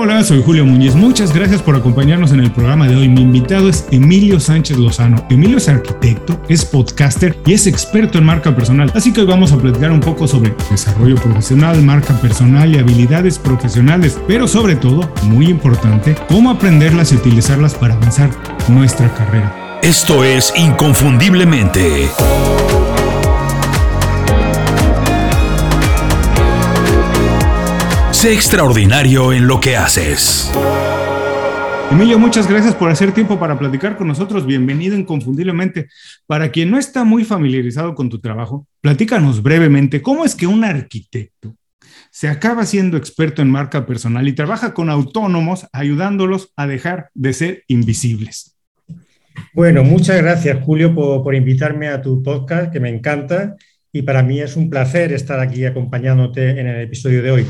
Hola, 0.00 0.22
soy 0.22 0.40
Julio 0.44 0.64
Muñiz. 0.64 0.94
Muchas 0.94 1.34
gracias 1.34 1.60
por 1.60 1.74
acompañarnos 1.74 2.30
en 2.30 2.38
el 2.38 2.52
programa 2.52 2.86
de 2.86 2.94
hoy. 2.94 3.08
Mi 3.08 3.22
invitado 3.22 3.68
es 3.68 3.84
Emilio 3.90 4.38
Sánchez 4.38 4.78
Lozano. 4.78 5.26
Emilio 5.28 5.56
es 5.56 5.68
arquitecto, 5.68 6.40
es 6.48 6.64
podcaster 6.64 7.36
y 7.44 7.54
es 7.54 7.66
experto 7.66 8.18
en 8.18 8.24
marca 8.24 8.54
personal. 8.54 8.92
Así 8.94 9.12
que 9.12 9.22
hoy 9.22 9.26
vamos 9.26 9.50
a 9.50 9.58
platicar 9.58 9.90
un 9.90 9.98
poco 9.98 10.28
sobre 10.28 10.54
desarrollo 10.70 11.16
profesional, 11.16 11.82
marca 11.82 12.14
personal 12.20 12.72
y 12.72 12.78
habilidades 12.78 13.40
profesionales, 13.40 14.20
pero 14.28 14.46
sobre 14.46 14.76
todo, 14.76 15.12
muy 15.24 15.46
importante, 15.48 16.14
cómo 16.28 16.50
aprenderlas 16.52 17.10
y 17.10 17.16
utilizarlas 17.16 17.74
para 17.74 17.94
avanzar 17.94 18.30
nuestra 18.68 19.12
carrera. 19.12 19.80
Esto 19.82 20.22
es 20.22 20.54
Inconfundiblemente. 20.56 22.08
Sé 28.20 28.32
extraordinario 28.32 29.32
en 29.32 29.46
lo 29.46 29.60
que 29.60 29.76
haces. 29.76 30.52
Emilio, 31.88 32.18
muchas 32.18 32.50
gracias 32.50 32.74
por 32.74 32.90
hacer 32.90 33.12
tiempo 33.12 33.38
para 33.38 33.56
platicar 33.56 33.96
con 33.96 34.08
nosotros. 34.08 34.44
Bienvenido 34.44 34.98
inconfundiblemente. 34.98 35.86
Para 36.26 36.50
quien 36.50 36.72
no 36.72 36.80
está 36.80 37.04
muy 37.04 37.24
familiarizado 37.24 37.94
con 37.94 38.08
tu 38.08 38.18
trabajo, 38.18 38.66
platícanos 38.80 39.40
brevemente 39.40 40.02
cómo 40.02 40.24
es 40.24 40.34
que 40.34 40.48
un 40.48 40.64
arquitecto 40.64 41.54
se 42.10 42.26
acaba 42.26 42.66
siendo 42.66 42.96
experto 42.96 43.40
en 43.40 43.52
marca 43.52 43.86
personal 43.86 44.26
y 44.26 44.32
trabaja 44.32 44.74
con 44.74 44.90
autónomos 44.90 45.68
ayudándolos 45.72 46.52
a 46.56 46.66
dejar 46.66 47.10
de 47.14 47.32
ser 47.32 47.62
invisibles. 47.68 48.56
Bueno, 49.54 49.84
muchas 49.84 50.20
gracias 50.20 50.58
Julio 50.64 50.92
por, 50.92 51.22
por 51.22 51.36
invitarme 51.36 51.86
a 51.86 52.02
tu 52.02 52.20
podcast, 52.24 52.72
que 52.72 52.80
me 52.80 52.88
encanta, 52.88 53.54
y 53.92 54.02
para 54.02 54.24
mí 54.24 54.40
es 54.40 54.56
un 54.56 54.70
placer 54.70 55.12
estar 55.12 55.38
aquí 55.38 55.64
acompañándote 55.64 56.58
en 56.58 56.66
el 56.66 56.80
episodio 56.80 57.22
de 57.22 57.30
hoy. 57.30 57.46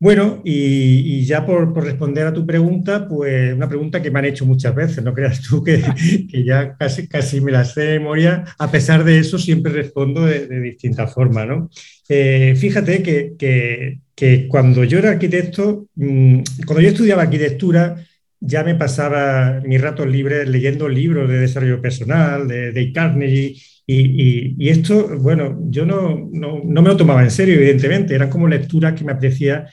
Bueno, 0.00 0.40
y, 0.44 1.24
ya 1.24 1.44
por, 1.44 1.74
responder 1.84 2.24
a 2.26 2.32
tu 2.32 2.46
pregunta, 2.46 3.08
pues 3.08 3.52
una 3.52 3.68
pregunta 3.68 4.00
que 4.00 4.12
me 4.12 4.20
han 4.20 4.26
hecho 4.26 4.46
muchas 4.46 4.72
veces, 4.72 5.02
no 5.02 5.12
creas 5.12 5.42
tú 5.42 5.64
que, 5.64 5.82
ya 6.44 6.76
casi, 6.76 7.08
casi 7.08 7.40
me 7.40 7.50
la 7.50 7.64
sé 7.64 7.80
de 7.80 7.98
memoria, 7.98 8.44
a 8.58 8.70
pesar 8.70 9.02
de 9.02 9.18
eso 9.18 9.38
siempre 9.38 9.72
respondo 9.72 10.24
de, 10.24 10.46
distinta 10.60 11.08
forma, 11.08 11.44
¿no? 11.44 11.68
Eh, 12.08 12.54
fíjate 12.56 13.02
que, 13.02 14.46
cuando 14.48 14.84
yo 14.84 14.98
era 14.98 15.10
arquitecto, 15.10 15.88
mm, 15.96 16.42
cuando 16.64 16.80
yo 16.80 16.90
estudiaba 16.90 17.22
arquitectura, 17.22 17.96
ya 18.40 18.62
me 18.62 18.76
pasaba 18.76 19.60
mis 19.64 19.80
ratos 19.80 20.06
libres 20.06 20.48
leyendo 20.48 20.88
libros 20.88 21.28
de 21.28 21.40
desarrollo 21.40 21.82
personal, 21.82 22.46
de, 22.46 22.70
de 22.70 22.92
Carnegie, 22.92 23.56
y, 23.90 24.68
esto, 24.68 25.18
bueno, 25.18 25.58
yo 25.70 25.86
no, 25.86 26.28
no, 26.30 26.60
no, 26.62 26.82
me 26.82 26.88
lo 26.88 26.96
tomaba 26.96 27.22
en 27.22 27.30
serio, 27.30 27.54
evidentemente, 27.54 28.14
eran 28.14 28.28
como 28.28 28.46
lecturas 28.46 28.92
que 28.92 29.02
me 29.02 29.12
apetecía 29.12 29.66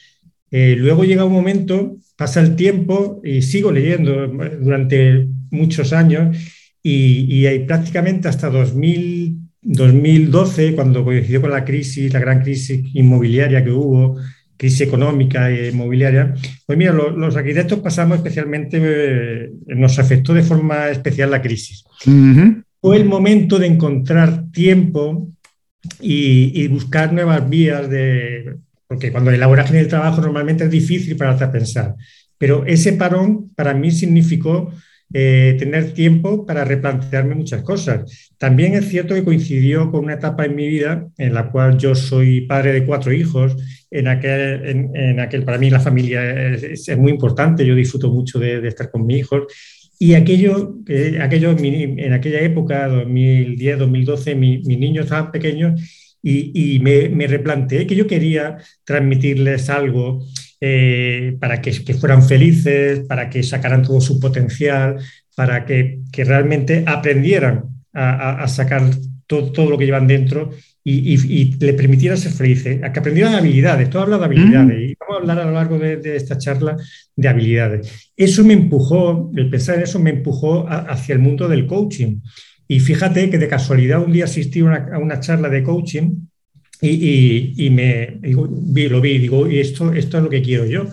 eh, 0.51 0.75
luego 0.77 1.03
llega 1.03 1.25
un 1.25 1.33
momento, 1.33 1.97
pasa 2.15 2.39
el 2.41 2.55
tiempo 2.55 3.21
y 3.23 3.41
sigo 3.41 3.71
leyendo 3.71 4.27
durante 4.61 5.27
muchos 5.51 5.93
años 5.93 6.38
y, 6.81 7.45
hay 7.47 7.65
prácticamente 7.65 8.27
hasta 8.27 8.49
2000, 8.49 9.38
2012, 9.61 10.75
cuando 10.75 11.03
coincidió 11.03 11.41
con 11.41 11.49
la 11.49 11.66
crisis, 11.66 12.13
la 12.13 12.19
gran 12.19 12.41
crisis 12.41 12.85
inmobiliaria 12.93 13.63
que 13.63 13.71
hubo, 13.71 14.19
crisis 14.55 14.81
económica 14.81 15.49
e 15.49 15.69
inmobiliaria, 15.71 16.35
pues 16.66 16.77
mira, 16.77 16.93
los, 16.93 17.35
arquitectos 17.35 17.79
pasamos 17.79 18.17
especialmente, 18.17 18.79
eh, 18.81 19.51
nos 19.66 19.97
afectó 19.97 20.35
de 20.35 20.43
forma 20.43 20.89
especial 20.89 21.31
la 21.31 21.41
crisis. 21.41 21.83
Fue 22.79 22.97
el 22.97 23.05
momento 23.05 23.57
de 23.57 23.66
encontrar 23.66 24.51
tiempo 24.51 25.31
y, 25.99 26.51
y, 26.53 26.67
buscar 26.67 27.11
nuevas 27.11 27.49
vías 27.49 27.89
de, 27.89 28.57
porque 28.88 29.11
cuando 29.11 29.31
en 29.31 29.41
el 29.75 29.88
trabajo 29.88 30.22
normalmente 30.22 30.66
es 30.66 30.69
difícil 30.69 31.17
para 31.17 31.31
a 31.31 31.52
pensar. 31.52 31.95
Pero 32.38 32.66
ese 32.66 32.94
parón 32.94 33.52
para 33.55 33.73
mí 33.73 33.91
significó 33.91 34.72
eh, 35.14 35.55
tener 35.58 35.94
tiempo 35.94 36.45
para 36.45 36.66
replantearme 36.66 37.36
muchas 37.36 37.63
cosas. 37.63 38.31
También 38.38 38.73
es 38.73 38.90
cierto 38.90 39.16
que 39.16 39.23
coincidió 39.23 39.91
con 39.91 40.06
una 40.06 40.16
etapa 40.16 40.46
en 40.46 40.56
mi 40.56 40.68
vida 40.68 41.07
en 41.18 41.34
la 41.34 41.51
cual 41.51 41.78
yo 41.78 41.96
soy 41.96 42.41
padre 42.41 42.73
de 42.73 42.85
cuatro 42.85 43.13
hijos. 43.13 43.56
En 43.90 44.07
aquel, 44.07 44.91
en, 44.94 45.19
aquel 45.19 45.44
para 45.44 45.57
mí 45.57 45.69
la 45.69 45.79
familia 45.79 46.53
es, 46.53 46.97
muy 46.97 47.12
importante, 47.12 47.66
yo 47.66 47.75
disfruto 47.75 48.12
mucho 48.12 48.40
de, 48.40 48.67
estar 48.67 48.91
con 48.91 49.06
mis 49.06 49.19
hijos. 49.19 49.44
Y 49.97 50.16
aquello, 50.16 50.75
aquello 51.22 51.56
en 51.57 52.12
aquella 52.12 52.41
época, 52.41 52.88
2010, 52.90 53.79
2012, 53.79 54.35
mis 54.35 54.66
niños 54.66 55.06
estaban 55.06 55.31
pequeños 55.31 56.04
y, 56.28 56.80
me, 56.80 57.28
replanteé 57.28 57.86
que 57.86 57.96
yo 57.96 58.08
quería 58.08 58.58
transmitirles 58.84 59.69
algo 59.69 60.25
eh, 60.59 61.38
para 61.40 61.62
que, 61.62 61.72
fueran 61.94 62.24
felices, 62.24 63.02
para 63.02 63.30
que 63.30 63.44
sacaran 63.44 63.84
todo 63.84 64.02
su 64.02 64.19
potencial, 64.19 64.97
para 65.35 65.66
que, 65.66 66.00
realmente 66.12 66.84
aprendieran 66.88 67.66
a, 67.94 68.47
sacar 68.47 68.81
todo, 69.28 69.69
lo 69.69 69.78
que 69.78 69.85
llevan 69.85 70.08
dentro 70.08 70.50
y, 70.84 71.56
le 71.59 71.74
permitieran 71.74 72.18
ser 72.18 72.31
felices, 72.31 72.81
a 72.84 72.91
que 72.91 73.00
aprendieran 73.00 73.35
habilidades. 73.35 73.90
Todo 73.91 74.02
habla 74.02 74.18
de 74.18 74.25
habilidades 74.25 74.91
y 74.91 74.96
vamos 75.00 75.18
a 75.18 75.22
hablar 75.22 75.40
a 75.40 75.46
lo 75.46 75.52
largo 75.52 75.78
de, 75.78 76.16
esta 76.16 76.40
charla 76.40 76.75
de 77.16 77.28
habilidades. 77.28 78.12
Eso 78.18 78.44
me 78.44 78.53
empujó, 78.53 79.31
el 79.35 79.50
pensar 79.52 79.75
en 79.75 79.84
eso 79.84 80.00
me 80.00 80.09
empujó 80.09 80.66
hacia 80.68 81.14
el 81.14 81.19
mundo 81.19 81.47
del 81.47 81.68
coaching. 81.68 82.22
Y 82.68 82.80
fíjate 82.80 83.30
que 83.30 83.38
de 83.38 83.48
casualidad 83.48 84.03
un 84.03 84.12
día 84.12 84.26
asistí 84.26 84.62
a 84.62 84.98
una 84.98 85.20
charla 85.20 85.50
de 85.50 85.64
coaching 85.64 86.28
y, 86.81 87.70
me 87.72 88.18
vi, 88.22 88.90
lo 88.90 89.02
vi 89.02 89.12
y 89.12 89.18
digo, 89.20 89.50
y 89.50 89.59
esto, 89.59 89.94
esto 89.94 90.18
es 90.18 90.24
lo 90.24 90.30
que 90.30 90.42
quiero 90.42 90.66
yo. 90.66 90.88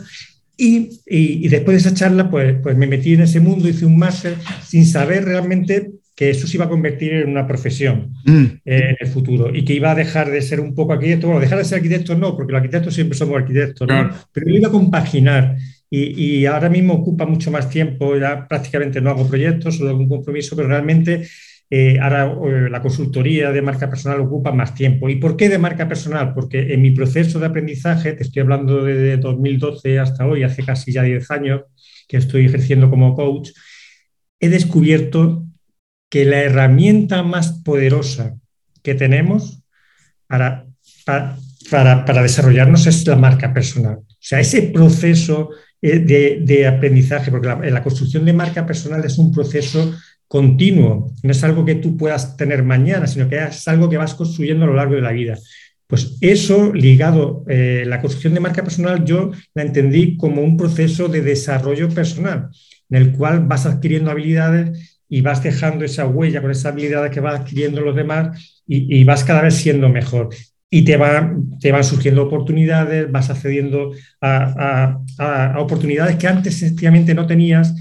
Y, 0.56 1.00
y, 1.06 1.48
después 1.48 1.82
de 1.82 1.88
esa 1.88 1.96
charla, 1.96 2.30
pues, 2.30 2.56
pues 2.62 2.76
me 2.76 2.86
metí 2.86 3.14
en 3.14 3.22
ese 3.22 3.40
mundo, 3.40 3.68
hice 3.68 3.86
un 3.86 3.98
máster 3.98 4.36
sin 4.64 4.86
saber 4.86 5.24
realmente 5.24 5.90
que 6.14 6.30
eso 6.30 6.46
se 6.46 6.56
iba 6.56 6.66
a 6.66 6.68
convertir 6.68 7.14
en 7.14 7.30
una 7.30 7.46
profesión 7.46 8.12
mm. 8.26 8.44
eh, 8.64 8.90
en 8.90 8.96
el 9.00 9.08
futuro 9.08 9.54
y 9.54 9.64
que 9.64 9.72
iba 9.72 9.90
a 9.90 9.94
dejar 9.94 10.30
de 10.30 10.42
ser 10.42 10.60
un 10.60 10.74
poco 10.74 10.92
arquitecto. 10.92 11.26
Bueno, 11.26 11.40
dejar 11.40 11.58
de 11.58 11.64
ser 11.64 11.76
arquitecto 11.76 12.14
no, 12.16 12.36
porque 12.36 12.52
los 12.52 12.60
arquitectos 12.60 12.94
siempre 12.94 13.16
somos 13.16 13.36
arquitectos, 13.36 13.88
¿no? 13.88 14.10
pero 14.30 14.46
yo 14.48 14.54
iba 14.54 14.68
a 14.68 14.72
compaginar 14.72 15.56
y, 15.88 16.40
y, 16.40 16.46
ahora 16.46 16.70
mismo 16.70 16.94
ocupa 16.94 17.26
mucho 17.26 17.50
más 17.50 17.68
tiempo, 17.68 18.16
ya 18.16 18.46
prácticamente 18.48 19.00
no 19.00 19.10
hago 19.10 19.28
proyectos, 19.28 19.76
solo 19.76 19.90
hago 19.90 19.98
un 19.98 20.08
compromiso, 20.08 20.56
pero 20.56 20.68
realmente 20.68 21.26
eh, 21.74 21.98
ahora 22.02 22.26
eh, 22.26 22.68
la 22.68 22.82
consultoría 22.82 23.50
de 23.50 23.62
marca 23.62 23.88
personal 23.88 24.20
ocupa 24.20 24.52
más 24.52 24.74
tiempo. 24.74 25.08
¿Y 25.08 25.16
por 25.16 25.38
qué 25.38 25.48
de 25.48 25.56
marca 25.56 25.88
personal? 25.88 26.34
Porque 26.34 26.74
en 26.74 26.82
mi 26.82 26.90
proceso 26.90 27.40
de 27.40 27.46
aprendizaje, 27.46 28.12
te 28.12 28.24
estoy 28.24 28.42
hablando 28.42 28.84
de 28.84 29.16
2012 29.16 29.98
hasta 29.98 30.26
hoy, 30.26 30.42
hace 30.42 30.66
casi 30.66 30.92
ya 30.92 31.02
10 31.02 31.30
años 31.30 31.62
que 32.06 32.18
estoy 32.18 32.44
ejerciendo 32.44 32.90
como 32.90 33.14
coach, 33.14 33.52
he 34.38 34.50
descubierto 34.50 35.46
que 36.10 36.26
la 36.26 36.42
herramienta 36.42 37.22
más 37.22 37.62
poderosa 37.64 38.36
que 38.82 38.94
tenemos 38.94 39.62
para, 40.26 40.66
para, 41.06 42.22
desarrollarnos 42.22 42.86
es 42.86 43.06
la 43.06 43.16
marca 43.16 43.54
personal. 43.54 43.96
O 43.96 44.16
sea, 44.20 44.40
ese 44.40 44.60
proceso 44.60 45.48
eh, 45.80 46.00
de, 46.00 46.66
aprendizaje, 46.66 47.30
porque 47.30 47.48
la 47.48 47.82
construcción 47.82 48.26
de 48.26 48.34
marca 48.34 48.66
personal 48.66 49.02
es 49.06 49.16
un 49.16 49.32
proceso 49.32 49.94
continuo, 50.32 51.12
no 51.22 51.30
es 51.30 51.44
algo 51.44 51.62
que 51.62 51.74
tú 51.74 51.94
puedas 51.98 52.38
tener 52.38 52.62
mañana, 52.62 53.06
sino 53.06 53.28
que 53.28 53.36
es 53.36 53.68
algo 53.68 53.90
que 53.90 53.98
vas 53.98 54.14
construyendo 54.14 54.64
a 54.64 54.68
lo 54.68 54.74
largo 54.74 54.94
de 54.94 55.02
la 55.02 55.12
vida. 55.12 55.36
Pues 55.86 56.16
eso 56.22 56.72
ligado, 56.72 57.44
eh, 57.50 57.84
la 57.86 58.00
construcción 58.00 58.32
de 58.32 58.40
marca 58.40 58.64
personal, 58.64 59.04
yo 59.04 59.30
la 59.52 59.62
entendí 59.62 60.16
como 60.16 60.40
un 60.40 60.56
proceso 60.56 61.08
de 61.08 61.20
desarrollo 61.20 61.90
personal, 61.90 62.48
en 62.88 63.02
el 63.02 63.12
cual 63.12 63.44
vas 63.46 63.66
adquiriendo 63.66 64.10
habilidades 64.10 65.02
y 65.06 65.20
vas 65.20 65.42
dejando 65.42 65.84
esa 65.84 66.06
huella 66.06 66.40
con 66.40 66.50
esas 66.50 66.72
habilidades 66.72 67.10
que 67.10 67.20
vas 67.20 67.40
adquiriendo 67.40 67.82
los 67.82 67.94
demás 67.94 68.62
y, 68.66 69.04
vas 69.04 69.24
cada 69.24 69.42
vez 69.42 69.56
siendo 69.56 69.90
mejor. 69.90 70.30
Y 70.70 70.82
te, 70.86 70.98
te 71.60 71.72
van 71.72 71.84
surgiendo 71.84 72.22
oportunidades, 72.22 73.12
vas 73.12 73.28
accediendo 73.28 73.92
a, 74.22 74.96
a 75.18 75.60
oportunidades 75.60 76.16
que 76.16 76.26
antes 76.26 76.56
sencillamente 76.56 77.12
no 77.12 77.26
tenías 77.26 77.74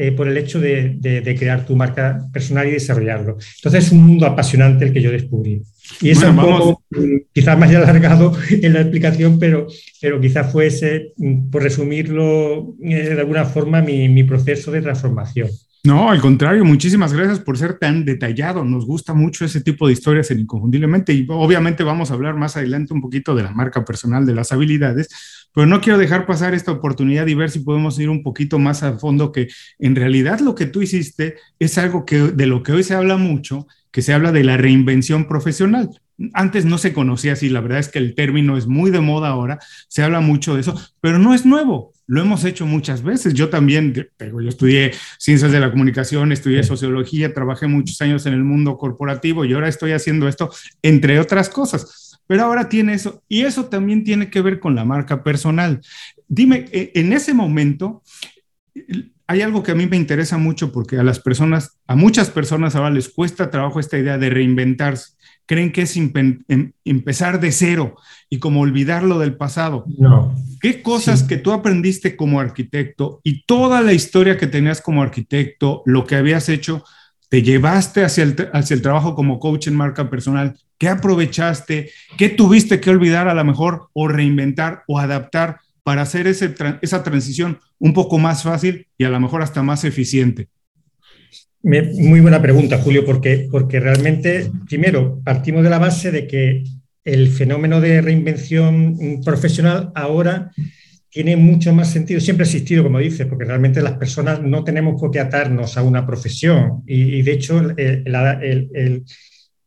eh, 0.00 0.12
por 0.12 0.28
el 0.28 0.36
hecho 0.36 0.60
de, 0.60 0.96
crear 1.36 1.66
tu 1.66 1.74
marca 1.74 2.20
personal 2.32 2.68
y 2.68 2.70
desarrollarlo. 2.70 3.36
Entonces 3.56 3.86
es 3.86 3.90
un 3.90 4.06
mundo 4.06 4.26
apasionante 4.26 4.84
el 4.84 4.92
que 4.92 5.02
yo 5.02 5.10
descubrí. 5.10 5.60
Y 6.00 6.10
es 6.10 6.22
un 6.22 6.36
poco, 6.36 6.84
quizás 7.32 7.58
más 7.58 7.74
alargado 7.74 8.32
en 8.50 8.74
la 8.74 8.82
explicación, 8.82 9.40
pero, 9.40 9.66
pero 10.00 10.20
quizás 10.20 10.52
fuese, 10.52 11.14
mm, 11.16 11.50
por 11.50 11.64
resumirlo 11.64 12.76
eh, 12.80 13.14
de 13.14 13.20
alguna 13.20 13.44
forma, 13.44 13.82
mi, 13.82 14.08
mi 14.08 14.22
proceso 14.22 14.70
de 14.70 14.82
transformación. 14.82 15.48
No, 15.88 16.10
al 16.10 16.20
contrario, 16.20 16.66
muchísimas 16.66 17.14
gracias 17.14 17.40
por 17.40 17.56
ser 17.56 17.78
tan 17.78 18.04
detallado. 18.04 18.62
Nos 18.62 18.84
gusta 18.84 19.14
mucho 19.14 19.46
ese 19.46 19.62
tipo 19.62 19.86
de 19.86 19.94
historias 19.94 20.30
en 20.30 20.40
Inconfundiblemente 20.40 21.14
y 21.14 21.26
obviamente 21.30 21.82
vamos 21.82 22.10
a 22.10 22.14
hablar 22.14 22.34
más 22.34 22.58
adelante 22.58 22.92
un 22.92 23.00
poquito 23.00 23.34
de 23.34 23.42
la 23.42 23.52
marca 23.52 23.86
personal, 23.86 24.26
de 24.26 24.34
las 24.34 24.52
habilidades, 24.52 25.08
pero 25.54 25.66
no 25.66 25.80
quiero 25.80 25.98
dejar 25.98 26.26
pasar 26.26 26.52
esta 26.52 26.72
oportunidad 26.72 27.26
y 27.26 27.32
ver 27.32 27.48
si 27.48 27.60
podemos 27.60 27.98
ir 27.98 28.10
un 28.10 28.22
poquito 28.22 28.58
más 28.58 28.82
a 28.82 28.98
fondo 28.98 29.32
que 29.32 29.48
en 29.78 29.96
realidad 29.96 30.40
lo 30.40 30.54
que 30.54 30.66
tú 30.66 30.82
hiciste 30.82 31.36
es 31.58 31.78
algo 31.78 32.04
que 32.04 32.18
de 32.18 32.44
lo 32.44 32.62
que 32.62 32.72
hoy 32.72 32.82
se 32.82 32.92
habla 32.92 33.16
mucho, 33.16 33.66
que 33.90 34.02
se 34.02 34.12
habla 34.12 34.30
de 34.30 34.44
la 34.44 34.58
reinvención 34.58 35.26
profesional. 35.26 35.88
Antes 36.34 36.66
no 36.66 36.76
se 36.76 36.92
conocía 36.92 37.32
así, 37.32 37.48
la 37.48 37.62
verdad 37.62 37.78
es 37.78 37.88
que 37.88 37.98
el 37.98 38.14
término 38.14 38.58
es 38.58 38.66
muy 38.66 38.90
de 38.90 39.00
moda 39.00 39.28
ahora, 39.28 39.58
se 39.88 40.02
habla 40.02 40.20
mucho 40.20 40.54
de 40.54 40.60
eso, 40.60 40.78
pero 41.00 41.18
no 41.18 41.32
es 41.32 41.46
nuevo 41.46 41.94
lo 42.08 42.22
hemos 42.22 42.42
hecho 42.44 42.66
muchas 42.66 43.02
veces. 43.02 43.34
Yo 43.34 43.50
también, 43.50 43.92
yo 43.92 44.40
estudié 44.48 44.92
ciencias 45.18 45.52
de 45.52 45.60
la 45.60 45.70
comunicación, 45.70 46.32
estudié 46.32 46.62
sociología, 46.64 47.34
trabajé 47.34 47.66
muchos 47.66 48.00
años 48.00 48.24
en 48.26 48.32
el 48.32 48.42
mundo 48.42 48.76
corporativo 48.78 49.44
y 49.44 49.52
ahora 49.52 49.68
estoy 49.68 49.92
haciendo 49.92 50.26
esto, 50.26 50.50
entre 50.82 51.20
otras 51.20 51.50
cosas. 51.50 52.18
Pero 52.26 52.44
ahora 52.44 52.68
tiene 52.68 52.94
eso, 52.94 53.22
y 53.28 53.42
eso 53.42 53.66
también 53.66 54.04
tiene 54.04 54.30
que 54.30 54.40
ver 54.40 54.58
con 54.58 54.74
la 54.74 54.86
marca 54.86 55.22
personal. 55.22 55.80
Dime, 56.26 56.64
e, 56.72 56.92
en 56.94 57.12
ese 57.12 57.34
momento, 57.34 58.02
hay 59.26 59.42
algo 59.42 59.62
que 59.62 59.72
a 59.72 59.74
mí 59.74 59.86
me 59.86 59.98
interesa 59.98 60.38
mucho 60.38 60.72
porque 60.72 60.96
a 60.96 61.02
las 61.02 61.20
personas, 61.20 61.78
a 61.86 61.94
muchas 61.94 62.30
personas 62.30 62.74
ahora 62.74 62.90
les 62.90 63.10
cuesta 63.10 63.50
trabajo 63.50 63.80
esta 63.80 63.98
idea 63.98 64.16
de 64.16 64.30
reinventarse 64.30 65.12
creen 65.48 65.72
que 65.72 65.82
es 65.82 65.96
em, 65.96 66.72
empezar 66.84 67.40
de 67.40 67.50
cero 67.52 67.96
y 68.28 68.38
como 68.38 68.60
olvidarlo 68.60 69.18
del 69.18 69.34
pasado. 69.34 69.86
No. 69.98 70.36
¿Qué 70.60 70.82
cosas 70.82 71.22
que 71.22 71.38
tú 71.38 71.52
aprendiste 71.52 72.16
como 72.16 72.38
arquitecto 72.38 73.20
y 73.24 73.44
toda 73.44 73.80
la 73.80 73.94
historia 73.94 74.36
que 74.36 74.46
tenías 74.46 74.82
como 74.82 75.02
arquitecto, 75.02 75.82
lo 75.86 76.06
que 76.06 76.16
habías 76.16 76.50
hecho, 76.50 76.84
te 77.30 77.42
llevaste 77.42 78.04
hacia 78.04 78.24
el, 78.24 78.36
hacia 78.52 78.74
el 78.74 78.82
trabajo 78.82 79.14
como 79.14 79.40
coach 79.40 79.68
en 79.68 79.74
marca 79.74 80.10
personal? 80.10 80.54
¿Qué 80.76 80.88
aprovechaste? 80.88 81.90
¿Qué 82.18 82.28
tuviste 82.28 82.78
que 82.78 82.90
olvidar 82.90 83.26
a 83.26 83.34
lo 83.34 83.44
mejor 83.44 83.88
o 83.94 84.06
reinventar 84.06 84.84
o 84.86 84.98
adaptar 84.98 85.60
para 85.82 86.02
hacer 86.02 86.26
ese, 86.26 86.54
esa 86.82 87.02
transición 87.02 87.58
un 87.78 87.94
poco 87.94 88.18
más 88.18 88.42
fácil 88.42 88.86
y 88.98 89.04
a 89.04 89.08
lo 89.08 89.18
mejor 89.18 89.40
hasta 89.40 89.62
más 89.62 89.84
eficiente? 89.84 90.50
Muy 91.62 92.20
buena 92.20 92.40
pregunta, 92.40 92.78
Julio, 92.78 93.04
porque, 93.04 93.48
porque 93.50 93.80
realmente, 93.80 94.50
primero, 94.68 95.20
partimos 95.24 95.64
de 95.64 95.70
la 95.70 95.78
base 95.78 96.10
de 96.12 96.26
que 96.26 96.62
el 97.04 97.28
fenómeno 97.28 97.80
de 97.80 98.00
reinvención 98.00 99.20
profesional 99.24 99.90
ahora 99.94 100.50
tiene 101.10 101.36
mucho 101.36 101.72
más 101.72 101.90
sentido, 101.90 102.20
siempre 102.20 102.44
ha 102.44 102.46
existido, 102.46 102.82
como 102.82 102.98
dices, 102.98 103.26
porque 103.26 103.44
realmente 103.44 103.82
las 103.82 103.94
personas 103.94 104.42
no 104.42 104.62
tenemos 104.62 105.00
por 105.00 105.10
qué 105.10 105.20
atarnos 105.20 105.76
a 105.76 105.82
una 105.82 106.06
profesión 106.06 106.82
y, 106.86 107.22
de 107.22 107.32
hecho 107.32 107.58
el, 107.58 109.04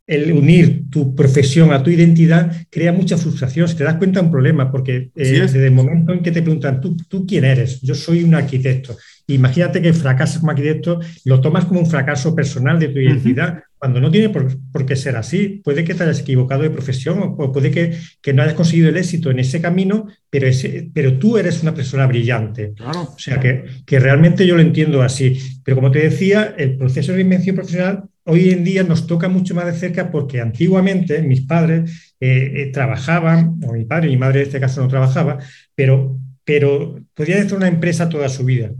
el, 0.07 0.31
unir 0.33 0.89
tu 0.89 1.15
profesión 1.15 1.73
a 1.73 1.81
tu 1.81 1.89
identidad 1.89 2.51
crea 2.69 2.93
mucha 2.93 3.17
frustración, 3.17 3.67
si 3.67 3.75
te 3.75 3.83
das 3.83 3.95
cuenta 3.95 4.21
un 4.21 4.29
problema, 4.29 4.71
porque 4.71 5.09
eh, 5.15 5.39
desde 5.41 5.65
el 5.65 5.71
momento 5.71 6.13
en 6.13 6.21
que 6.21 6.31
te 6.31 6.41
preguntan, 6.41 6.79
¿tú, 6.79 6.95
¿tú 6.95 7.25
quién 7.25 7.43
eres? 7.43 7.81
Yo 7.81 7.95
soy 7.95 8.23
un 8.23 8.35
arquitecto. 8.35 8.95
Imagínate 9.33 9.81
que 9.81 9.93
fracasas 9.93 10.39
como 10.39 10.51
arquitecto, 10.51 10.99
lo 11.25 11.41
tomas 11.41 11.65
como 11.65 11.79
un 11.79 11.87
fracaso 11.87 12.35
personal 12.35 12.79
de 12.79 12.89
tu 12.89 12.99
identidad, 12.99 13.63
cuando 13.77 13.99
no 13.99 14.11
tiene 14.11 14.29
por, 14.29 14.85
qué 14.85 14.95
ser 14.95 15.15
así. 15.15 15.61
Puede 15.63 15.83
que 15.83 15.95
te 15.95 16.03
hayas 16.03 16.19
equivocado 16.19 16.63
de 16.63 16.69
profesión 16.69 17.35
o 17.37 17.51
puede 17.51 17.71
que, 17.71 17.97
que 18.21 18.33
no 18.33 18.43
hayas 18.43 18.53
conseguido 18.53 18.89
el 18.89 18.97
éxito 18.97 19.31
en 19.31 19.39
ese 19.39 19.59
camino, 19.59 20.07
pero, 20.29 20.47
ese, 20.47 20.89
pero 20.93 21.17
tú 21.17 21.37
eres 21.37 21.63
una 21.63 21.73
persona 21.73 22.05
brillante. 22.05 22.73
Claro. 22.75 23.01
O 23.15 23.19
sea, 23.19 23.39
que, 23.39 23.65
que 23.85 23.99
realmente 23.99 24.45
yo 24.45 24.55
lo 24.55 24.61
entiendo 24.61 25.01
así. 25.01 25.39
Pero 25.63 25.75
como 25.75 25.89
te 25.89 25.99
decía, 25.99 26.53
el 26.57 26.77
proceso 26.77 27.11
de 27.11 27.17
reinvención 27.17 27.55
profesional 27.55 28.03
hoy 28.23 28.51
en 28.51 28.63
día 28.63 28.83
nos 28.83 29.07
toca 29.07 29.29
mucho 29.29 29.55
más 29.55 29.65
de 29.65 29.73
cerca 29.73 30.11
porque 30.11 30.41
antiguamente 30.41 31.21
mis 31.21 31.41
padres 31.41 32.13
eh, 32.19 32.51
eh, 32.55 32.71
trabajaban, 32.71 33.59
o 33.63 33.73
mi 33.73 33.85
padre 33.85 34.07
y 34.07 34.11
mi 34.11 34.17
madre 34.17 34.41
en 34.41 34.45
este 34.47 34.59
caso 34.59 34.81
no 34.81 34.87
trabajaba, 34.87 35.39
pero, 35.75 36.19
pero 36.43 36.99
podía 37.13 37.41
hacer 37.41 37.55
una 37.55 37.67
empresa 37.67 38.09
toda 38.09 38.29
su 38.29 38.45
vida. 38.45 38.71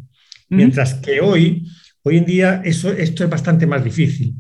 Mientras 0.52 0.96
que 0.96 1.22
hoy, 1.22 1.66
hoy 2.04 2.18
en 2.18 2.26
día, 2.26 2.62
eso, 2.66 2.92
esto 2.92 3.24
es 3.24 3.30
bastante 3.30 3.66
más 3.66 3.84
difícil. 3.84 4.36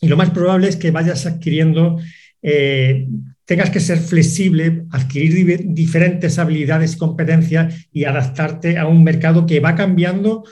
Y 0.00 0.08
lo 0.08 0.16
más 0.16 0.30
probable 0.30 0.68
es 0.68 0.76
que 0.76 0.90
vayas 0.90 1.26
adquiriendo, 1.26 1.98
eh, 2.42 3.06
tengas 3.44 3.68
que 3.68 3.80
ser 3.80 3.98
flexible, 3.98 4.86
adquirir 4.90 5.74
diferentes 5.74 6.38
habilidades 6.38 6.94
y 6.94 6.98
competencias 6.98 7.88
y 7.92 8.04
adaptarte 8.04 8.78
a 8.78 8.86
un 8.86 9.04
mercado 9.04 9.46
que 9.46 9.60
va 9.60 9.74
cambiando, 9.74 10.44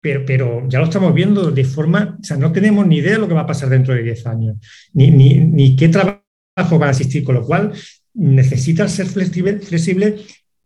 pero, 0.00 0.24
pero, 0.26 0.68
ya 0.68 0.80
lo 0.80 0.86
estamos 0.86 1.14
viendo 1.14 1.52
de 1.52 1.64
forma, 1.64 2.18
o 2.20 2.24
sea, 2.24 2.36
no 2.36 2.50
tenemos 2.50 2.86
ni 2.86 2.96
idea 2.98 3.12
de 3.12 3.18
lo 3.18 3.28
que 3.28 3.34
va 3.34 3.42
a 3.42 3.46
pasar 3.46 3.68
dentro 3.68 3.94
de 3.94 4.02
10 4.02 4.26
años, 4.26 4.56
ni, 4.92 5.10
ni, 5.10 5.76
qué 5.76 5.88
trabajo 5.88 6.78
va 6.78 6.88
a 6.88 6.90
existir, 6.90 7.22
con 7.22 7.36
lo 7.36 7.42
cual 7.42 7.72
necesitas 8.12 8.92
ser 8.92 9.06
flexible 9.06 10.16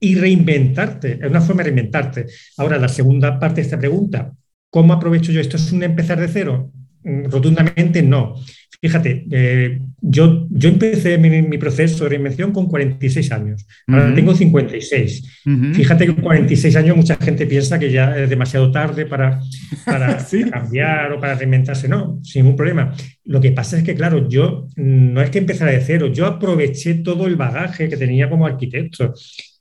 y 0.01 0.15
reinventarte, 0.15 1.19
es 1.21 1.31
una 1.31 1.41
forma 1.41 1.63
de 1.63 1.71
reinventarte. 1.71 2.27
Ahora, 2.57 2.79
la 2.79 2.89
segunda 2.89 3.39
parte 3.39 3.57
de 3.57 3.63
esta 3.63 3.79
pregunta, 3.79 4.33
¿cómo 4.71 4.93
aprovecho 4.93 5.33
yo 5.33 5.41
esto? 5.41 5.57
¿Es 5.57 5.73
un 5.73 5.83
empezar 5.83 6.21
de 6.21 6.29
cero? 6.29 6.71
Mm, 7.03 7.25
rotundamente 7.31 8.03
no. 8.03 8.35
Fíjate, 8.81 9.27
eh, 9.33 9.81
yo, 10.01 10.47
yo 10.51 10.69
empecé 10.69 11.19
mi, 11.19 11.59
proceso 11.59 12.05
de 12.05 12.11
reinvención 12.11 12.53
con 12.53 12.69
46 12.69 13.33
años, 13.33 13.67
ahora 13.89 14.15
tengo 14.15 14.37
56. 14.37 15.43
Fíjate 15.73 16.07
que 16.07 16.15
con 16.15 16.23
46 16.23 16.77
años 16.77 16.97
mucha 16.97 17.17
gente 17.17 17.47
piensa 17.47 17.77
que 17.77 17.91
ya 17.91 18.17
es 18.17 18.31
demasiado 18.31 18.71
tarde 18.71 19.07
para, 19.07 19.41
para 19.85 20.25
cambiar 20.53 21.13
o 21.13 21.19
para 21.19 21.35
reinventarse. 21.35 21.89
No, 21.89 22.21
sin 22.23 22.43
ningún 22.43 22.57
problema. 22.57 22.95
Lo 23.25 23.41
que 23.41 23.51
pasa 23.51 23.79
es 23.79 23.83
que, 23.83 23.97
claro, 23.97 24.29
yo 24.29 24.69
mm, 24.77 25.13
no 25.13 25.23
es 25.23 25.31
que 25.31 25.39
empezara 25.39 25.73
de 25.73 25.81
cero, 25.81 26.07
yo 26.13 26.27
aproveché 26.27 26.95
todo 26.95 27.27
el 27.27 27.35
bagaje 27.35 27.89
que 27.89 27.97
tenía 27.97 28.31
como 28.31 28.47
arquitecto. 28.47 29.13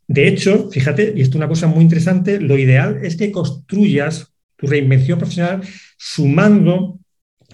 De 0.07 0.27
hecho, 0.27 0.69
fíjate, 0.71 1.13
y 1.15 1.21
esto 1.21 1.31
es 1.31 1.35
una 1.35 1.47
cosa 1.49 1.67
muy 1.67 1.83
interesante, 1.83 2.39
lo 2.39 2.57
ideal 2.57 2.99
es 3.03 3.17
que 3.17 3.31
construyas 3.31 4.33
tu 4.55 4.65
reinvención 4.65 5.19
profesional 5.19 5.61
sumando 5.97 6.99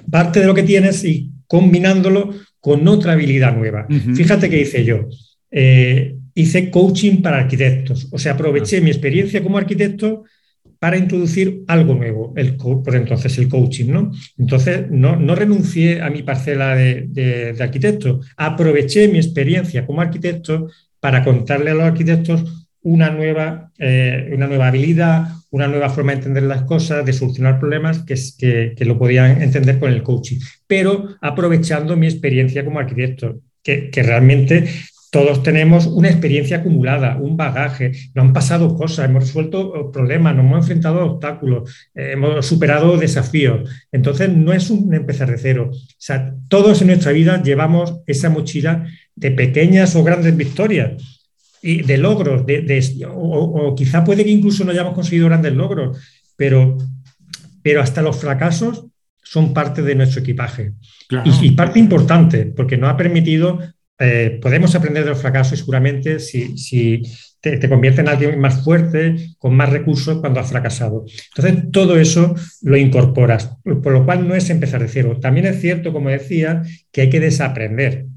parte 0.09 0.39
de 0.39 0.45
lo 0.45 0.53
que 0.53 0.63
tienes 0.63 1.03
y 1.03 1.31
combinándolo 1.47 2.33
con 2.59 2.87
otra 2.87 3.13
habilidad 3.13 3.55
nueva. 3.55 3.87
Fíjate 4.15 4.49
que 4.49 4.61
hice 4.61 4.85
yo. 4.85 5.07
Eh, 5.51 6.15
hice 6.35 6.71
coaching 6.71 7.21
para 7.21 7.37
arquitectos, 7.37 8.07
o 8.11 8.17
sea, 8.17 8.33
aproveché 8.33 8.81
mi 8.81 8.89
experiencia 8.89 9.43
como 9.43 9.57
arquitecto 9.57 10.23
para 10.79 10.97
introducir 10.97 11.63
algo 11.67 11.93
nuevo, 11.93 12.33
el 12.35 12.55
por 12.57 12.95
entonces 12.95 13.37
el 13.37 13.47
coaching, 13.47 13.91
¿no? 13.91 14.11
Entonces, 14.37 14.89
no, 14.89 15.35
renuncié 15.35 16.01
a 16.01 16.09
mi 16.09 16.23
parcela 16.23 16.75
de, 16.75 17.05
de, 17.07 17.53
de 17.53 17.63
arquitecto, 17.63 18.19
aproveché 18.35 19.07
mi 19.07 19.17
experiencia 19.17 19.85
como 19.85 20.01
arquitecto 20.01 20.67
para 21.03 21.21
contarle 21.21 21.71
a 21.71 21.73
los 21.73 21.83
arquitectos 21.83 22.65
una 22.81 23.09
nueva, 23.09 23.73
eh, 23.77 24.31
una 24.33 24.47
nueva 24.47 24.69
habilidad, 24.69 25.27
una 25.49 25.67
nueva 25.67 25.89
forma 25.89 26.13
de 26.13 26.19
entender 26.19 26.43
las 26.43 26.61
cosas, 26.61 27.05
de 27.05 27.11
solucionar 27.11 27.59
problemas 27.59 28.05
que, 28.05 28.73
que, 28.73 28.85
lo 28.85 28.97
podían 28.97 29.41
entender 29.41 29.79
con 29.79 29.91
el 29.91 30.01
coaching, 30.01 30.39
pero 30.65 31.09
aprovechando 31.19 31.97
mi 31.97 32.07
experiencia 32.07 32.63
como 32.63 32.79
arquitecto, 32.79 33.41
que, 33.61 33.89
que 33.89 34.01
realmente 34.01 34.65
todos 35.13 35.43
tenemos 35.43 35.85
una 35.85 36.09
experiencia 36.09 36.57
acumulada, 36.57 37.17
un 37.17 37.37
bagaje, 37.37 37.91
nos 38.15 38.25
han 38.25 38.33
pasado 38.33 38.75
cosas, 38.75 39.07
hemos 39.07 39.25
resuelto 39.25 39.91
problemas, 39.91 40.35
nos 40.35 40.45
hemos 40.45 40.59
enfrentado 40.61 41.01
a 41.01 41.05
obstáculos, 41.05 41.69
eh, 41.93 42.13
hemos 42.13 42.43
superado 42.47 42.97
desafíos. 42.97 43.69
Entonces, 43.91 44.29
no 44.29 44.53
es 44.53 44.71
un 44.71 44.91
empezar 44.91 45.29
de 45.29 45.37
cero. 45.37 45.69
Todos 46.47 46.81
en 46.81 46.87
nuestra 46.87 47.11
vida 47.11 47.43
llevamos 47.43 48.01
esa 48.07 48.31
mochila 48.31 48.87
de 49.15 49.31
pequeñas 49.31 49.95
o 49.95 50.03
grandes 50.03 50.35
victorias 50.35 51.21
y 51.61 51.81
de 51.81 51.97
logros, 51.97 52.45
de, 52.45 53.07
o, 53.09 53.73
quizá 53.75 54.03
puede 54.03 54.25
que 54.25 54.31
incluso 54.31 54.65
no 54.65 54.71
hayamos 54.71 54.93
conseguido 54.93 55.27
grandes 55.27 55.53
logros, 55.53 55.97
pero, 56.35 56.77
pero 57.61 57.81
hasta 57.81 58.01
los 58.01 58.17
fracasos 58.17 58.85
son 59.23 59.53
parte 59.53 59.81
de 59.81 59.95
nuestro 59.95 60.21
equipaje. 60.21 60.73
Y, 61.41 61.51
parte 61.51 61.79
importante, 61.79 62.47
porque 62.47 62.77
nos 62.77 62.89
ha 62.89 62.97
permitido, 62.97 63.59
eh, 63.97 64.39
podemos 64.41 64.75
aprender 64.75 65.05
de 65.05 65.11
los 65.11 65.21
fracasos 65.21 65.59
seguramente 65.59 66.19
si, 66.19 66.57
si 66.57 67.01
te, 67.39 67.57
te, 67.57 67.69
convierte 67.69 68.01
en 68.01 68.09
alguien 68.09 68.39
más 68.39 68.61
fuerte, 68.63 69.15
con 69.37 69.55
más 69.55 69.69
recursos 69.69 70.19
cuando 70.19 70.41
has 70.41 70.49
fracasado. 70.49 71.05
Entonces, 71.35 71.71
todo 71.71 71.97
eso 71.97 72.35
lo 72.61 72.75
incorporas, 72.75 73.57
por 73.63 73.93
lo 73.93 74.03
cual 74.05 74.27
no 74.27 74.35
es 74.35 74.49
empezar 74.49 74.81
de 74.81 74.89
cero. 74.89 75.17
También 75.21 75.45
es 75.45 75.61
cierto, 75.61 75.93
como 75.93 76.09
decía, 76.09 76.61
que 76.91 77.01
hay 77.01 77.09
que 77.09 77.21
desaprender. 77.21 78.07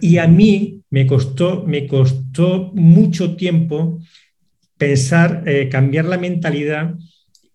Y 0.00 0.18
a 0.18 0.26
mí 0.26 0.82
me 0.90 1.06
costó, 1.06 1.64
me 1.66 1.86
costó 1.86 2.72
mucho 2.74 3.34
tiempo 3.34 4.00
pensar, 4.76 5.42
eh, 5.46 5.68
cambiar 5.70 6.04
la 6.04 6.18
mentalidad 6.18 6.94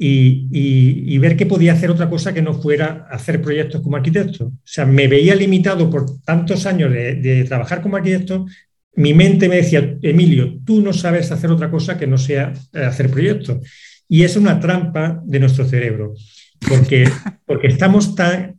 y, 0.01 1.17
ver 1.17 1.35
que 1.35 1.45
podía 1.45 1.73
hacer 1.73 1.91
otra 1.91 2.09
cosa 2.09 2.33
que 2.33 2.41
no 2.41 2.53
fuera 2.53 3.07
hacer 3.11 3.41
proyectos 3.41 3.81
como 3.81 3.97
arquitecto. 3.97 4.45
O 4.45 4.53
sea, 4.63 4.85
me 4.85 5.07
veía 5.07 5.35
limitado 5.35 5.89
por 5.89 6.21
tantos 6.21 6.65
años 6.65 6.91
de, 6.91 7.45
trabajar 7.47 7.81
como 7.81 7.97
arquitecto. 7.97 8.45
Mi 8.95 9.13
mente 9.13 9.49
me 9.49 9.57
decía, 9.57 9.97
Emilio, 10.01 10.59
tú 10.65 10.81
no 10.81 10.93
sabes 10.93 11.31
hacer 11.31 11.51
otra 11.51 11.69
cosa 11.69 11.97
que 11.97 12.07
no 12.07 12.17
sea 12.17 12.53
eh, 12.73 12.83
hacer 12.83 13.09
proyectos. 13.09 13.57
Y 14.07 14.23
es 14.23 14.35
una 14.37 14.59
trampa 14.59 15.21
de 15.25 15.39
nuestro 15.39 15.65
cerebro, 15.65 16.13
porque, 16.67 17.07
porque 17.45 17.67
estamos 17.67 18.15
tan, 18.15 18.57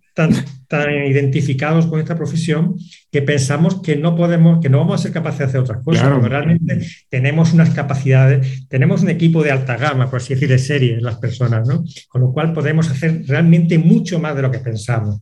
tan 0.70 1.04
identificados 1.04 1.86
con 1.86 1.98
esta 1.98 2.14
profesión 2.14 2.76
que 3.10 3.22
pensamos 3.22 3.82
que 3.82 3.96
no 3.96 4.14
podemos, 4.14 4.60
que 4.62 4.68
no 4.68 4.78
vamos 4.78 5.00
a 5.00 5.02
ser 5.02 5.12
capaces 5.12 5.40
de 5.40 5.44
hacer 5.46 5.60
otras 5.62 5.82
cosas, 5.82 6.02
claro. 6.02 6.20
realmente 6.20 6.86
tenemos 7.08 7.52
unas 7.52 7.70
capacidades, 7.70 8.68
tenemos 8.68 9.02
un 9.02 9.10
equipo 9.10 9.42
de 9.42 9.50
alta 9.50 9.76
gama, 9.76 10.08
por 10.08 10.20
así 10.20 10.34
decir, 10.34 10.48
de 10.48 10.60
serie 10.60 11.00
las 11.00 11.16
personas, 11.16 11.66
¿no? 11.66 11.82
Con 12.08 12.20
lo 12.20 12.32
cual 12.32 12.52
podemos 12.52 12.88
hacer 12.88 13.24
realmente 13.26 13.78
mucho 13.78 14.20
más 14.20 14.36
de 14.36 14.42
lo 14.42 14.50
que 14.52 14.60
pensamos. 14.60 15.18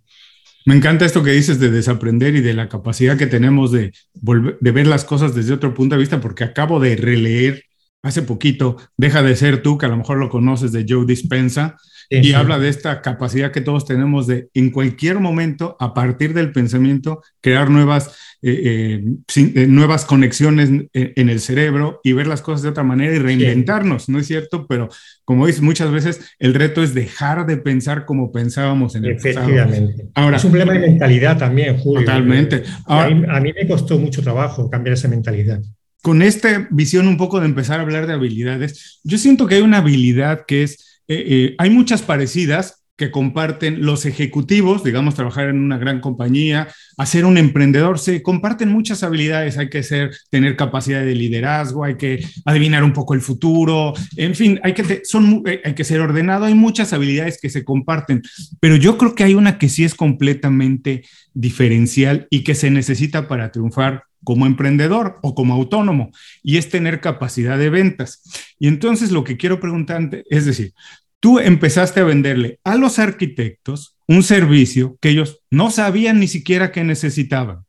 Me 0.67 0.75
encanta 0.75 1.07
esto 1.07 1.23
que 1.23 1.31
dices 1.31 1.59
de 1.59 1.71
desaprender 1.71 2.37
y 2.37 2.43
de 2.43 2.52
la 2.52 2.69
capacidad 2.69 3.17
que 3.17 3.26
tenemos 3.26 3.73
de, 3.73 3.93
volver, 4.21 4.59
de 4.61 4.71
ver 4.71 4.87
las 4.87 5.07
cosas 5.07 5.35
desde 5.35 5.55
otro 5.55 5.73
punto 5.73 5.95
de 5.95 6.00
vista, 6.00 6.21
porque 6.21 6.45
acabo 6.45 6.78
de 6.78 6.95
releer 6.95 7.64
hace 8.02 8.21
poquito, 8.21 8.76
Deja 8.99 9.23
de 9.23 9.35
ser 9.35 9.62
tú, 9.62 9.78
que 9.78 9.87
a 9.87 9.88
lo 9.88 9.97
mejor 9.97 10.19
lo 10.19 10.28
conoces 10.28 10.73
de 10.73 10.85
Joe 10.87 11.07
Dispensa, 11.07 11.76
y 12.11 12.33
habla 12.33 12.59
de 12.59 12.69
esta 12.69 13.03
capacidad 13.03 13.53
que 13.53 13.61
todos 13.61 13.85
tenemos 13.85 14.27
de 14.27 14.49
en 14.55 14.71
cualquier 14.71 15.21
momento, 15.21 15.77
a 15.79 15.95
partir 15.95 16.33
del 16.35 16.53
pensamiento, 16.53 17.23
crear 17.41 17.71
nuevas, 17.71 18.17
eh, 18.43 19.03
eh, 19.35 19.53
eh, 19.55 19.67
nuevas 19.67 20.05
conexiones 20.05 20.71
en, 20.93 21.29
el 21.29 21.41
cerebro 21.41 22.00
y 22.03 22.12
ver 22.12 22.27
las 22.27 22.41
cosas 22.41 22.62
de 22.62 22.71
otra 22.71 22.83
manera 22.83 23.15
y 23.15 23.19
reinventarnos, 23.19 24.09
¿no 24.09 24.19
es 24.19 24.27
cierto? 24.27 24.67
Pero 24.67 24.88
como 25.25 25.47
dices, 25.47 25.62
muchas 25.62 25.91
veces 25.91 26.21
el 26.38 26.55
reto 26.55 26.83
es 26.83 26.95
dejar 26.95 27.47
de 27.47 27.59
pensar 27.59 28.07
como 28.07 28.33
pensábamos 28.33 28.95
en 28.95 29.05
el 29.05 29.12
Efectivamente. 29.12 30.09
Ahora, 30.15 30.38
es 30.38 30.45
un 30.45 30.53
problema 30.53 30.73
de 30.73 30.81
mentalidad 30.81 31.37
también, 31.37 31.77
Julio. 31.77 32.07
Totalmente. 32.07 32.62
a 32.87 33.41
mí 33.41 33.53
me 33.53 33.69
costó 33.69 33.99
mucho 33.99 34.23
trabajo 34.23 34.71
cambiar 34.71 34.95
esa 34.95 35.09
mentalidad 35.09 35.61
con 36.00 36.23
esta 36.23 36.69
visión 36.71 37.09
un 37.09 37.17
poco 37.17 37.41
de 37.41 37.47
empezar 37.47 37.81
a 37.81 37.83
hablar 37.83 38.07
de 38.07 38.12
habilidades, 38.15 39.00
yo 39.03 39.19
siento 39.19 39.47
que 39.47 39.57
hay 39.57 39.62
una 39.62 39.79
habilidad 39.79 40.47
que 40.47 40.62
es 40.62 40.98
eh, 41.09 41.25
eh, 41.27 41.55
hay 41.59 41.71
muchas 41.71 42.03
parecidas 42.03 42.78
que 42.99 43.12
comparten 43.12 43.87
los 43.87 44.05
ejecutivos, 44.07 44.83
digamos, 44.83 45.14
trabajar 45.14 45.49
en 45.49 45.61
una 45.61 45.78
gran 45.78 46.00
compañía, 46.00 46.67
hacer 46.97 47.25
un 47.25 47.38
emprendedor, 47.38 48.00
se 48.00 48.23
comparten 48.23 48.71
muchas 48.71 49.05
habilidades, 49.05 49.57
hay 49.57 49.71
que 49.71 49.85
ser, 49.85 50.11
tener 50.31 50.57
capacidad 50.57 51.02
de 51.02 51.14
liderazgo, 51.14 51.85
hay 51.85 51.97
que 51.97 52.26
adivinar 52.45 52.83
un 52.83 52.93
poco 52.93 53.14
el 53.14 53.21
futuro, 53.21 53.95
en 54.17 54.35
fin, 54.35 54.59
hay 54.64 54.75
que, 54.75 55.02
son, 55.05 55.45
eh, 55.47 55.62
hay 55.64 55.75
que 55.75 55.85
ser 55.85 56.00
ordenado, 56.00 56.47
hay 56.47 56.55
muchas 56.55 56.93
habilidades 56.93 57.40
que 57.40 57.50
se 57.50 57.64
comparten, 57.64 58.21
pero 58.59 58.75
yo 58.75 58.99
creo 58.99 59.14
que 59.14 59.23
hay 59.23 59.35
una 59.35 59.59
que 59.59 59.69
sí 59.69 59.85
es 59.85 59.95
completamente 59.95 61.05
diferencial 61.35 62.26
y 62.31 62.43
que 62.43 62.57
se 62.57 62.69
necesita 62.69 63.28
para 63.28 63.52
triunfar 63.52 64.02
como 64.25 64.45
emprendedor 64.45 65.21
o 65.23 65.37
como 65.37 65.55
autónomo, 65.55 66.11
y 66.43 66.57
es 66.57 66.69
tener 66.69 67.00
capacidad 67.00 67.57
de 67.57 67.71
ventas. 67.71 68.25
Y 68.59 68.67
entonces 68.67 69.12
lo 69.12 69.23
que 69.23 69.37
quiero 69.37 69.61
preguntarte 69.61 70.25
es 70.28 70.47
decir, 70.47 70.75
tú 71.21 71.39
empezaste 71.39 72.01
a 72.01 72.05
venderle 72.05 72.59
a 72.65 72.77
los 72.77 72.99
arquitectos 72.99 73.97
un 74.07 74.23
servicio 74.23 74.97
que 75.01 75.11
ellos 75.11 75.41
no 75.51 75.71
sabían 75.71 76.19
ni 76.21 76.29
siquiera 76.29 76.73
que 76.73 76.85
necesitaban, 76.85 77.65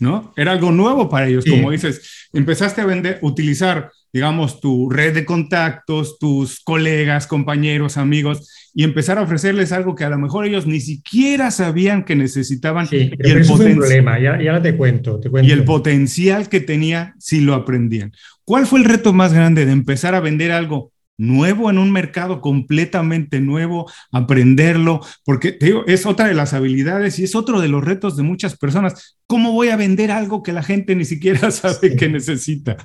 ¿no? 0.00 0.32
Era 0.36 0.52
algo 0.52 0.72
nuevo 0.72 1.08
para 1.08 1.28
ellos, 1.28 1.44
como 1.44 1.70
dices, 1.70 2.28
empezaste 2.32 2.80
a 2.80 2.86
vender, 2.86 3.18
utilizar, 3.22 3.92
digamos, 4.12 4.60
tu 4.60 4.90
red 4.90 5.14
de 5.14 5.24
contactos, 5.24 6.18
tus 6.18 6.60
colegas, 6.60 7.28
compañeros, 7.28 7.96
amigos, 7.96 8.50
y 8.74 8.82
empezar 8.82 9.18
a 9.18 9.22
ofrecerles 9.22 9.70
algo 9.70 9.94
que 9.94 10.02
a 10.02 10.10
lo 10.10 10.18
mejor 10.18 10.46
ellos 10.46 10.66
ni 10.66 10.80
siquiera 10.80 11.52
sabían 11.52 12.04
que 12.04 12.16
necesitaban. 12.16 12.88
y 12.90 13.12
el 13.20 13.46
problema, 13.46 14.18
ya, 14.18 14.42
ya 14.42 14.60
te, 14.60 14.76
cuento, 14.76 15.20
te 15.20 15.30
cuento. 15.30 15.48
Y 15.48 15.52
el 15.52 15.62
potencial 15.62 16.48
que 16.48 16.60
tenía 16.60 17.14
si 17.20 17.40
lo 17.40 17.54
aprendían. 17.54 18.12
¿Cuál 18.44 18.66
fue 18.66 18.80
el 18.80 18.84
reto 18.84 19.12
más 19.12 19.32
grande 19.32 19.64
de 19.64 19.72
empezar 19.72 20.16
a 20.16 20.20
vender 20.20 20.50
algo 20.50 20.92
nuevo 21.16 21.70
en 21.70 21.78
un 21.78 21.92
mercado 21.92 22.40
completamente 22.40 23.40
nuevo, 23.40 23.90
aprenderlo, 24.12 25.00
porque 25.24 25.52
te 25.52 25.66
digo, 25.66 25.84
es 25.86 26.06
otra 26.06 26.26
de 26.26 26.34
las 26.34 26.52
habilidades 26.54 27.18
y 27.18 27.24
es 27.24 27.34
otro 27.34 27.60
de 27.60 27.68
los 27.68 27.84
retos 27.84 28.16
de 28.16 28.22
muchas 28.22 28.56
personas. 28.56 29.18
¿Cómo 29.26 29.52
voy 29.52 29.68
a 29.68 29.76
vender 29.76 30.10
algo 30.10 30.42
que 30.42 30.52
la 30.52 30.62
gente 30.62 30.94
ni 30.94 31.04
siquiera 31.04 31.50
sabe 31.50 31.96
que 31.96 32.08
necesita? 32.08 32.76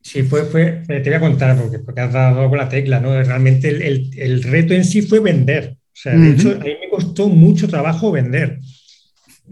Sí, 0.00 0.22
fue, 0.22 0.44
fue, 0.44 0.82
te 0.86 1.02
voy 1.02 1.14
a 1.14 1.20
contar, 1.20 1.56
porque, 1.60 1.78
porque 1.80 2.00
has 2.00 2.12
dado 2.12 2.48
con 2.48 2.58
la 2.58 2.68
tecla, 2.68 3.00
¿no? 3.00 3.10
Realmente 3.22 3.68
el, 3.68 4.10
el, 4.16 4.42
reto 4.42 4.72
en 4.72 4.84
sí 4.84 5.02
fue 5.02 5.20
vender. 5.20 5.76
O 5.76 6.00
sea, 6.00 6.14
de 6.14 6.30
hecho, 6.30 6.52
a 6.52 6.64
mí 6.64 6.70
me 6.80 6.88
costó 6.88 7.28
mucho 7.28 7.68
trabajo 7.68 8.12
vender. 8.12 8.60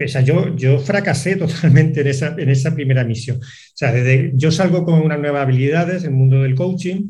O 0.03 0.07
sea, 0.07 0.21
yo, 0.21 0.55
yo 0.55 0.79
fracasé 0.79 1.35
totalmente 1.37 2.01
en 2.01 2.07
esa, 2.07 2.35
en 2.37 2.49
esa 2.49 2.73
primera 2.73 3.03
misión. 3.03 3.37
O 3.37 3.73
sea, 3.73 3.91
desde, 3.91 4.31
yo 4.35 4.51
salgo 4.51 4.85
con 4.85 5.01
unas 5.01 5.19
nuevas 5.19 5.43
habilidades 5.43 6.03
en 6.03 6.11
el 6.11 6.15
mundo 6.15 6.41
del 6.41 6.55
coaching, 6.55 7.09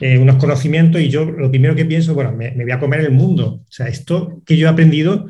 eh, 0.00 0.18
unos 0.18 0.36
conocimientos, 0.36 1.00
y 1.00 1.08
yo 1.08 1.24
lo 1.24 1.50
primero 1.50 1.74
que 1.74 1.84
pienso, 1.84 2.14
bueno, 2.14 2.32
me, 2.32 2.52
me, 2.52 2.64
voy 2.64 2.72
a 2.72 2.78
comer 2.78 3.00
el 3.00 3.10
mundo. 3.10 3.60
O 3.62 3.72
sea, 3.72 3.86
esto 3.86 4.42
que 4.46 4.56
yo 4.56 4.66
he 4.66 4.70
aprendido, 4.70 5.26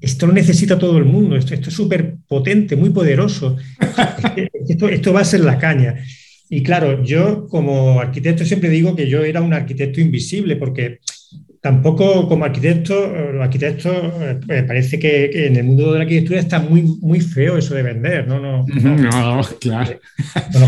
esto 0.00 0.26
lo 0.26 0.32
necesita 0.32 0.78
todo 0.78 0.98
el 0.98 1.04
mundo. 1.04 1.36
Esto, 1.36 1.54
esto 1.54 1.68
es 1.68 1.74
súper 1.74 2.16
potente, 2.26 2.76
muy 2.76 2.90
poderoso. 2.90 3.56
esto, 4.68 4.88
esto 4.88 5.12
va 5.12 5.20
a 5.20 5.24
ser 5.24 5.40
la 5.40 5.58
caña. 5.58 5.96
Y 6.48 6.62
claro, 6.62 7.02
yo 7.02 7.46
como 7.48 8.00
arquitecto 8.00 8.44
siempre 8.44 8.68
digo 8.68 8.94
que 8.94 9.08
yo 9.08 9.24
era 9.24 9.40
un 9.40 9.52
arquitecto 9.52 10.00
invisible, 10.00 10.56
porque 10.56 11.00
tampoco 11.60 12.28
como 12.28 12.44
arquitecto, 12.44 12.94
los 13.32 13.42
arquitectos 13.42 13.96
eh, 14.48 14.64
parece 14.66 14.98
que, 14.98 15.46
en 15.46 15.56
el 15.56 15.64
mundo 15.64 15.92
de 15.92 15.98
la 15.98 16.04
arquitectura 16.04 16.38
está 16.38 16.60
muy, 16.60 16.82
muy 17.00 17.20
feo 17.20 17.56
eso 17.56 17.74
de 17.74 17.82
vender, 17.82 18.28
¿no? 18.28 18.38
No, 18.38 18.66
no, 18.66 19.42
claro. 19.58 19.98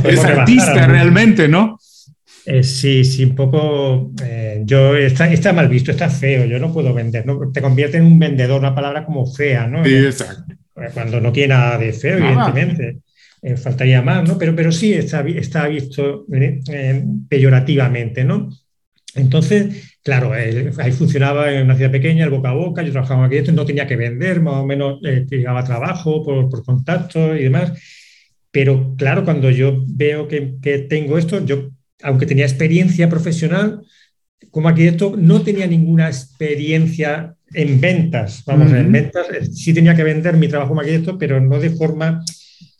es 0.05 0.25
artista 0.25 0.87
realmente, 0.87 1.49
¿no? 1.49 1.79
Eh, 2.47 2.63
sí, 2.63 3.05
sí, 3.05 3.25
un 3.25 3.35
poco. 3.35 4.13
Eh, 4.23 4.63
yo 4.65 4.97
está, 4.97 5.31
está, 5.31 5.53
mal 5.53 5.69
visto, 5.69 5.91
está 5.91 6.09
feo, 6.09 6.45
yo 6.47 6.59
no 6.59 6.73
puedo 6.73 6.95
vender, 6.95 7.27
¿no? 7.27 7.51
Te 7.51 7.61
convierte 7.61 7.97
en 7.97 8.05
un 8.05 8.19
vendedor, 8.19 8.61
una 8.61 8.75
palabra 8.75 9.05
como 9.05 9.27
fea, 9.27 9.67
¿no? 9.67 9.85
Sí, 9.85 9.97
exacto. 9.97 10.55
Cuando 10.95 11.21
no 11.21 11.33
tiene 11.33 11.55
nada 11.55 11.79
de 11.79 11.93
feo, 11.93 12.19
evidentemente. 12.19 12.99
Eh, 13.43 13.57
faltaría 13.57 14.03
más, 14.03 14.27
¿no? 14.29 14.39
Pero, 14.39 14.57
pero 14.57 14.73
sí 14.73 14.93
está, 14.93 15.21
está 15.21 15.69
visto 15.69 16.27
eh, 16.33 17.05
peyorativamente, 17.29 18.25
¿no? 18.25 18.49
Entonces, 19.15 19.97
claro, 20.03 20.33
ahí 20.33 20.93
funcionaba 20.93 21.53
en 21.53 21.65
una 21.65 21.77
ciudad 21.77 21.91
pequeña, 21.91 22.25
el 22.25 22.31
boca 22.31 22.51
a 22.51 22.55
boca, 22.55 22.83
yo 22.83 22.93
trabajaba 22.93 23.27
aquí, 23.27 23.41
no 23.53 23.65
tenía 23.65 23.87
que 23.87 23.97
vender, 23.97 24.41
más 24.41 24.55
o 24.55 24.67
menos 24.67 25.01
eh, 25.05 25.25
llegaba 25.29 25.65
trabajo 25.65 26.25
por, 26.25 26.49
por 26.49 26.65
contacto 26.65 27.35
y 27.35 27.45
demás. 27.45 27.73
Pero 28.51 28.95
claro, 28.97 29.25
cuando 29.25 29.51
yo 29.51 29.85
veo 29.87 30.29
que, 30.29 30.57
que, 30.61 30.79
tengo 30.79 31.17
esto, 31.19 31.45
yo, 31.45 31.71
aunque 32.03 32.27
tenía 32.27 32.45
experiencia 32.45 33.09
profesional 33.09 33.83
como 34.51 34.69
arquitecto, 34.69 35.15
no 35.17 35.43
tenía 35.43 35.67
ninguna 35.67 36.09
experiencia 36.09 37.35
en 37.53 37.81
ventas. 37.81 38.43
Vamos, 38.47 38.73
en 38.73 38.91
ventas 38.91 39.27
sí 39.53 39.73
tenía 39.73 39.95
que 39.95 40.03
vender 40.03 40.37
mi 40.37 40.49
trabajo 40.49 40.71
como 40.71 40.81
arquitecto, 40.81 41.19
pero 41.19 41.41
no 41.41 41.59
de 41.59 41.71
forma 41.71 42.23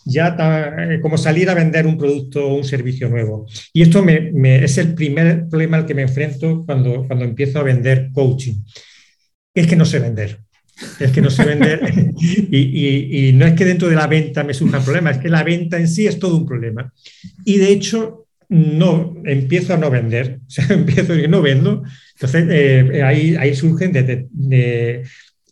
ya 0.07 0.37
eh, 0.39 1.01
como 1.01 1.19
salir 1.19 1.51
a 1.51 1.55
vender 1.55 1.87
un 1.87 1.99
producto 1.99 2.47
o 2.47 2.55
un 2.55 2.65
servicio 2.65 3.09
nuevo. 3.09 3.47
Y 3.73 3.83
esto 3.83 4.03
me, 4.03 4.65
es 4.65 4.79
el 4.79 4.95
primer 4.95 5.49
problema 5.49 5.79
al 5.79 5.87
que 5.87 5.95
me 5.95 6.03
enfrento 6.03 6.65
cuando, 6.65 7.07
cuando 7.07 7.25
empiezo 7.25 7.59
a 7.59 7.65
vender 7.65 8.11
coaching. 8.13 8.55
Es 9.53 9.67
que 9.67 9.77
no 9.77 9.85
sé 9.85 9.99
vender. 9.99 10.39
Es 11.01 11.11
que 11.11 11.23
no 11.23 11.31
sé 11.31 11.45
vender. 11.45 11.81
y, 12.19 13.29
y, 13.29 13.33
no 13.33 13.47
es 13.47 13.55
que 13.55 13.65
dentro 13.65 13.89
de 13.89 13.97
la 13.97 14.07
venta 14.07 14.45
me 14.45 14.55
surja 14.55 14.81
problema, 14.81 15.11
es 15.11 15.19
que 15.19 15.29
la 15.29 15.43
venta 15.43 15.79
en 15.79 15.89
sí 15.89 16.07
es 16.07 16.19
todo 16.19 16.37
un 16.37 16.47
problema. 16.47 16.93
Y 17.45 17.57
de 17.57 17.71
hecho, 17.71 18.26
no, 18.49 19.15
empiezo 19.25 19.75
a 19.75 19.77
no 19.77 19.91
vender. 19.91 20.41
O 20.47 20.51
sea, 20.51 20.67
empiezo 20.71 21.15
y 21.15 21.29
no 21.29 21.43
vendo. 21.43 21.83
Entonces, 22.15 22.47
eh, 22.51 23.03
ahí, 23.03 23.37
ahí 23.37 23.55
surgen 23.55 23.93
de, 23.93 24.27
de 24.31 25.03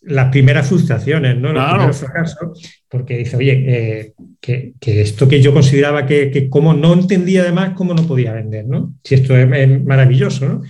las 0.05 0.29
primeras 0.29 0.67
frustraciones, 0.67 1.37
¿no? 1.37 1.51
Los 1.51 1.69
primeros 1.69 1.97
fracasos, 1.97 2.81
porque 2.87 3.17
dice, 3.17 3.37
oye, 3.37 3.63
eh, 3.67 4.13
que, 4.39 4.73
esto 4.79 5.27
que 5.27 5.41
yo 5.41 5.53
consideraba 5.53 6.05
que, 6.05 6.47
como 6.49 6.73
no 6.73 6.93
entendía 6.93 7.41
además, 7.41 7.73
cómo 7.75 7.93
no 7.93 8.07
podía 8.07 8.33
vender, 8.33 8.65
¿no? 8.65 8.93
Si 9.03 9.15
esto 9.15 9.35
es, 9.35 9.83
maravilloso, 9.83 10.47
¿no? 10.47 10.61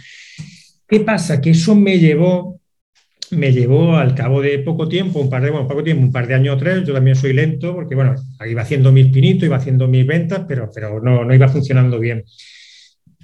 ¿Qué 0.88 1.02
pasa? 1.02 1.42
Que 1.42 1.50
eso 1.50 1.76
me 1.76 2.00
llevó, 2.00 2.55
me 3.32 3.52
llevó 3.52 3.96
al 3.96 4.16
cabo 4.16 4.42
de 4.42 4.60
poco 4.60 4.88
tiempo, 4.88 5.20
un 5.20 5.30
par 5.30 5.44
de, 5.44 5.50
bueno, 5.50 5.68
poco 5.68 5.84
tiempo, 5.84 6.04
un 6.04 6.12
par 6.12 6.28
de 6.28 6.36
años 6.36 6.56
o 6.56 6.58
tres, 6.58 6.86
yo 6.86 6.94
también 6.94 7.16
soy 7.16 7.34
lento, 7.34 7.74
porque 7.74 7.96
bueno, 7.96 8.16
iba 8.48 8.62
haciendo 8.62 8.92
mis 8.92 9.08
pinitos, 9.08 9.46
iba 9.46 9.58
haciendo 9.58 9.88
mis 9.88 10.06
ventas, 10.06 10.44
pero, 10.48 10.70
pero 10.74 11.02
no, 11.02 11.26
no 11.26 11.34
iba 11.34 11.48
funcionando 11.48 12.00
bien. 12.00 12.24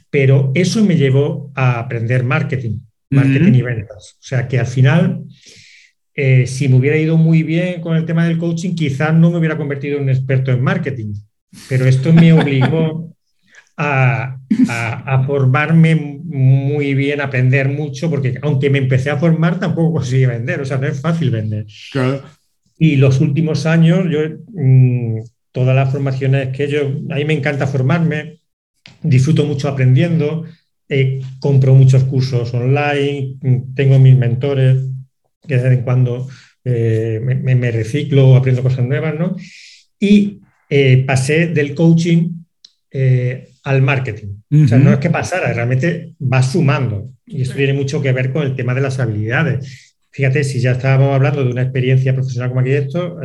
Pero 0.10 0.52
eso 0.56 0.84
me 0.84 0.98
llevó 0.98 1.52
a 1.56 1.80
aprender 1.80 2.24
marketing, 2.24 2.80
marketing 3.10 3.54
y 3.54 3.62
ventas. 3.62 4.18
O 4.20 4.24
sea 4.24 4.48
que 4.48 4.60
al 4.60 4.68
final 4.68 5.24
eh, 6.14 6.46
si 6.46 6.68
me 6.68 6.76
hubiera 6.76 6.98
ido 6.98 7.18
muy 7.18 7.44
bien 7.44 7.82
con 7.82 7.96
el 7.96 8.06
tema 8.06 8.28
del 8.28 8.38
coaching, 8.38 8.76
quizás 8.76 9.14
no 9.14 9.32
me 9.32 9.38
hubiera 9.38 9.58
convertido 9.58 9.98
en 9.98 10.04
un 10.04 10.10
experto 10.10 10.52
en 10.52 10.62
marketing, 10.62 11.14
pero 11.70 11.86
esto 11.86 12.12
me 12.12 12.34
obligó 12.34 13.16
a, 13.78 14.41
formarme 15.26 15.96
muy 15.96 16.94
bien, 16.94 17.22
a 17.22 17.26
aprender 17.26 17.70
mucho, 17.70 18.10
porque 18.10 18.38
aunque 18.42 18.70
me 18.70 18.78
empecé 18.78 19.10
a 19.10 19.18
formar, 19.18 19.60
tampoco 19.60 19.94
conseguí 19.94 20.26
vender, 20.26 20.62
o 20.62 20.66
sea, 20.66 20.78
no 20.78 20.88
es 20.88 21.00
fácil 21.00 21.32
vender. 21.32 21.66
Y 22.78 22.96
los 22.96 23.20
últimos 23.22 23.66
años, 23.66 24.06
yo, 24.10 24.20
mm, 24.54 25.20
todas 25.52 25.76
las 25.76 25.92
formaciones 25.92 26.56
que 26.56 26.68
yo, 26.68 26.82
a 27.10 27.16
mí 27.16 27.26
me 27.26 27.34
encanta 27.34 27.68
formarme, 27.68 28.40
disfruto 29.04 29.46
mucho 29.46 29.68
aprendiendo, 29.68 30.46
eh, 30.90 31.22
compro 31.40 31.76
muchos 31.76 32.04
cursos 32.06 32.54
online, 32.54 33.38
tengo 33.76 34.00
mis 34.00 34.18
mentores, 34.18 34.78
que 35.48 35.58
de 35.58 35.64
vez 35.64 35.80
en 35.80 35.84
cuando 35.84 36.28
eh, 36.64 37.20
me, 37.22 37.72
reciclo, 37.72 38.36
aprendo 38.36 38.62
cosas 38.62 38.86
nuevas, 38.86 39.16
¿no? 39.18 39.36
Y 40.00 40.42
eh, 40.70 41.04
pasé 41.06 41.48
del 41.48 41.74
coaching 41.74 42.44
eh, 42.92 43.51
al 43.64 43.82
marketing. 43.82 44.42
O 44.64 44.68
sea, 44.68 44.78
no 44.78 44.92
es 44.92 45.00
que 45.00 45.10
pasara, 45.10 45.54
realmente 45.54 46.14
va 46.22 46.42
sumando. 46.42 47.12
Y 47.26 47.44
eso 47.44 47.54
tiene 47.54 47.74
mucho 47.74 48.02
que 48.02 48.12
ver 48.12 48.32
con 48.32 48.44
el 48.44 48.56
tema 48.56 48.74
de 48.74 48.82
las 48.82 49.00
habilidades. 49.00 49.98
Fíjate, 50.12 50.44
si 50.44 50.60
ya 50.60 50.72
estábamos 50.72 51.16
hablando 51.16 51.44
de 51.44 51.52
una 51.52 51.62
experiencia 51.62 52.14
profesional 52.14 52.50
como 52.50 52.62
arquitecto, 52.62 53.18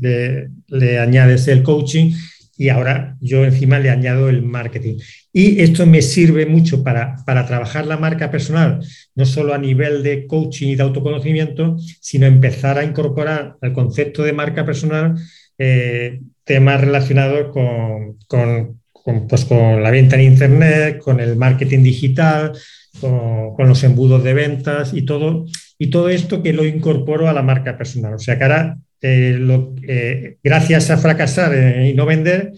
le, 0.00 0.48
le 0.68 0.98
añades 0.98 1.48
el 1.48 1.62
coaching 1.62 2.12
y 2.60 2.68
ahora 2.68 3.16
yo 3.22 3.42
encima 3.46 3.78
le 3.78 3.88
añado 3.88 4.28
el 4.28 4.42
marketing. 4.42 4.98
Y 5.32 5.62
esto 5.62 5.86
me 5.86 6.02
sirve 6.02 6.44
mucho 6.44 6.84
para, 6.84 7.16
para 7.24 7.46
trabajar 7.46 7.86
la 7.86 7.96
marca 7.96 8.30
personal, 8.30 8.80
no 9.14 9.24
solo 9.24 9.54
a 9.54 9.58
nivel 9.58 10.02
de 10.02 10.26
coaching 10.26 10.68
y 10.68 10.76
de 10.76 10.82
autoconocimiento, 10.82 11.78
sino 12.02 12.26
empezar 12.26 12.76
a 12.76 12.84
incorporar 12.84 13.56
al 13.62 13.72
concepto 13.72 14.22
de 14.24 14.34
marca 14.34 14.66
personal 14.66 15.14
eh, 15.56 16.20
temas 16.44 16.82
relacionados 16.82 17.50
con, 17.50 18.18
con, 18.26 18.79
pues 19.28 19.44
con, 19.44 19.82
la 19.82 19.90
venta 19.90 20.16
en 20.16 20.32
Internet, 20.32 20.98
con 20.98 21.20
el 21.20 21.36
marketing 21.36 21.82
digital, 21.82 22.52
con, 23.00 23.54
con, 23.54 23.68
los 23.68 23.82
embudos 23.84 24.22
de 24.24 24.34
ventas 24.34 24.92
y 24.94 25.02
todo, 25.02 25.46
y 25.78 25.88
todo 25.88 26.08
esto 26.08 26.42
que 26.42 26.52
lo 26.52 26.64
incorporo 26.64 27.28
a 27.28 27.32
la 27.32 27.42
marca 27.42 27.78
personal. 27.78 28.14
O 28.14 28.18
sea 28.18 28.36
que 28.36 28.44
ahora, 28.44 28.78
eh, 29.00 29.36
lo, 29.38 29.74
eh, 29.82 30.36
gracias 30.42 30.90
a 30.90 30.98
fracasar 30.98 31.86
y 31.86 31.94
no 31.94 32.04
vender, 32.04 32.52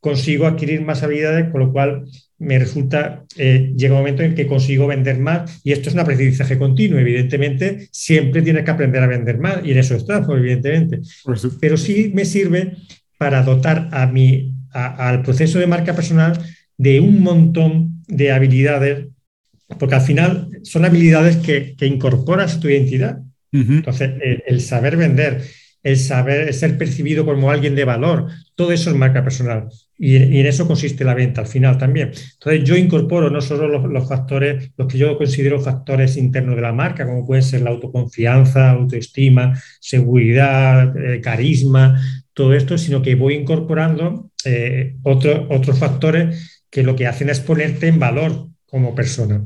consigo 0.00 0.46
adquirir 0.46 0.82
más 0.82 1.02
habilidades, 1.02 1.50
con 1.50 1.60
lo 1.60 1.72
cual 1.72 2.04
me 2.38 2.58
resulta, 2.58 3.24
eh, 3.36 3.72
llega 3.76 3.94
un 3.94 4.00
momento 4.00 4.22
en 4.22 4.34
que 4.34 4.46
consigo 4.46 4.86
vender 4.86 5.18
más 5.18 5.60
y 5.64 5.72
esto 5.72 5.88
es 5.88 5.94
un 5.94 6.00
aprendizaje 6.00 6.58
continuo, 6.58 6.98
evidentemente, 6.98 7.88
siempre 7.90 8.42
tienes 8.42 8.64
que 8.64 8.70
aprender 8.70 9.02
a 9.02 9.06
vender 9.06 9.38
más 9.38 9.64
y 9.64 9.72
en 9.72 9.78
eso 9.78 9.94
estás, 9.94 10.28
evidentemente, 10.28 11.00
pero 11.60 11.76
sí 11.76 12.10
me 12.14 12.24
sirve 12.24 12.72
para 13.18 13.42
dotar 13.42 13.88
a 13.92 14.06
mi, 14.06 14.52
al 14.76 15.22
proceso 15.22 15.58
de 15.58 15.66
marca 15.66 15.94
personal 15.94 16.38
de 16.76 17.00
un 17.00 17.22
montón 17.22 18.02
de 18.06 18.32
habilidades, 18.32 19.08
porque 19.78 19.94
al 19.94 20.00
final 20.02 20.50
son 20.62 20.84
habilidades 20.84 21.36
que, 21.38 21.74
que 21.76 21.86
incorporas 21.86 22.60
tu 22.60 22.68
identidad. 22.68 23.20
Entonces, 23.52 24.10
el, 24.46 24.60
saber 24.60 24.98
vender, 24.98 25.42
el 25.82 25.96
saber 25.96 26.52
ser 26.52 26.76
percibido 26.76 27.24
como 27.24 27.50
alguien 27.50 27.74
de 27.74 27.84
valor, 27.84 28.26
todo 28.54 28.72
eso 28.72 28.90
es 28.90 28.96
marca 28.96 29.22
personal. 29.22 29.68
Y, 29.98 30.16
en 30.16 30.46
eso 30.46 30.66
consiste 30.66 31.04
la 31.04 31.14
venta 31.14 31.40
al 31.40 31.46
final 31.46 31.78
también. 31.78 32.10
Entonces 32.34 32.64
yo 32.64 32.76
incorporo 32.76 33.30
no 33.30 33.40
solo 33.40 33.66
los, 33.66 34.08
factores, 34.08 34.72
los 34.76 34.88
que 34.88 34.98
yo 34.98 35.16
considero 35.16 35.58
factores 35.58 36.18
internos 36.18 36.56
de 36.56 36.62
la 36.62 36.72
marca, 36.72 37.06
como 37.06 37.26
pueden 37.26 37.42
ser 37.42 37.62
la 37.62 37.70
autoconfianza, 37.70 38.72
autoestima, 38.72 39.58
seguridad, 39.80 40.94
eh, 40.96 41.20
carisma, 41.22 41.98
todo 42.36 42.52
esto, 42.52 42.76
sino 42.76 43.00
que 43.00 43.14
voy 43.14 43.32
incorporando 43.32 44.30
eh, 44.44 44.96
otros 45.04 45.78
factores 45.78 46.62
que 46.68 46.82
lo 46.82 46.94
que 46.94 47.06
hacen 47.06 47.30
es 47.30 47.40
ponerte 47.40 47.88
en 47.88 47.98
valor 47.98 48.48
como 48.66 48.94
persona. 48.94 49.42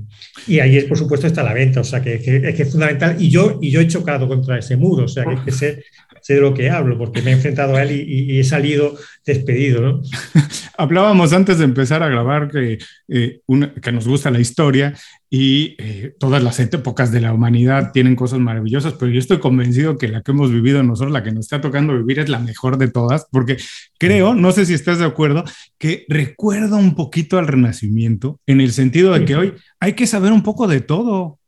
Y 0.48 0.58
ahí, 0.58 0.80
por 0.82 0.98
supuesto, 0.98 1.28
está 1.28 1.44
la 1.44 1.54
venta, 1.54 1.82
o 1.82 1.84
sea, 1.84 2.02
que, 2.02 2.14
es 2.14 2.72
fundamental. 2.72 3.14
Y 3.20 3.30
yo, 3.30 3.60
y 3.62 3.70
yo 3.70 3.80
he 3.80 3.86
chocado 3.86 4.26
contra 4.26 4.58
ese 4.58 4.76
muro, 4.76 5.04
o 5.04 5.08
sea, 5.08 5.24
que, 5.24 5.36
que 5.44 5.52
sé, 5.52 5.84
sé 6.22 6.34
de 6.34 6.40
lo 6.40 6.54
que 6.54 6.70
hablo, 6.70 6.98
porque 6.98 7.22
me 7.22 7.30
he 7.30 7.34
enfrentado 7.34 7.76
a 7.76 7.82
él 7.82 7.92
y, 7.92 8.38
he 8.38 8.44
salido 8.44 8.96
despedido. 9.24 9.80
¿no? 9.82 10.02
Hablábamos 10.78 11.32
antes 11.32 11.58
de 11.58 11.64
empezar 11.64 12.02
a 12.02 12.08
grabar 12.08 12.50
que, 12.50 12.78
eh, 13.08 13.40
que 13.82 13.92
nos 13.92 14.06
gusta 14.06 14.30
la 14.30 14.40
historia 14.40 14.94
y 15.32 15.76
eh, 15.78 16.14
todas 16.18 16.42
las 16.42 16.58
épocas 16.58 17.12
de 17.12 17.20
la 17.20 17.32
humanidad 17.32 17.92
tienen 17.92 18.16
cosas 18.16 18.40
maravillosas, 18.40 18.94
pero 18.94 19.12
yo 19.12 19.20
estoy 19.20 19.38
convencido 19.38 19.96
que 19.96 20.08
la 20.08 20.22
que 20.22 20.32
hemos 20.32 20.50
vivido 20.50 20.82
nosotros, 20.82 21.12
la 21.12 21.22
que 21.22 21.30
nos 21.30 21.44
está 21.44 21.60
tocando 21.60 21.96
vivir, 21.96 22.18
es 22.18 22.28
la 22.28 22.40
mejor 22.40 22.78
de 22.78 22.88
todas, 22.88 23.26
porque 23.30 23.56
creo, 23.96 24.34
no 24.34 24.50
sé 24.50 24.66
si 24.66 24.74
estás 24.74 24.98
de 24.98 25.04
acuerdo, 25.04 25.44
que 25.78 26.04
recuerda 26.08 26.76
un 26.76 26.96
poquito 26.96 27.38
al 27.38 27.46
Renacimiento, 27.46 28.40
en 28.46 28.60
el 28.60 28.72
sentido 28.72 29.12
de 29.12 29.24
que 29.24 29.36
hoy 29.36 29.54
hay 29.78 29.92
que 29.92 30.08
saber 30.08 30.32
un 30.32 30.42
poco 30.42 30.66
de 30.66 30.80
todo. 30.80 31.38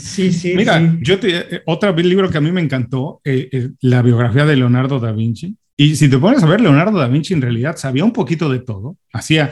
Sí, 0.00 0.32
sí. 0.32 0.54
Mira, 0.54 0.96
yo 1.00 1.18
te, 1.18 1.56
eh, 1.56 1.62
otro 1.66 1.94
libro 1.96 2.30
que 2.30 2.38
a 2.38 2.40
mí 2.40 2.52
me 2.52 2.60
encantó, 2.60 3.20
eh, 3.24 3.70
la 3.80 4.02
biografía 4.02 4.44
de 4.44 4.56
Leonardo 4.56 5.00
da 5.00 5.12
Vinci. 5.12 5.56
Y 5.76 5.96
si 5.96 6.10
te 6.10 6.18
pones 6.18 6.42
a 6.42 6.46
ver, 6.46 6.60
Leonardo 6.60 6.98
da 6.98 7.08
Vinci 7.08 7.32
en 7.32 7.40
realidad 7.40 7.76
sabía 7.76 8.04
un 8.04 8.12
poquito 8.12 8.50
de 8.50 8.60
todo. 8.60 8.96
Hacía 9.12 9.50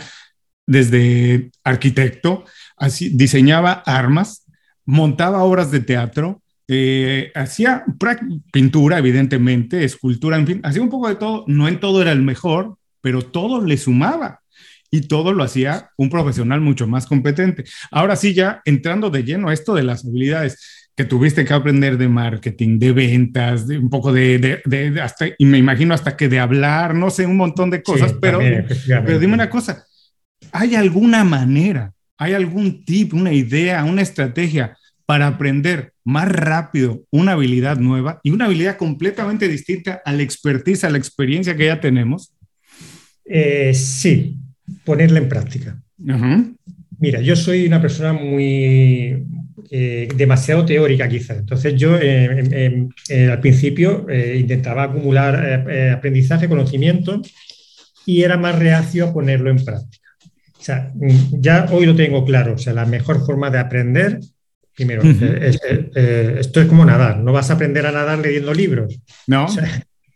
desde 0.66 1.50
arquitecto, 1.64 2.44
así, 2.76 3.08
diseñaba 3.08 3.73
armas, 3.73 4.44
montaba 4.85 5.42
obras 5.42 5.70
de 5.70 5.80
teatro, 5.80 6.42
eh, 6.68 7.32
hacía 7.34 7.84
pintura, 8.52 8.99
evidentemente, 8.99 9.82
escultura, 9.84 10.36
en 10.36 10.47
fin, 10.47 10.60
hacía 10.62 10.82
un 10.82 10.91
poco 10.91 11.08
de 11.08 11.14
todo. 11.14 11.45
No 11.47 11.67
en 11.67 11.80
todo 11.80 12.02
era 12.02 12.12
el 12.12 12.21
mejor, 12.21 12.76
pero 13.00 13.23
todo 13.23 13.64
le 13.64 13.78
sumaba 13.78 14.43
y 14.90 15.02
todo 15.02 15.32
lo 15.32 15.44
hacía 15.44 15.90
un 15.96 16.10
profesional 16.10 16.60
mucho 16.60 16.86
más 16.86 17.06
competente. 17.06 17.64
Ahora 17.90 18.16
sí, 18.16 18.34
ya 18.34 18.62
entrando 18.64 19.10
de 19.10 19.24
lleno 19.24 19.48
a 19.48 19.54
esto 19.54 19.74
de 19.74 19.82
las 19.82 20.04
habilidades 20.04 20.88
que 20.98 21.04
tuviste 21.04 21.44
que 21.44 21.54
aprender 21.54 21.96
de 21.96 22.08
marketing, 22.08 22.80
de 22.80 22.92
ventas, 22.92 23.68
de 23.68 23.78
un 23.78 23.88
poco 23.88 24.12
de, 24.12 24.60
de, 24.64 25.00
hasta, 25.00 25.26
y 25.38 25.44
me 25.44 25.56
imagino 25.56 25.94
hasta 25.94 26.16
que 26.16 26.28
de 26.28 26.40
hablar, 26.40 26.94
no 26.96 27.08
sé, 27.10 27.24
un 27.24 27.36
montón 27.36 27.70
de 27.70 27.84
cosas, 27.84 28.14
pero, 28.20 28.40
pero 29.06 29.18
dime 29.20 29.34
una 29.34 29.48
cosa, 29.48 29.86
¿hay 30.50 30.74
alguna 30.74 31.22
manera, 31.22 31.92
hay 32.16 32.32
algún 32.32 32.84
tip, 32.84 33.14
una 33.14 33.32
idea, 33.32 33.84
una 33.84 34.02
estrategia 34.02 34.76
para 35.06 35.28
aprender 35.28 35.92
más 36.02 36.28
rápido 36.28 37.04
una 37.12 37.32
habilidad 37.32 37.78
nueva 37.78 38.18
y 38.24 38.30
una 38.30 38.46
habilidad 38.46 38.76
completamente 38.76 39.46
distinta 39.46 40.02
a 40.04 40.12
la 40.12 40.22
expertise, 40.22 40.82
a 40.82 40.90
la 40.90 40.98
experiencia 40.98 41.56
que 41.56 41.66
ya 41.66 41.80
tenemos? 41.80 42.34
Eh, 43.24 43.72
sí, 43.72 44.36
ponerla 44.85 45.19
en 45.19 45.28
práctica. 45.28 45.81
Mira, 47.00 47.21
yo 47.21 47.37
soy 47.37 47.67
una 47.67 47.81
persona 47.81 48.13
muy 48.13 49.25
eh, 49.71 50.09
demasiado 50.17 50.65
teórica 50.65 51.09
quizás. 51.09 51.39
Entonces 51.39 51.75
yo 51.76 51.97
eh, 51.97 52.89
eh, 53.09 53.28
al 53.31 53.41
principio 53.41 54.07
intentaba 54.35 54.85
acumular 54.85 55.69
aprendizaje, 55.93 56.49
conocimiento 56.49 57.21
y 58.07 58.23
era 58.23 58.37
más 58.37 58.59
reacio 58.59 59.07
a 59.07 59.13
ponerlo 59.13 59.50
en 59.50 59.65
práctica. 59.65 60.09
O 60.59 60.63
sea, 60.63 60.91
mm, 60.95 61.41
ya 61.41 61.67
hoy 61.71 61.87
lo 61.87 61.95
tengo 61.95 62.25
claro. 62.25 62.54
O 62.54 62.59
sea, 62.59 62.73
la 62.73 62.87
mejor 62.87 63.25
forma 63.25 63.50
de 63.50 63.59
aprender, 63.59 64.21
primero, 64.75 65.02
esto 65.02 66.61
es 66.61 66.67
como 66.67 66.85
nadar. 66.85 67.21
No 67.21 67.33
vas 67.33 67.50
a 67.50 67.54
aprender 67.54 67.87
a 67.87 67.93
nadar 67.93 68.19
leyendo 68.19 68.54
libros. 68.54 68.99
No. 69.26 69.47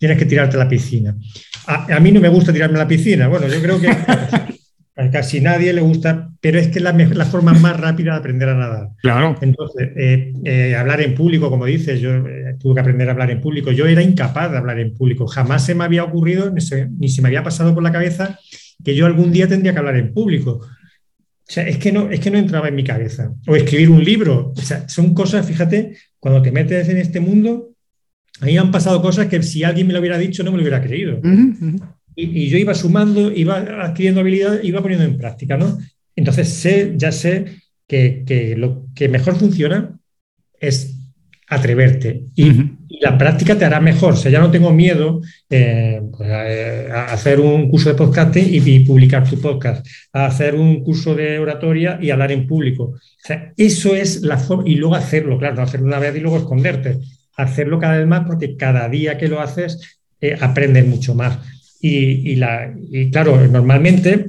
Tienes 0.03 0.19
que 0.19 0.27
tirarte 0.27 0.57
a 0.57 0.59
la 0.59 0.69
piscina. 0.69 1.17
A, 1.65 2.01
mí 2.01 2.11
no 2.11 2.21
me 2.21 2.29
gusta 2.29 2.53
tirarme 2.53 2.75
a 2.75 2.83
la 2.83 2.89
piscina. 2.89 3.29
Bueno, 3.29 3.47
yo 3.47 3.63
creo 3.63 3.81
que 3.81 3.87
a 3.87 5.11
casi 5.13 5.41
nadie 5.41 5.73
le 5.73 5.81
gusta, 5.81 6.33
pero 6.41 6.59
es 6.59 6.67
que 6.67 6.81
es 6.81 6.85
la, 6.85 7.25
forma 7.25 7.53
más 7.53 7.79
rápida 7.79 8.11
de 8.11 8.19
aprender 8.19 8.49
a 8.49 8.57
nadar. 8.57 8.89
Claro. 9.01 9.39
Entonces, 9.41 9.91
eh, 9.97 10.33
eh, 10.45 10.75
hablar 10.75 11.03
en 11.03 11.15
público, 11.15 11.51
como 11.51 11.67
dices, 11.67 12.01
yo 12.01 12.11
eh, 12.17 12.57
tuve 12.59 12.75
que 12.75 12.81
aprender 12.81 13.09
a 13.09 13.13
hablar 13.13 13.31
en 13.31 13.41
público. 13.41 13.71
Yo 13.71 13.87
era 13.87 14.03
incapaz 14.03 14.51
de 14.51 14.59
hablar 14.59 14.81
en 14.81 14.93
público. 14.93 15.29
Jamás 15.29 15.65
se 15.65 15.77
me 15.77 15.85
había 15.85 16.03
ocurrido, 16.03 16.51
ni 16.51 16.61
se, 16.61 16.89
ni 16.99 17.09
se 17.09 17.23
me 17.23 17.29
había 17.29 17.45
pasado 17.45 17.73
por 17.73 17.85
la 17.85 17.93
cabeza 17.93 18.41
que 18.85 18.97
yo 18.97 19.07
algún 19.07 19.31
día 19.31 19.47
tendría 19.47 19.73
que 19.73 19.79
hablar 19.79 19.99
en 19.99 20.13
público. 20.13 20.63
O 20.63 21.45
sea, 21.45 21.65
es 21.65 21.79
que 21.79 21.93
no, 21.93 22.11
es 22.11 22.19
que 22.19 22.33
no 22.33 22.39
entraba 22.39 22.67
en 22.67 22.75
mi 22.75 22.83
cabeza. 22.83 23.33
O 23.47 23.55
escribir 23.55 23.89
un 23.89 24.03
libro. 24.03 24.53
O 24.57 24.63
sea, 24.63 24.89
son 24.89 25.15
cosas, 25.15 25.47
fíjate, 25.47 25.97
cuando 26.19 26.43
te 26.43 26.51
metes 26.51 26.89
en 26.89 26.97
este 26.97 27.21
mundo, 27.21 27.72
Ahí 28.43 28.57
han 28.57 28.73
pasado 28.73 29.01
cosas 29.01 29.29
que 29.29 29.41
si 29.45 29.63
alguien 29.63 29.87
me 29.87 29.93
lo 29.93 30.01
hubiera 30.01 30.19
dicho 30.19 30.43
no 30.43 30.51
me 30.51 30.57
lo 30.57 30.65
hubiera 30.65 30.83
creído. 30.83 31.21
Y, 32.17 32.49
yo 32.49 32.59
iba 32.59 32.75
sumando, 32.75 33.31
iba 33.31 33.57
adquiriendo 33.85 34.21
habilidades, 34.21 34.65
iba 34.65 34.83
poniendo 34.83 35.07
en 35.07 35.17
práctica, 35.17 35.57
¿no? 35.57 35.79
Entonces 36.17 36.49
sé, 36.49 36.93
ya 36.97 37.13
sé 37.13 37.45
que, 37.87 38.55
lo 38.59 38.87
que 38.97 39.09
mejor 39.09 39.37
funciona 39.37 39.97
es 40.59 40.99
atreverte 41.49 42.25
y, 42.35 42.73
la 43.01 43.17
práctica 43.19 43.57
te 43.57 43.65
hará 43.65 43.81
mejor. 43.81 44.15
O 44.15 44.17
sea, 44.17 44.31
ya 44.31 44.41
no 44.41 44.51
tengo 44.51 44.73
miedo 44.73 45.21
eh, 45.49 46.01
pues, 46.17 46.29
eh, 46.31 46.89
a 46.93 47.13
hacer 47.13 47.41
un 47.41 47.69
curso 47.69 47.89
de 47.89 47.95
podcast 47.97 48.37
y, 48.37 48.59
y, 48.59 48.81
publicar 48.81 49.29
tu 49.29 49.41
podcast, 49.41 49.87
a 50.13 50.27
hacer 50.27 50.57
un 50.57 50.83
curso 50.83 51.15
de 51.15 51.39
oratoria 51.39 51.99
y 52.03 52.11
hablar 52.11 52.33
en 52.33 52.47
público. 52.47 52.85
O 52.85 52.99
sea, 53.19 53.53
eso 53.57 53.95
es 53.95 54.23
la 54.23 54.37
forma, 54.37 54.65
y 54.67 54.75
luego 54.75 54.97
hacerlo, 54.97 55.39
claro, 55.39 55.57
no 55.57 55.63
hacerlo 55.63 55.87
una 55.87 55.99
vez 56.01 56.17
y 56.17 56.21
luego 56.21 56.39
esconderte 56.39 56.99
hacerlo 57.37 57.79
cada 57.79 57.99
vez 57.99 58.07
más 58.07 58.25
porque 58.27 58.57
cada 58.57 58.89
día 58.89 59.19
que 59.19 59.29
lo 59.29 59.41
haces 59.41 60.01
eh, 60.21 60.37
aprendes 60.41 60.87
mucho 60.87 61.15
más. 61.15 61.39
Y, 61.85 62.37
la, 62.37 62.73
claro, 63.11 63.45
normalmente 63.49 64.27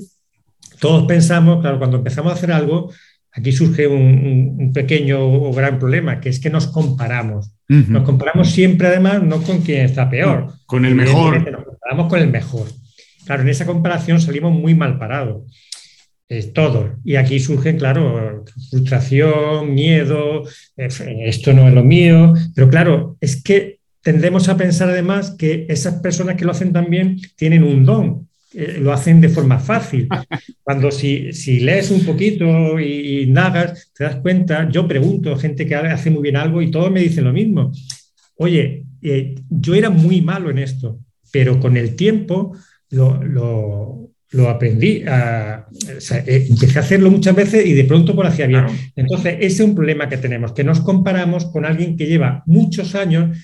todos 0.79 1.05
pensamos, 1.05 1.61
claro, 1.61 1.77
cuando 1.77 1.97
empezamos 1.97 2.31
a 2.31 2.35
hacer 2.35 2.51
algo, 2.51 2.91
aquí 3.31 3.51
surge 3.51 3.85
un, 3.85 4.71
pequeño 4.73 5.19
o 5.23 5.53
gran 5.53 5.77
problema, 5.77 6.19
que 6.19 6.29
es 6.29 6.39
que 6.39 6.49
nos 6.49 6.67
comparamos. 6.67 7.51
Nos 7.67 8.03
comparamos 8.03 8.51
siempre, 8.51 8.87
además, 8.87 9.21
no 9.21 9.41
con 9.43 9.61
quien 9.61 9.85
está 9.85 10.09
peor. 10.09 10.51
Con 10.65 10.85
el 10.85 10.95
mejor. 10.95 11.49
Nos 11.51 11.63
comparamos 11.63 12.07
con 12.07 12.19
el 12.19 12.29
mejor. 12.29 12.67
Claro, 13.25 13.43
en 13.43 13.49
esa 13.49 13.65
comparación 13.65 14.19
salimos 14.19 14.51
muy 14.51 14.73
mal 14.73 14.97
parados 14.97 15.43
todo. 16.53 16.97
Y 17.03 17.15
aquí 17.15 17.39
surgen, 17.39 17.77
claro, 17.77 18.43
frustración, 18.69 19.73
miedo, 19.73 20.43
esto 20.75 21.53
no 21.53 21.67
es 21.67 21.73
lo 21.73 21.83
mío, 21.83 22.33
pero 22.55 22.69
claro, 22.69 23.17
es 23.21 23.41
que 23.41 23.79
tendemos 24.01 24.49
a 24.49 24.57
pensar 24.57 24.89
además 24.89 25.31
que 25.31 25.65
esas 25.69 25.95
personas 26.01 26.35
que 26.35 26.45
lo 26.45 26.51
hacen 26.51 26.73
también 26.73 27.19
tienen 27.35 27.63
un 27.63 27.85
don, 27.85 28.27
eh, 28.53 28.77
lo 28.79 28.93
hacen 28.93 29.21
de 29.21 29.29
forma 29.29 29.59
fácil. 29.59 30.07
Cuando 30.61 30.91
si, 30.91 31.33
si 31.33 31.59
lees 31.61 31.89
un 31.89 32.05
poquito 32.05 32.79
y, 32.79 33.25
nagas, 33.27 33.91
te 33.97 34.03
das 34.03 34.17
cuenta, 34.17 34.69
yo 34.69 34.87
pregunto 34.87 35.33
a 35.33 35.39
gente 35.39 35.65
que 35.65 35.75
hace 35.75 36.11
muy 36.11 36.21
bien 36.21 36.35
algo 36.35 36.61
y 36.61 36.69
todos 36.69 36.91
me 36.91 37.01
dicen 37.01 37.23
lo 37.23 37.33
mismo. 37.33 37.71
Oye, 38.35 38.85
eh, 39.01 39.35
yo 39.49 39.73
era 39.73 39.89
muy 39.89 40.21
malo 40.21 40.49
en 40.49 40.59
esto, 40.59 40.99
pero 41.31 41.59
con 41.59 41.77
el 41.77 41.95
tiempo 41.95 42.55
lo, 42.89 44.02
aprendí, 44.49 45.03
a, 45.07 45.67
eh, 46.25 46.47
empecé 46.49 46.79
a 46.79 46.81
hacerlo 46.81 47.11
muchas 47.11 47.35
veces 47.35 47.65
y 47.65 47.73
de 47.73 47.83
pronto 47.85 48.15
por 48.15 48.25
hacía 48.25 48.47
bien. 48.47 48.65
Entonces, 48.95 49.37
ese 49.39 49.63
es 49.63 49.69
un 49.69 49.75
problema 49.75 50.09
que 50.09 50.17
tenemos, 50.17 50.53
que 50.53 50.63
nos 50.63 50.81
comparamos 50.81 51.45
con 51.45 51.65
alguien 51.65 51.95
que 51.95 52.07
lleva 52.07 52.43
muchos 52.45 52.95
años 52.95 53.37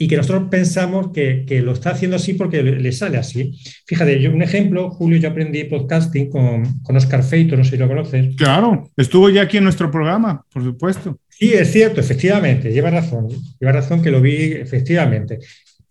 y 0.00 0.06
que 0.06 0.16
nosotros 0.16 0.44
pensamos 0.48 1.10
que, 1.12 1.44
lo 1.62 1.72
está 1.72 1.90
haciendo 1.90 2.16
así 2.16 2.34
porque 2.34 2.62
le, 2.62 2.92
sale 2.92 3.18
así. 3.18 3.58
Fíjate, 3.84 4.20
yo 4.20 4.30
un 4.30 4.42
ejemplo, 4.42 4.90
Julio, 4.90 5.18
yo 5.18 5.28
aprendí 5.28 5.64
podcasting 5.64 6.30
con, 6.30 6.80
con 6.82 6.96
Oscar 6.96 7.24
Feito, 7.24 7.56
no 7.56 7.64
sé 7.64 7.72
si 7.72 7.76
lo 7.78 7.88
conoces. 7.88 8.36
Claro, 8.36 8.88
estuvo 8.96 9.28
ya 9.28 9.42
aquí 9.42 9.56
en 9.56 9.64
nuestro 9.64 9.90
programa, 9.90 10.44
por 10.52 10.62
supuesto. 10.62 11.18
Sí, 11.28 11.52
es 11.52 11.72
cierto, 11.72 12.00
efectivamente, 12.00 12.72
lleva 12.72 12.90
razón, 12.90 13.28
lleva 13.58 13.72
razón 13.72 14.00
que 14.00 14.12
lo 14.12 14.20
vi 14.20 14.52
efectivamente. 14.52 15.40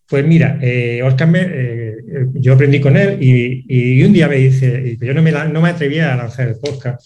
Pues 0.07 0.25
mira, 0.25 0.57
eh, 0.61 1.01
Oscar, 1.03 1.27
me, 1.27 1.41
eh, 1.41 1.95
yo 2.33 2.53
aprendí 2.53 2.79
con 2.79 2.95
él 2.95 3.17
y, 3.21 4.03
un 4.03 4.13
día 4.13 4.27
me 4.27 4.37
dice, 4.37 4.97
yo 5.01 5.13
no 5.13 5.21
me, 5.21 5.31
no 5.31 5.61
me 5.61 5.69
atrevía 5.69 6.13
a 6.13 6.17
lanzar 6.17 6.47
el 6.47 6.55
podcast 6.55 7.01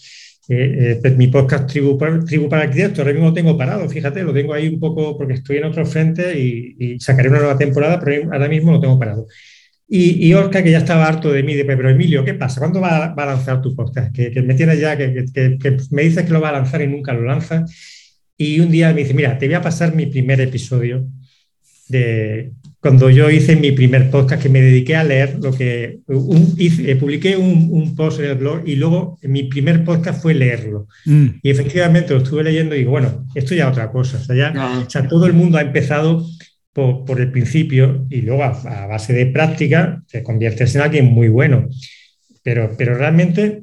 eh, 0.48 0.98
pues 1.00 1.16
mi 1.16 1.28
podcast 1.28 1.68
Tribu, 1.68 1.96
Tribu 2.26 2.48
para 2.48 2.64
Arquitectos, 2.64 2.98
ahora 2.98 3.12
mismo 3.12 3.28
lo 3.28 3.32
tengo 3.32 3.56
parado, 3.56 3.88
fíjate, 3.88 4.22
lo 4.22 4.34
tengo 4.34 4.52
ahí 4.52 4.68
un 4.68 4.80
poco 4.80 5.16
porque 5.16 5.34
estoy 5.34 5.58
en 5.58 5.64
otro 5.64 5.86
frente 5.86 6.38
y, 6.38 6.98
sacaré 6.98 7.28
una 7.28 7.38
nueva 7.38 7.56
temporada, 7.56 8.00
pero 8.00 8.30
ahora 8.32 8.48
mismo 8.48 8.72
lo 8.72 8.80
tengo 8.80 8.98
parado. 8.98 9.26
Y, 9.88 10.26
y 10.26 10.34
Oscar, 10.34 10.64
que 10.64 10.70
ya 10.70 10.78
estaba 10.78 11.06
harto 11.06 11.32
de 11.32 11.42
mí, 11.42 11.54
de, 11.54 11.64
pero 11.64 11.88
Emilio, 11.90 12.24
¿qué 12.24 12.34
pasa? 12.34 12.60
¿Cuándo 12.60 12.80
va, 12.80 13.04
a 13.06 13.26
lanzar 13.26 13.62
tu 13.62 13.74
podcast? 13.74 14.14
Que, 14.14 14.30
me 14.42 14.54
tienes 14.54 14.80
ya, 14.80 14.96
que, 14.96 15.26
me 15.90 16.02
dices 16.02 16.24
que 16.24 16.32
lo 16.32 16.40
va 16.40 16.50
a 16.50 16.52
lanzar 16.52 16.82
y 16.82 16.88
nunca 16.88 17.12
lo 17.12 17.22
lanza. 17.22 17.64
Y 18.36 18.60
un 18.60 18.70
día 18.70 18.92
me 18.92 19.02
dice, 19.02 19.14
mira, 19.14 19.38
te 19.38 19.46
voy 19.46 19.54
a 19.54 19.62
pasar 19.62 19.94
mi 19.94 20.06
primer 20.06 20.40
episodio 20.40 21.06
de, 21.88 22.52
cuando 22.82 23.10
yo 23.10 23.30
hice 23.30 23.54
mi 23.54 23.70
primer 23.70 24.10
podcast, 24.10 24.42
que 24.42 24.48
me 24.48 24.60
dediqué 24.60 24.96
a 24.96 25.04
leer 25.04 25.38
lo 25.40 25.52
que 25.52 26.00
hice, 26.56 26.96
publiqué 26.96 27.36
un, 27.36 27.94
post 27.94 28.18
en 28.18 28.30
el 28.30 28.34
blog 28.34 28.62
y 28.66 28.74
luego 28.74 29.20
mi 29.22 29.44
primer 29.44 29.84
podcast 29.84 30.20
fue 30.20 30.34
leerlo. 30.34 30.88
Mm. 31.04 31.26
Y 31.44 31.50
efectivamente 31.50 32.12
lo 32.12 32.18
estuve 32.18 32.42
leyendo 32.42 32.74
y 32.74 32.80
digo, 32.80 32.90
bueno, 32.90 33.24
esto 33.36 33.54
ya 33.54 33.66
es 33.66 33.70
otra 33.70 33.92
cosa. 33.92 34.18
O 34.18 34.24
sea, 34.24 34.34
ya, 34.34 34.82
o 34.84 34.90
sea, 34.90 35.06
todo 35.06 35.26
el 35.26 35.32
mundo 35.32 35.58
ha 35.58 35.62
empezado 35.62 36.26
por, 36.72 37.04
por 37.04 37.20
el 37.20 37.30
principio 37.30 38.04
y 38.10 38.22
luego 38.22 38.42
a, 38.42 38.86
base 38.88 39.12
de 39.12 39.26
práctica 39.26 40.02
te 40.10 40.24
conviertes 40.24 40.74
en 40.74 40.80
alguien 40.80 41.04
muy 41.04 41.28
bueno. 41.28 41.68
Pero, 42.42 42.74
pero 42.76 42.94
realmente 42.94 43.62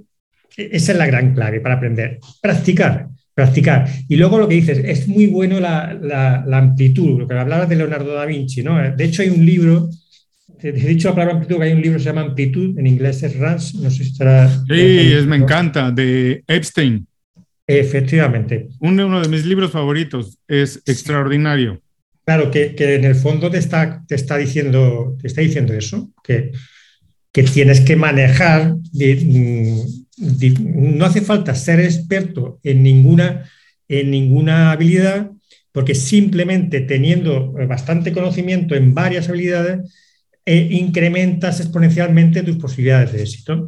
e, 0.56 0.70
esa 0.72 0.94
es 0.94 0.98
la 0.98 1.08
gran 1.08 1.34
clave 1.34 1.60
para 1.60 1.76
aprender. 1.76 2.20
Practicar 2.42 3.10
practicar. 3.40 3.90
Y 4.10 4.18
luego 4.18 4.38
lo 4.38 4.50
que 4.50 4.56
dices, 4.56 4.82
es 4.84 5.08
muy 5.08 5.28
bueno 5.28 5.62
la, 5.62 5.98
la, 6.02 6.58
amplitud, 6.58 7.20
lo 7.20 7.28
que 7.28 7.36
hablabas 7.36 7.70
de 7.70 7.78
Leonardo 7.78 8.14
da 8.14 8.26
Vinci, 8.26 8.62
¿no? 8.64 8.78
De 8.92 9.04
hecho, 9.06 9.22
hay 9.22 9.30
un 9.30 9.46
libro, 9.46 9.90
he 10.62 10.72
dicho 10.72 11.08
la 11.08 11.16
palabra 11.16 11.36
amplitud, 11.36 11.58
que 11.58 11.64
hay 11.64 11.72
un 11.72 11.82
libro 11.82 11.98
que 11.98 12.04
se 12.04 12.10
llama 12.10 12.22
Amplitud, 12.22 12.78
en 12.78 12.86
inglés 12.86 13.24
es 13.24 13.38
Rans, 13.38 13.76
no 13.76 13.90
sé 13.90 14.04
si 14.04 14.12
estará... 14.12 14.50
Sí, 14.50 15.14
es, 15.14 15.26
me 15.26 15.38
encanta, 15.38 15.90
de 15.90 16.44
Epstein. 16.48 17.08
Efectivamente. 17.66 18.68
Uno, 18.80 19.08
uno 19.08 19.22
de 19.22 19.30
mis 19.30 19.46
libros 19.46 19.72
favoritos, 19.72 20.38
es 20.46 20.82
extraordinario. 20.86 21.82
Claro, 22.26 22.52
que, 22.52 22.76
que, 22.76 22.96
en 22.96 23.06
el 23.06 23.16
fondo 23.16 23.50
te 23.50 23.58
está, 23.58 24.04
te 24.06 24.16
está, 24.16 24.36
diciendo, 24.38 25.16
te 25.22 25.28
está 25.28 25.42
diciendo 25.42 25.74
eso, 25.74 26.12
que, 26.22 26.52
que 27.32 27.44
tienes 27.44 27.80
que 27.80 27.96
manejar 27.96 28.76
no 30.20 31.06
hace 31.06 31.22
falta 31.22 31.56
ser 31.56 31.80
experto 31.80 32.60
en 32.64 32.84
ninguna, 32.84 33.50
en 33.88 34.12
ninguna 34.12 34.72
habilidad, 34.72 35.32
porque 35.72 35.96
simplemente 35.96 36.82
teniendo 36.82 37.54
bastante 37.68 38.12
conocimiento 38.12 38.76
en 38.76 38.94
varias 38.94 39.30
habilidades, 39.30 39.80
eh, 40.46 40.68
incrementas 40.72 41.60
exponencialmente 41.60 42.44
tus 42.44 42.58
posibilidades 42.58 43.14
de 43.14 43.22
éxito. 43.22 43.66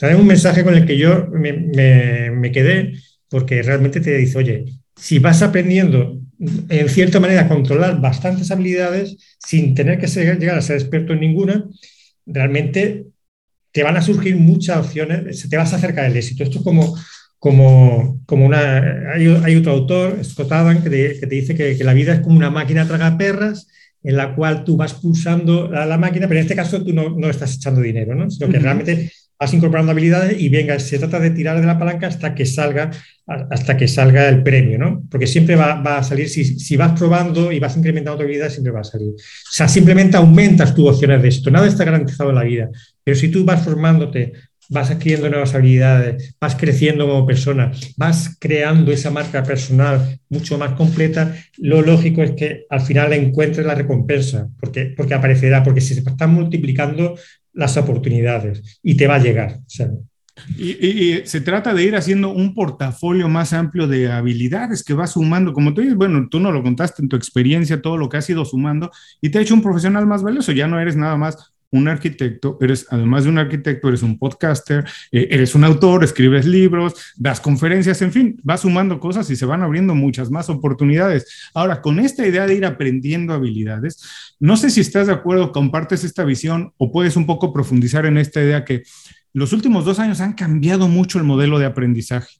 Es 0.00 0.16
un 0.16 0.26
mensaje 0.26 0.64
con 0.64 0.74
el 0.74 0.86
que 0.86 0.96
yo 0.96 1.28
me, 1.28 2.50
quedé, 2.52 2.94
porque 3.28 3.62
realmente 3.62 4.00
te 4.00 4.16
dice, 4.16 4.38
oye, 4.38 4.64
si 4.96 5.18
vas 5.18 5.42
aprendiendo 5.42 6.18
en 6.68 6.88
cierta 6.88 7.20
manera 7.20 7.42
a 7.42 7.48
controlar 7.48 8.00
bastantes 8.00 8.50
habilidades 8.50 9.16
sin 9.38 9.74
tener 9.74 9.98
que 10.00 10.08
llegar 10.08 10.58
a 10.58 10.62
ser 10.62 10.76
experto 10.76 11.12
en 11.12 11.20
ninguna, 11.20 11.68
realmente 12.26 13.06
te 13.72 13.82
van 13.82 13.96
a 13.96 14.02
surgir 14.02 14.36
muchas 14.36 14.78
opciones, 14.78 15.48
te 15.48 15.56
vas 15.56 15.72
a 15.72 15.76
acercar 15.76 16.06
del 16.06 16.16
éxito. 16.16 16.44
Esto 16.44 16.58
es 16.58 16.64
como, 16.64 16.96
como, 17.38 18.20
como 18.26 18.46
una... 18.46 19.12
Hay, 19.14 19.56
otro 19.56 19.72
autor, 19.72 20.22
Scott 20.24 20.52
Adam, 20.52 20.82
que 20.82 20.90
te, 20.90 21.26
dice 21.26 21.54
que, 21.54 21.82
la 21.82 21.94
vida 21.94 22.14
es 22.14 22.20
como 22.20 22.36
una 22.36 22.50
máquina 22.50 22.86
perras 23.16 23.68
en 24.04 24.16
la 24.16 24.34
cual 24.34 24.64
tú 24.64 24.76
vas 24.76 24.94
pulsando 24.94 25.70
la, 25.70 25.96
máquina, 25.96 26.28
pero 26.28 26.40
en 26.40 26.44
este 26.44 26.56
caso 26.56 26.84
tú 26.84 26.92
no, 26.92 27.10
no 27.10 27.30
estás 27.30 27.54
echando 27.54 27.80
dinero, 27.80 28.14
¿no? 28.14 28.30
sino 28.30 28.50
que 28.50 28.58
realmente 28.58 29.12
vas 29.38 29.54
incorporando 29.54 29.92
habilidades 29.92 30.40
y 30.40 30.48
venga, 30.48 30.78
se 30.78 30.98
trata 30.98 31.18
de 31.18 31.30
tirar 31.30 31.60
de 31.60 31.66
la 31.66 31.78
palanca 31.78 32.06
hasta 32.06 32.34
que 32.34 32.46
salga, 32.46 32.90
hasta 33.50 33.76
que 33.76 33.88
salga 33.88 34.28
el 34.28 34.42
premio, 34.42 34.78
¿no? 34.78 35.02
Porque 35.10 35.26
siempre 35.26 35.56
va, 35.56 35.80
a 35.80 36.02
salir, 36.02 36.28
si, 36.28 36.76
vas 36.76 36.98
probando 36.98 37.52
y 37.52 37.58
vas 37.58 37.76
incrementando 37.76 38.18
tu 38.18 38.24
habilidad, 38.24 38.50
siempre 38.50 38.72
va 38.72 38.80
a 38.80 38.84
salir. 38.84 39.10
O 39.10 39.52
sea, 39.52 39.68
simplemente 39.68 40.16
aumentas 40.16 40.74
tus 40.74 40.88
opciones 40.88 41.22
de 41.22 41.28
esto. 41.28 41.50
Nada 41.50 41.66
está 41.66 41.84
garantizado 41.84 42.30
en 42.30 42.36
la 42.36 42.44
vida, 42.44 42.70
pero 43.04 43.16
si 43.16 43.28
tú 43.28 43.44
vas 43.44 43.64
formándote, 43.64 44.32
vas 44.68 44.90
adquiriendo 44.90 45.28
nuevas 45.28 45.54
habilidades, 45.54 46.34
vas 46.40 46.54
creciendo 46.54 47.06
como 47.06 47.26
persona, 47.26 47.72
vas 47.96 48.36
creando 48.38 48.90
esa 48.92 49.10
marca 49.10 49.42
personal 49.42 50.18
mucho 50.28 50.56
más 50.56 50.72
completa, 50.74 51.34
lo 51.58 51.82
lógico 51.82 52.22
es 52.22 52.32
que 52.32 52.64
al 52.70 52.80
final 52.80 53.12
encuentres 53.12 53.66
la 53.66 53.74
recompensa, 53.74 54.48
porque, 54.58 54.94
porque 54.96 55.14
aparecerá, 55.14 55.62
porque 55.62 55.80
se 55.80 55.94
están 55.94 56.32
multiplicando 56.32 57.16
las 57.52 57.76
oportunidades 57.76 58.80
y 58.82 58.96
te 58.96 59.06
va 59.06 59.16
a 59.16 59.22
llegar. 59.22 59.60
Y, 60.56 61.20
se 61.24 61.40
trata 61.40 61.74
de 61.74 61.84
ir 61.84 61.96
haciendo 61.96 62.30
un 62.30 62.54
portafolio 62.54 63.28
más 63.28 63.52
amplio 63.52 63.86
de 63.86 64.10
habilidades 64.10 64.82
que 64.82 64.94
vas 64.94 65.12
sumando, 65.12 65.52
como 65.52 65.74
tú 65.74 65.82
dices, 65.82 65.96
bueno, 65.96 66.28
tú 66.30 66.40
no 66.40 66.50
lo 66.52 66.62
contaste 66.62 67.02
en 67.02 67.08
tu 67.08 67.16
experiencia, 67.16 67.82
todo 67.82 67.96
lo 67.96 68.08
que 68.08 68.16
has 68.16 68.30
ido 68.30 68.44
sumando 68.44 68.90
y 69.20 69.30
te 69.30 69.38
ha 69.38 69.42
hecho 69.42 69.54
un 69.54 69.62
profesional 69.62 70.06
más 70.06 70.22
valioso, 70.22 70.52
ya 70.52 70.66
no 70.66 70.80
eres 70.80 70.96
nada 70.96 71.16
más 71.16 71.52
un 71.72 71.88
arquitecto, 71.88 72.58
eres, 72.60 72.86
además 72.90 73.24
de 73.24 73.30
un 73.30 73.38
arquitecto, 73.38 73.88
eres 73.88 74.02
un 74.02 74.18
podcaster, 74.18 74.84
eh, 75.10 75.28
eres 75.30 75.54
un 75.54 75.64
autor, 75.64 76.04
escribes 76.04 76.44
libros, 76.44 76.94
das 77.16 77.40
conferencias, 77.40 78.02
en 78.02 78.12
fin, 78.12 78.40
vas 78.42 78.60
sumando 78.60 79.00
cosas 79.00 79.28
y 79.30 79.36
se 79.36 79.46
van 79.46 79.62
abriendo 79.62 79.94
muchas 79.94 80.30
más 80.30 80.50
oportunidades. 80.50 81.50
Ahora, 81.54 81.80
con 81.80 81.98
esta 81.98 82.26
idea 82.26 82.46
de 82.46 82.54
ir 82.54 82.66
aprendiendo 82.66 83.32
habilidades, 83.32 84.02
no 84.38 84.58
sé 84.58 84.68
si 84.68 84.82
estás 84.82 85.06
de 85.06 85.14
acuerdo, 85.14 85.50
compartes 85.50 86.04
esta 86.04 86.24
visión 86.24 86.74
o 86.76 86.92
puedes 86.92 87.16
un 87.16 87.24
poco 87.24 87.54
profundizar 87.54 88.04
en 88.04 88.18
esta 88.18 88.42
idea 88.42 88.66
que 88.66 88.82
los 89.32 89.52
últimos 89.52 89.84
dos 89.84 89.98
años 89.98 90.20
han 90.20 90.34
cambiado 90.34 90.88
mucho 90.88 91.18
el 91.18 91.24
modelo 91.24 91.58
de 91.58 91.66
aprendizaje. 91.66 92.38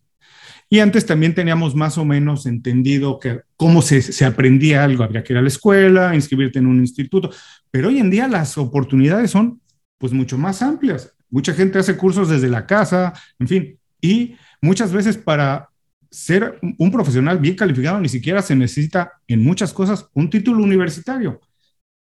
Y 0.69 0.81
antes 0.81 1.05
también 1.05 1.35
teníamos 1.35 1.75
más 1.75 1.99
o 1.99 2.05
menos 2.05 2.47
entendido 2.47 3.19
que 3.19 3.41
cómo 3.57 3.83
se, 3.83 4.01
se, 4.01 4.25
aprendía 4.25 4.83
algo. 4.83 5.05
Habría 5.05 5.23
que 5.23 5.35
ir 5.35 5.39
a 5.39 5.43
la 5.43 5.49
escuela, 5.49 6.15
inscribirte 6.15 6.59
en 6.59 6.67
un 6.67 6.81
instituto. 6.81 7.31
Pero 7.71 7.89
hoy 7.89 7.99
en 7.99 8.09
día 8.09 8.27
las 8.27 8.57
oportunidades 8.57 9.31
son 9.31 9.61
pues 9.99 10.15
mucho 10.15 10.39
más 10.39 10.63
amplias. 10.63 11.15
Mucha 11.29 11.53
gente 11.53 11.79
hace 11.79 11.97
cursos 11.97 12.29
desde 12.29 12.49
la 12.49 12.67
casa, 12.67 13.13
en 13.39 13.49
fin. 13.49 13.79
Y 14.01 14.35
muchas 14.61 14.93
veces 14.93 15.19
para 15.19 15.69
ser 16.11 16.59
un 16.79 16.91
profesional 16.91 17.39
bien 17.39 17.55
calificado 17.55 17.99
ni 17.99 18.09
siquiera 18.09 18.43
se 18.43 18.55
necesita 18.55 19.13
en 19.27 19.43
muchas 19.43 19.73
cosas 19.73 20.09
un 20.13 20.29
título 20.29 20.63
universitario. 20.63 21.41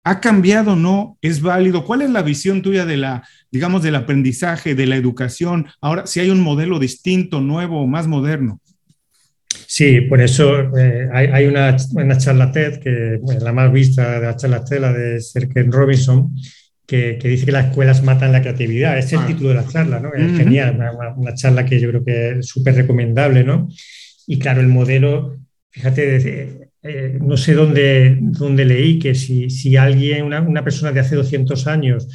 ¿Ha 0.04 0.20
cambiado? 0.20 0.74
¿No? 0.74 1.16
¿Es 1.22 1.40
válido? 1.40 1.84
¿Cuál 1.84 2.02
es 2.02 2.10
la 2.10 2.22
visión 2.22 2.62
tuya 2.62 2.84
de 2.84 2.96
la, 2.96 3.26
digamos, 3.50 3.82
del 3.82 3.94
aprendizaje, 3.94 4.74
de 4.74 4.86
la 4.86 4.96
educación? 4.96 5.66
Ahora, 5.80 6.06
si 6.06 6.20
hay 6.20 6.30
un 6.30 6.40
modelo 6.40 6.78
distinto, 6.78 7.40
nuevo, 7.40 7.86
más 7.86 8.08
moderno. 8.08 8.60
Sí, 9.66 10.02
por 10.02 10.20
eso 10.20 10.76
eh, 10.76 11.08
hay, 11.12 11.46
una, 11.46 11.76
una, 11.94 12.18
charla 12.18 12.50
TED, 12.50 12.80
que 12.80 13.20
la 13.40 13.52
más 13.52 13.72
vista 13.72 14.20
de 14.20 14.26
la 14.26 14.36
charla 14.36 14.64
TED, 14.64 14.80
la 14.80 14.92
de 14.92 15.20
Serken 15.20 15.70
Robinson, 15.70 16.34
que, 16.86 17.18
dice 17.22 17.46
que 17.46 17.52
las 17.52 17.66
escuelas 17.66 18.02
matan 18.02 18.32
la 18.32 18.42
creatividad. 18.42 18.98
Es 18.98 19.12
el 19.12 19.20
ah. 19.20 19.26
título 19.26 19.50
de 19.50 19.54
la 19.54 19.66
charla, 19.66 20.00
¿no? 20.00 20.12
Es 20.12 20.36
genial, 20.36 20.78
una, 21.16 21.34
charla 21.34 21.64
que 21.64 21.80
yo 21.80 21.88
creo 21.88 22.04
que 22.04 22.38
es 22.38 22.46
súper 22.46 22.74
recomendable, 22.74 23.44
¿no? 23.44 23.68
Y 24.26 24.38
claro, 24.38 24.60
el 24.60 24.68
modelo, 24.68 25.38
fíjate, 25.72 26.70
eh, 26.82 27.18
no 27.20 27.36
sé 27.36 27.54
dónde, 27.54 28.18
dónde 28.20 28.64
leí 28.64 28.98
que 28.98 29.14
si, 29.14 29.50
si 29.50 29.76
alguien, 29.76 30.24
una, 30.24 30.62
persona 30.62 30.92
de 30.92 31.00
hace 31.00 31.16
200 31.16 31.66
años, 31.66 32.06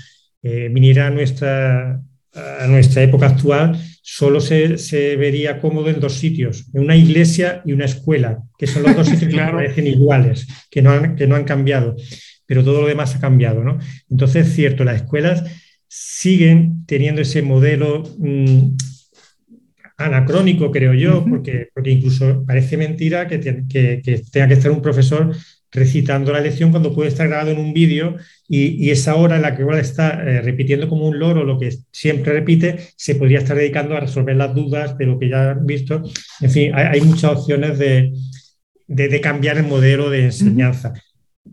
eh, 0.41 0.69
viniera 0.71 1.07
a 1.07 1.09
nuestra, 1.09 2.01
a 2.33 2.67
nuestra 2.67 3.01
época 3.01 3.27
actual, 3.27 3.77
solo 4.01 4.39
se, 4.39 5.15
vería 5.17 5.59
cómodo 5.59 5.89
en 5.89 5.99
dos 5.99 6.13
sitios, 6.13 6.69
en 6.73 6.83
una 6.83 6.95
iglesia 6.95 7.61
y 7.65 7.73
una 7.73 7.85
escuela, 7.85 8.43
que 8.57 8.67
son 8.67 8.83
los 8.83 8.95
dos 8.95 9.07
sitios 9.07 9.33
que 9.33 9.37
parecen 9.51 9.87
iguales, 9.87 10.47
que 10.71 10.81
no, 10.81 10.91
han, 10.91 11.15
que 11.15 11.27
no 11.27 11.35
han 11.35 11.43
cambiado, 11.43 11.95
pero 12.45 12.63
todo 12.63 12.81
lo 12.81 12.87
demás 12.87 13.15
ha 13.15 13.19
cambiado. 13.19 13.63
¿no? 13.63 13.79
Entonces, 14.09 14.47
es 14.47 14.53
cierto, 14.53 14.83
las 14.83 15.01
escuelas 15.01 15.43
siguen 15.87 16.85
teniendo 16.85 17.21
ese 17.21 17.41
modelo 17.41 18.03
mm, 18.17 18.75
anacrónico, 19.97 20.71
creo 20.71 20.93
yo, 20.93 21.25
porque, 21.27 21.69
porque 21.73 21.91
incluso 21.91 22.43
parece 22.45 22.77
mentira 22.77 23.27
que, 23.27 23.39
que, 23.39 24.01
tenga 24.31 24.47
que 24.47 24.53
estar 24.53 24.71
un 24.71 24.81
profesor 24.81 25.35
recitando 25.71 26.31
la 26.31 26.39
lección 26.39 26.71
cuando 26.71 26.93
puede 26.93 27.09
estar 27.09 27.27
grabado 27.27 27.51
en 27.51 27.57
un 27.57 27.73
vídeo 27.73 28.15
y, 28.47 28.89
esa 28.89 29.15
hora 29.15 29.35
en 29.35 29.41
la 29.41 29.55
que 29.55 29.63
igual 29.63 29.79
está 29.79 30.23
eh, 30.23 30.41
repitiendo 30.41 30.87
como 30.87 31.07
un 31.07 31.19
loro 31.19 31.43
lo 31.43 31.59
que 31.59 31.69
siempre 31.91 32.33
repite, 32.33 32.77
se 32.95 33.15
podría 33.15 33.39
estar 33.39 33.57
dedicando 33.57 33.95
a 33.97 33.99
resolver 33.99 34.35
las 34.35 34.55
dudas 34.55 34.97
de 34.97 35.05
lo 35.05 35.19
que 35.19 35.29
ya 35.29 35.51
han 35.51 35.65
visto. 35.65 36.01
En 36.41 36.51
fin, 36.51 36.71
hay, 36.73 37.01
muchas 37.01 37.31
opciones 37.31 37.77
de, 37.77 38.13
de, 38.87 39.21
cambiar 39.21 39.57
el 39.57 39.65
modelo 39.65 40.09
de 40.09 40.25
enseñanza. 40.25 40.93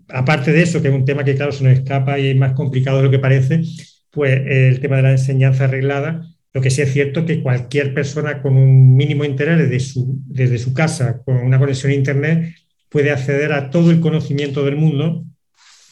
Aparte 0.08 0.52
de 0.52 0.62
eso, 0.62 0.80
que 0.80 0.88
es 0.88 0.94
un 0.94 1.04
tema 1.04 1.24
que 1.24 1.34
claro 1.34 1.50
se 1.50 1.64
nos 1.64 1.72
escapa 1.72 2.18
y 2.18 2.28
es 2.28 2.36
más 2.36 2.52
complicado 2.52 2.98
de 2.98 3.04
lo 3.04 3.10
que 3.10 3.18
parece, 3.18 3.62
pues 4.10 4.40
el 4.46 4.80
tema 4.80 4.96
de 4.96 5.02
la 5.02 5.12
enseñanza 5.12 5.64
arreglada, 5.64 6.33
lo 6.54 6.60
que 6.60 6.70
sí 6.70 6.82
es 6.82 6.92
cierto 6.92 7.20
es 7.20 7.26
que 7.26 7.42
cualquier 7.42 7.92
persona 7.92 8.40
con 8.40 8.56
un 8.56 8.94
mínimo 8.94 9.24
interés 9.24 9.58
desde 9.58 9.80
su, 9.80 10.22
desde 10.24 10.58
su 10.58 10.72
casa, 10.72 11.20
con 11.24 11.36
una 11.38 11.58
conexión 11.58 11.90
a 11.90 11.96
Internet, 11.96 12.54
puede 12.88 13.10
acceder 13.10 13.52
a 13.52 13.70
todo 13.70 13.90
el 13.90 13.98
conocimiento 13.98 14.64
del 14.64 14.76
mundo, 14.76 15.24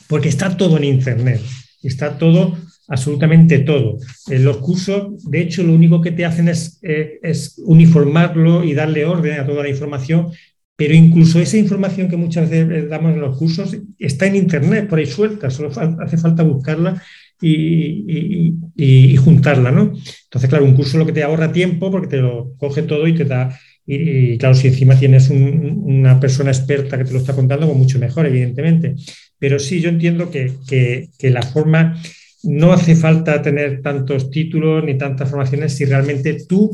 porque 0.06 0.28
está 0.28 0.56
todo 0.56 0.76
en 0.76 0.84
Internet, 0.84 1.40
está 1.82 2.16
todo, 2.16 2.56
absolutamente 2.86 3.58
todo. 3.58 3.98
En 4.30 4.44
los 4.44 4.58
cursos, 4.58 5.28
de 5.28 5.40
hecho, 5.40 5.64
lo 5.64 5.72
único 5.72 6.00
que 6.00 6.12
te 6.12 6.24
hacen 6.24 6.46
es, 6.48 6.78
eh, 6.82 7.18
es 7.22 7.60
uniformarlo 7.64 8.62
y 8.62 8.72
darle 8.72 9.04
orden 9.04 9.40
a 9.40 9.46
toda 9.46 9.64
la 9.64 9.68
información, 9.68 10.30
pero 10.76 10.94
incluso 10.94 11.40
esa 11.40 11.56
información 11.56 12.08
que 12.08 12.16
muchas 12.16 12.48
veces 12.48 12.88
damos 12.88 13.14
en 13.14 13.20
los 13.20 13.36
cursos 13.36 13.76
está 13.98 14.26
en 14.26 14.36
Internet, 14.36 14.88
por 14.88 15.00
ahí 15.00 15.06
suelta, 15.06 15.50
solo 15.50 15.70
hace 16.00 16.16
falta 16.18 16.44
buscarla 16.44 17.02
y, 17.40 19.16
juntarla, 19.16 19.70
¿no? 19.70 19.92
Entonces, 20.24 20.48
claro, 20.48 20.64
un 20.64 20.74
curso 20.74 20.98
lo 20.98 21.06
que 21.06 21.12
te 21.12 21.22
ahorra 21.22 21.52
tiempo 21.52 21.90
porque 21.90 22.08
te 22.08 22.16
lo 22.18 22.54
coge 22.56 22.82
todo 22.82 23.06
y 23.06 23.14
te 23.14 23.24
da... 23.24 23.58
Y, 23.84 24.38
claro, 24.38 24.54
si 24.54 24.68
encima 24.68 24.96
tienes 24.96 25.28
una 25.28 26.20
persona 26.20 26.50
experta 26.50 26.96
que 26.96 27.04
te 27.04 27.12
lo 27.12 27.18
está 27.18 27.34
contando, 27.34 27.66
pues 27.66 27.78
mucho 27.78 27.98
mejor, 27.98 28.26
evidentemente. 28.26 28.94
Pero 29.38 29.58
sí, 29.58 29.80
yo 29.80 29.88
entiendo 29.88 30.30
que, 30.30 30.52
que, 30.68 31.30
la 31.30 31.42
forma, 31.42 32.00
no 32.44 32.72
hace 32.72 32.94
falta 32.94 33.42
tener 33.42 33.82
tantos 33.82 34.30
títulos 34.30 34.84
ni 34.84 34.96
tantas 34.96 35.28
formaciones 35.28 35.74
si 35.74 35.84
realmente 35.84 36.44
tú 36.48 36.70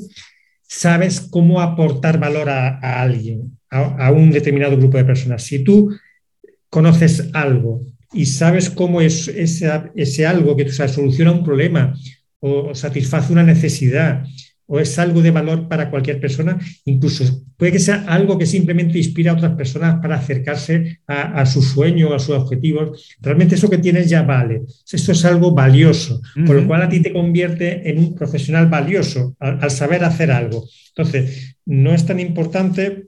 sabes 0.62 1.20
cómo 1.20 1.62
aportar 1.62 2.20
valor 2.20 2.50
a, 2.50 3.00
alguien, 3.00 3.58
a, 3.70 4.06
a, 4.06 4.12
un 4.12 4.30
determinado 4.30 4.76
grupo 4.76 4.98
de 4.98 5.04
personas. 5.04 5.42
Si 5.42 5.64
tú 5.64 5.90
conoces 6.68 7.30
algo 7.32 7.86
y 8.12 8.26
sabes 8.26 8.70
cómo 8.70 9.00
es 9.00 9.28
ese, 9.28 10.26
algo 10.26 10.56
que 10.56 10.68
soluciona 10.70 11.32
un 11.32 11.44
problema 11.44 11.94
o 12.40 12.74
satisface 12.74 13.32
una 13.32 13.42
necesidad 13.42 14.24
o 14.70 14.78
es 14.78 14.98
algo 14.98 15.22
de 15.22 15.30
valor 15.30 15.66
para 15.66 15.90
cualquier 15.90 16.20
persona, 16.20 16.58
incluso 16.84 17.24
puede 17.56 17.72
que 17.72 17.78
sea 17.78 18.04
algo 18.06 18.36
que 18.36 18.44
simplemente 18.44 18.98
inspira 18.98 19.32
a 19.32 19.34
otras 19.34 19.56
personas 19.56 19.98
para 20.02 20.16
acercarse 20.16 21.00
a, 21.06 21.46
su 21.46 21.62
sueño, 21.62 22.12
a 22.12 22.18
sus 22.18 22.36
objetivos. 22.36 23.16
Realmente 23.20 23.54
eso 23.54 23.70
que 23.70 23.78
tienes 23.78 24.10
ya 24.10 24.22
vale. 24.22 24.62
Eso 24.92 25.12
es 25.12 25.24
algo 25.24 25.54
valioso, 25.54 26.20
con 26.46 26.54
lo 26.54 26.66
cual 26.66 26.82
a 26.82 26.88
ti 26.88 27.00
te 27.00 27.14
convierte 27.14 27.88
en 27.88 27.98
un 27.98 28.14
profesional 28.14 28.68
valioso 28.68 29.34
al 29.40 29.70
saber 29.70 30.04
hacer 30.04 30.30
algo. 30.30 30.62
Entonces, 30.94 31.56
no 31.64 31.94
es 31.94 32.04
tan 32.04 32.20
importante 32.20 33.07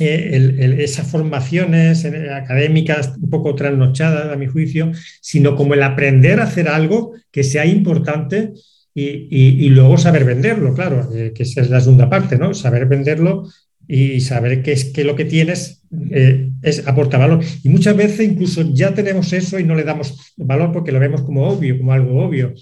eh, 0.00 0.78
esas 0.78 1.06
formaciones 1.06 2.04
académicas 2.04 3.14
un 3.20 3.28
poco 3.28 3.54
trasnochadas, 3.54 4.32
a 4.32 4.36
mi 4.36 4.46
juicio, 4.46 4.90
sino 5.20 5.54
como 5.54 5.74
el 5.74 5.82
aprender 5.82 6.40
a 6.40 6.44
hacer 6.44 6.68
algo 6.68 7.12
que 7.30 7.44
sea 7.44 7.66
importante 7.66 8.54
y, 8.94 9.68
luego 9.70 9.96
saber 9.96 10.24
venderlo, 10.24 10.74
claro, 10.74 11.08
eh, 11.14 11.32
que 11.34 11.44
esa 11.44 11.62
es 11.62 11.70
la 11.70 11.80
segunda 11.80 12.10
parte, 12.10 12.36
¿no? 12.36 12.52
Saber 12.52 12.86
venderlo 12.86 13.48
y 13.88 14.20
saber 14.20 14.62
que 14.62 14.72
es 14.72 14.86
que 14.86 15.04
lo 15.04 15.16
que 15.16 15.24
tienes 15.24 15.82
eh, 16.10 16.50
es 16.62 16.86
aporta 16.86 17.18
valor. 17.18 17.40
Y 17.62 17.68
muchas 17.68 17.96
veces 17.96 18.28
incluso 18.28 18.62
ya 18.72 18.94
tenemos 18.94 19.32
eso 19.32 19.58
y 19.58 19.64
no 19.64 19.74
le 19.74 19.84
damos 19.84 20.34
valor 20.36 20.72
porque 20.72 20.92
lo 20.92 21.00
vemos 21.00 21.22
como 21.22 21.48
obvio, 21.48 21.78
como 21.78 21.92
algo 21.92 22.22
obvio, 22.22 22.54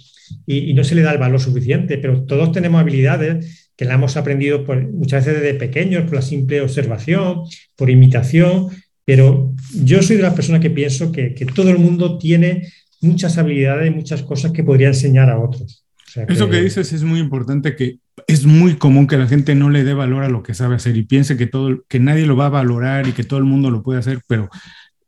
y, 0.46 0.70
y 0.70 0.74
no 0.74 0.84
se 0.84 0.94
le 0.94 1.02
da 1.02 1.12
el 1.12 1.18
valor 1.18 1.40
suficiente, 1.40 1.98
pero 1.98 2.24
todos 2.24 2.52
tenemos 2.52 2.80
habilidades 2.80 3.69
que 3.80 3.86
la 3.86 3.94
hemos 3.94 4.18
aprendido 4.18 4.62
muchas 4.92 5.24
veces 5.24 5.40
desde 5.40 5.58
pequeños, 5.58 6.02
por 6.02 6.16
la 6.16 6.20
simple 6.20 6.60
observación, 6.60 7.44
por 7.76 7.88
imitación, 7.88 8.66
pero 9.06 9.54
yo 9.72 10.02
soy 10.02 10.16
de 10.16 10.22
las 10.22 10.34
personas 10.34 10.60
que 10.60 10.68
pienso 10.68 11.10
que, 11.10 11.34
todo 11.54 11.70
el 11.70 11.78
mundo 11.78 12.18
tiene 12.18 12.68
muchas 13.00 13.38
habilidades 13.38 13.90
y 13.90 13.94
muchas 13.94 14.22
cosas 14.22 14.52
que 14.52 14.62
podría 14.62 14.88
enseñar 14.88 15.30
a 15.30 15.40
otros. 15.40 15.86
Eso 16.28 16.50
que 16.50 16.60
dices 16.60 16.92
es 16.92 17.04
muy 17.04 17.20
importante, 17.20 17.74
que 17.74 18.00
es 18.26 18.44
muy 18.44 18.74
común 18.74 19.06
que 19.06 19.16
la 19.16 19.26
gente 19.26 19.54
no 19.54 19.70
le 19.70 19.82
dé 19.82 19.94
valor 19.94 20.24
a 20.24 20.28
lo 20.28 20.42
que 20.42 20.52
sabe 20.52 20.74
hacer 20.74 20.94
y 20.98 21.04
piense 21.04 21.38
que, 21.38 21.46
todo, 21.46 21.82
que 21.88 22.00
nadie 22.00 22.26
lo 22.26 22.36
va 22.36 22.46
a 22.46 22.50
valorar 22.50 23.08
y 23.08 23.12
que 23.12 23.24
todo 23.24 23.38
el 23.38 23.46
mundo 23.46 23.70
lo 23.70 23.82
puede 23.82 24.00
hacer, 24.00 24.20
pero 24.26 24.50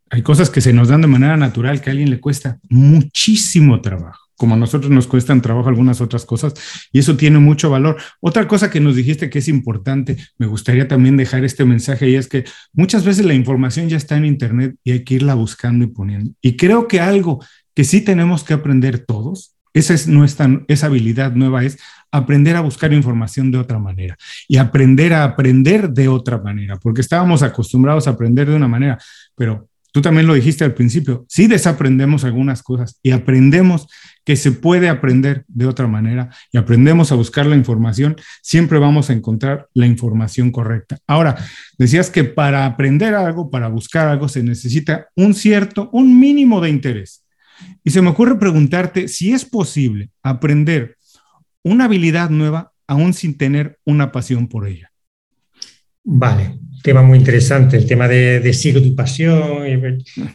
hay 0.09 0.23
cosas 0.23 0.49
que 0.49 0.63
se 0.63 0.73
nos 0.73 0.89
dan 0.89 1.03
de 1.03 1.09
manera 1.09 1.37
natural 1.37 1.83
que 1.83 1.91
a 1.91 1.93
alguien 1.93 2.09
le 2.09 2.21
cuesta 2.21 2.59
muchísimo 2.71 3.83
trabajo 3.83 4.22
como 4.43 4.57
a 4.57 4.59
nosotros 4.59 4.91
nos 4.91 5.07
cuestan 5.07 5.41
trabajo 5.41 5.69
algunas 5.69 6.01
otras 6.01 6.27
cosas, 6.27 6.55
y 6.91 6.99
eso 6.99 7.17
tiene 7.17 7.39
mucho 7.39 7.71
valor. 7.71 7.97
Otra 8.19 8.49
cosa 8.49 8.71
que 8.71 8.81
nos 8.81 8.97
dijiste 8.97 9.31
que 9.31 9.39
es 9.39 9.47
importante, 9.47 10.17
me 10.37 10.49
gustaría 10.49 10.89
también 10.89 11.17
dejar 11.17 11.45
este 11.45 11.65
mensaje, 11.65 12.11
y 12.11 12.17
es 12.17 12.27
que 12.27 12.43
muchas 12.73 13.05
veces 13.05 13.25
la 13.25 13.35
información 13.35 13.89
ya 13.89 13.97
está 13.97 14.17
en 14.17 14.25
Internet 14.25 14.75
y 14.83 14.91
hay 14.91 15.05
que 15.05 15.15
irla 15.15 15.35
buscando 15.35 15.85
y 15.85 15.87
poniendo. 15.87 16.33
Y 16.41 16.57
creo 16.57 16.89
que 16.89 16.99
algo 16.99 17.39
que 17.73 17.85
sí 17.85 18.01
tenemos 18.01 18.43
que 18.43 18.53
aprender 18.53 18.99
todos, 18.99 19.55
esa 19.75 19.95
es 19.95 20.09
nuestra, 20.09 20.51
esa 20.67 20.87
habilidad 20.87 21.31
nueva 21.35 21.63
es 21.63 21.79
aprender 22.11 22.57
a 22.57 22.63
buscar 22.63 22.93
información 22.93 23.53
de 23.53 23.59
otra 23.59 23.79
manera 23.79 24.17
y 24.49 24.57
aprender 24.57 25.15
a 25.15 25.23
aprender 25.23 25.89
de 25.89 26.09
otra 26.09 26.43
manera, 26.43 26.81
porque 26.81 27.01
estábamos 27.01 27.45
acostumbrados 27.45 28.09
a 28.09 28.11
aprender 28.11 28.51
de 28.51 28.57
una 28.57 28.67
manera, 28.67 28.99
pero 29.37 29.69
tú 29.93 30.01
también 30.01 30.27
lo 30.27 30.35
dijiste 30.35 30.65
al 30.65 30.75
principio, 30.75 31.25
sí 31.29 31.47
desaprendemos 31.47 32.25
algunas 32.25 32.63
cosas 32.63 32.99
y 33.03 33.11
aprendemos 33.13 33.87
que 34.25 34.37
se 34.37 34.53
puede 34.53 34.89
aprender 34.89 35.45
de 35.49 35.67
otra 35.67 35.87
manera 35.87 36.31
y 36.51 36.59
aprendemos 36.59 37.13
a 37.13 37.15
buscar 37.15 37.47
la 37.47 37.57
información, 37.57 38.17
siempre 38.43 38.79
vamos 38.79 39.11
a 39.11 39.13
encontrar 39.13 39.69
la 39.75 39.87
información 39.87 40.51
correcta. 40.51 40.99
Ahora, 41.07 41.37
decías 41.79 42.11
que 42.11 42.25
para 42.25 42.67
aprender 42.67 43.15
algo, 43.15 43.51
para 43.51 43.69
buscar 43.69 44.09
algo, 44.09 44.29
se 44.29 44.43
necesita 44.43 45.09
un 45.15 45.35
cierto, 45.35 45.91
un 45.93 46.19
mínimo 46.19 46.61
de 46.61 46.71
interés. 46.71 47.25
Y 47.85 47.91
se 47.91 48.03
me 48.03 48.11
ocurre 48.11 48.39
preguntarte 48.39 49.09
si 49.09 49.33
es 49.33 49.45
posible 49.45 50.11
aprender 50.23 50.97
una 51.63 51.85
habilidad 51.85 52.31
nueva 52.31 52.73
aún 52.87 53.15
sin 53.15 53.37
tener 53.37 53.79
una 53.85 54.11
pasión 54.13 54.49
por 54.49 54.67
ella. 54.67 54.91
Vale, 56.05 56.59
tema 56.83 57.03
muy 57.03 57.19
interesante, 57.19 57.77
el 57.77 57.87
tema 57.87 58.09
de, 58.09 58.53
sigue 58.53 58.81
tu 58.81 58.95
pasión. 58.95 59.65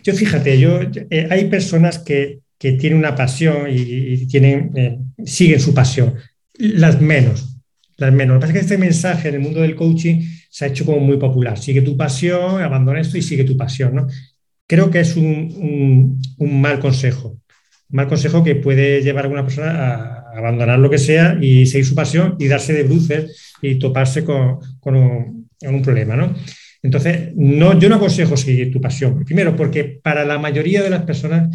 Yo 0.04 0.14
fíjate, 0.14 0.60
yo, 0.60 0.80
eh, 1.10 1.28
hay 1.30 1.46
personas 1.46 2.00
que, 2.00 2.40
tienen 2.58 2.98
una 2.98 3.14
pasión 3.14 3.68
y, 3.70 4.28
eh, 4.34 4.98
siguen 5.24 5.60
su 5.60 5.76
pasión, 5.76 6.16
las 6.58 7.00
menos, 7.00 7.60
las 7.98 8.12
menos. 8.12 8.36
Lo 8.36 8.40
que 8.40 8.48
pasa 8.48 8.54
es 8.54 8.60
que 8.60 8.74
este 8.74 8.78
mensaje 8.80 9.30
en 9.30 9.36
el 9.36 9.42
mundo 9.42 9.62
del 9.62 9.76
coaching 9.76 10.24
se 10.50 10.66
ha 10.66 10.70
hecho 10.70 10.84
como 10.84 11.00
muy 11.00 11.18
popular. 11.18 11.60
Sigue 11.60 11.82
tu 11.82 11.96
pasión, 11.96 12.62
abandona 12.62 13.00
esto 13.00 13.18
y 13.18 13.22
sigue 13.22 13.44
tu 13.44 13.56
pasión. 13.56 13.94
¿no? 13.94 14.08
Creo 14.66 14.90
que 14.90 15.02
es 15.02 15.16
un, 15.16 16.20
mal 16.40 16.80
consejo, 16.80 17.40
un 17.90 17.96
mal 17.96 18.08
consejo 18.08 18.44
que 18.44 18.56
puede 18.56 19.04
llevar 19.04 19.26
a 19.26 19.28
alguna 19.28 19.44
persona 19.44 19.72
a 19.72 20.38
abandonar 20.38 20.80
lo 20.80 20.90
que 20.90 20.98
sea 20.98 21.38
y 21.40 21.68
seguir 21.68 21.86
su 21.86 21.94
pasión 21.94 22.38
y 22.40 22.48
darse 22.48 22.74
de 22.74 22.84
bruces 22.84 23.54
y 23.62 23.78
toparse 23.78 24.24
con, 24.24 24.60
con 24.80 24.96
un 24.96 25.37
un 25.62 25.82
problema, 25.82 26.16
¿no? 26.16 26.36
Entonces, 26.84 27.32
no, 27.36 27.78
yo 27.80 27.90
no 27.90 27.96
aconsejo 27.96 28.38
seguir 28.38 28.72
tu 28.72 28.80
pasión. 28.80 29.24
Primero, 29.26 29.56
porque 29.56 30.00
para 30.02 30.26
la 30.26 30.38
mayoría 30.38 30.82
de 30.84 30.90
las 30.90 31.04
personas 31.04 31.50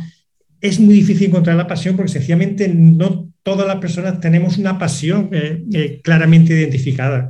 es 0.60 0.78
muy 0.78 0.94
difícil 0.94 1.28
encontrar 1.28 1.56
la 1.56 1.66
pasión 1.66 1.96
porque 1.96 2.12
sencillamente 2.12 2.68
no 2.68 3.30
todas 3.42 3.66
las 3.66 3.76
personas 3.76 4.20
tenemos 4.20 4.58
una 4.58 4.78
pasión 4.78 5.28
eh, 5.32 5.62
eh, 5.72 6.00
claramente 6.02 6.54
identificada. 6.54 7.28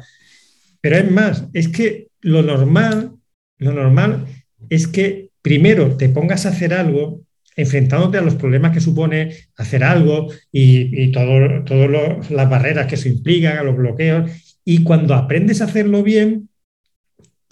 Pero 0.80 0.96
es 0.96 1.10
más, 1.10 1.46
es 1.52 1.68
que 1.68 2.08
lo 2.20 2.42
normal, 2.42 3.12
lo 3.58 3.72
normal 3.72 4.26
es 4.68 4.86
que 4.86 5.30
primero 5.40 5.96
te 5.96 6.08
pongas 6.08 6.44
a 6.44 6.50
hacer 6.50 6.74
algo 6.74 7.22
enfrentándote 7.56 8.18
a 8.18 8.22
los 8.22 8.34
problemas 8.34 8.72
que 8.72 8.80
supone 8.80 9.34
hacer 9.56 9.84
algo 9.84 10.32
y, 10.50 11.04
y 11.04 11.12
todas 11.12 12.30
las 12.30 12.50
barreras 12.50 12.86
que 12.86 12.94
eso 12.94 13.08
implica, 13.08 13.60
a 13.60 13.64
los 13.64 13.76
bloqueos, 13.76 14.30
y 14.64 14.82
cuando 14.82 15.14
aprendes 15.14 15.60
a 15.60 15.64
hacerlo 15.64 16.02
bien, 16.02 16.48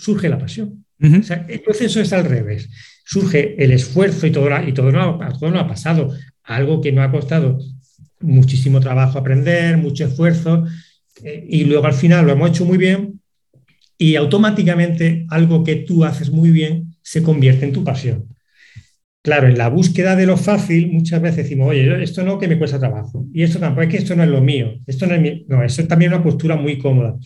surge 0.01 0.29
la 0.29 0.39
pasión. 0.39 0.85
el 0.99 1.61
proceso 1.61 2.01
es 2.01 2.13
al 2.13 2.25
revés. 2.25 2.69
Surge 3.05 3.63
el 3.63 3.73
esfuerzo 3.73 4.27
y 4.27 4.31
todo, 4.31 4.49
y 4.67 4.73
todo, 4.73 4.91
no, 4.93 5.19
todo 5.39 5.51
no 5.51 5.61
ha 5.61 5.69
pasado. 5.69 6.13
Algo 6.43 6.81
que 6.81 6.93
no 6.93 7.03
ha 7.03 7.11
costado 7.11 7.59
muchísimo 8.21 8.81
trabajo 8.81 9.19
aprender, 9.19 9.77
mucho 9.79 10.05
esfuerzo, 10.05 10.67
eh, 11.23 11.45
y 11.49 11.65
luego 11.65 11.87
al 11.87 11.95
final 11.95 12.27
lo 12.27 12.33
hemos 12.33 12.51
hecho 12.51 12.65
muy 12.65 12.79
bien 12.79 13.21
y 13.99 14.17
automáticamente 14.17 15.27
algo 15.29 15.65
que 15.65 15.77
tú 15.77 16.05
haces 16.05 16.31
muy 16.31 16.51
bien 16.51 16.95
se 17.03 17.23
convierte 17.23 17.65
en 17.65 17.73
tu 17.73 17.85
pasión. 17.85 18.29
Claro, 19.23 19.49
en 19.49 19.59
la 19.59 19.69
búsqueda 19.69 20.17
de 20.17 20.25
lo 20.25 20.39
fácil 20.39 20.91
muchas 20.91 21.21
veces 21.21 21.45
decimos, 21.45 21.69
oye, 21.69 22.03
esto 22.03 22.23
no 22.23 22.39
que 22.39 22.49
me 22.49 22.59
cuesta 22.59 22.79
trabajo, 22.79 23.27
y 23.35 23.43
esto 23.43 23.59
tampoco, 23.59 23.83
es 23.83 23.89
que 23.89 23.97
esto 23.99 24.17
no 24.17 24.23
es 24.23 24.31
lo 24.31 24.41
mío, 24.41 24.79
esto 24.87 25.07
no 25.07 25.15
es 25.15 25.43
No, 25.47 25.63
eso 25.63 25.83
es 25.83 25.89
también 25.89 26.15
una 26.15 26.23
postura 26.23 26.57
muy 26.57 26.79
cómoda. 26.79 27.19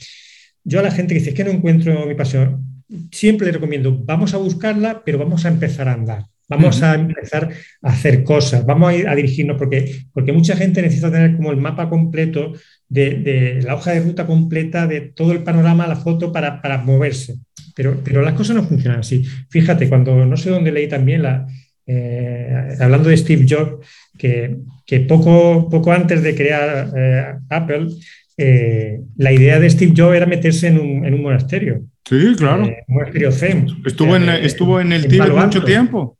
Yo 0.65 0.81
a 0.81 0.83
la 0.83 0.91
gente 0.91 1.15
que 1.15 1.21
dice 1.21 1.35
que 1.35 1.45
no 1.45 1.51
encuentro 1.51 2.07
mi 2.07 2.15
pasión, 2.15 2.83
siempre 3.13 3.47
le 3.47 3.53
recomiendo, 3.53 3.97
vamos 4.05 4.35
a 4.35 4.39
buscarla, 4.39 5.03
pero 5.05 5.19
vamos 5.19 5.45
a 5.45 5.49
empezar 5.49 5.89
a 5.89 5.93
andar. 5.93 6.25
Vamos 6.47 6.83
a 6.83 6.95
empezar 6.95 7.51
a 7.83 7.89
hacer 7.89 8.23
cosas, 8.23 8.67
vamos 8.67 8.91
a, 8.91 8.95
ir 8.95 9.09
a 9.09 9.15
dirigirnos, 9.15 9.57
porque, 9.57 10.03
porque 10.13 10.33
mucha 10.33 10.55
gente 10.55 10.83
necesita 10.83 11.11
tener 11.11 11.37
como 11.37 11.51
el 11.51 11.57
mapa 11.57 11.89
completo 11.89 12.53
de, 12.87 13.61
la 13.65 13.75
hoja 13.75 13.93
de 13.93 14.01
ruta 14.01 14.27
completa, 14.27 14.87
de 14.87 15.01
todo 15.01 15.33
el 15.33 15.43
panorama, 15.43 15.87
la 15.87 15.97
foto 15.97 16.31
para, 16.33 16.61
para 16.61 16.79
moverse. 16.79 17.37
Pero, 17.75 17.99
pero, 18.05 18.21
las 18.23 18.35
cosas 18.35 18.57
no 18.57 18.63
funcionan 18.63 19.01
así. 19.01 19.25
Fíjate, 19.49 19.89
cuando 19.89 20.27
no 20.27 20.37
sé 20.37 20.51
dónde 20.51 20.71
leí 20.71 20.87
también, 20.87 21.23
la, 21.23 21.47
eh, 21.87 22.77
hablando 22.79 23.09
de 23.09 23.17
Steve 23.17 23.47
Jobs, 23.49 23.87
que, 24.19 24.59
que, 24.87 25.01
poco, 25.01 25.69
poco 25.71 25.93
antes 25.93 26.23
de 26.23 26.35
crear 26.35 26.93
eh, 26.95 27.35
Apple, 27.49 27.89
eh, 28.37 29.01
la 29.17 29.33
idea 29.33 29.61
de 29.61 29.71
Steve 29.71 29.95
Jobs 29.97 30.17
era 30.17 30.27
meterse 30.27 30.69
en 30.69 30.79
un, 30.79 31.05
en 31.05 31.15
un 31.15 31.23
monasterio. 31.23 31.85
Sí, 32.05 32.35
claro. 32.37 32.65
un 32.65 32.75
monasterio 32.89 33.33
Zen. 33.33 33.67
Estuvo 33.85 34.17
en, 34.17 34.29
estuvo 34.29 34.81
en 34.81 34.93
el 34.93 35.07
Tíbet 35.07 35.33
mucho 35.33 35.65
tiempo. 35.65 36.19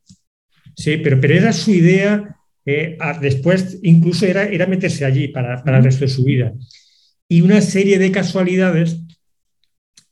Sí, 0.77 0.97
pero, 0.99 1.21
pero 1.21 1.35
era 1.35 1.53
su 1.53 1.71
idea, 1.71 2.37
eh, 2.65 2.97
después 3.21 3.79
incluso 3.83 4.27
era, 4.27 4.45
era 4.45 4.67
meterse 4.67 5.05
allí 5.05 5.29
para, 5.29 5.63
para, 5.63 5.79
el 5.79 5.85
resto 5.85 6.05
de 6.05 6.11
su 6.11 6.25
vida. 6.25 6.53
Y 7.29 7.43
una 7.43 7.61
serie 7.61 7.99
de 7.99 8.11
casualidades 8.11 9.01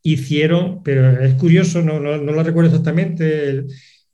hicieron, 0.03 0.83
pero 0.83 1.21
es 1.23 1.35
curioso, 1.35 1.83
no, 1.83 2.01
no, 2.01 2.17
lo 2.19 2.43
recuerdo 2.43 2.71
exactamente, 2.71 3.65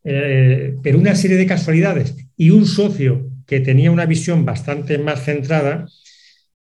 eh, 0.04 0.74
pero 0.82 0.98
una 0.98 1.14
serie 1.14 1.36
de 1.36 1.46
casualidades 1.46 2.14
y 2.36 2.50
un 2.50 2.66
socio 2.66 3.30
que 3.46 3.60
tenía 3.60 3.90
una 3.90 4.06
visión 4.06 4.44
bastante 4.44 4.98
más 4.98 5.24
centrada, 5.24 5.86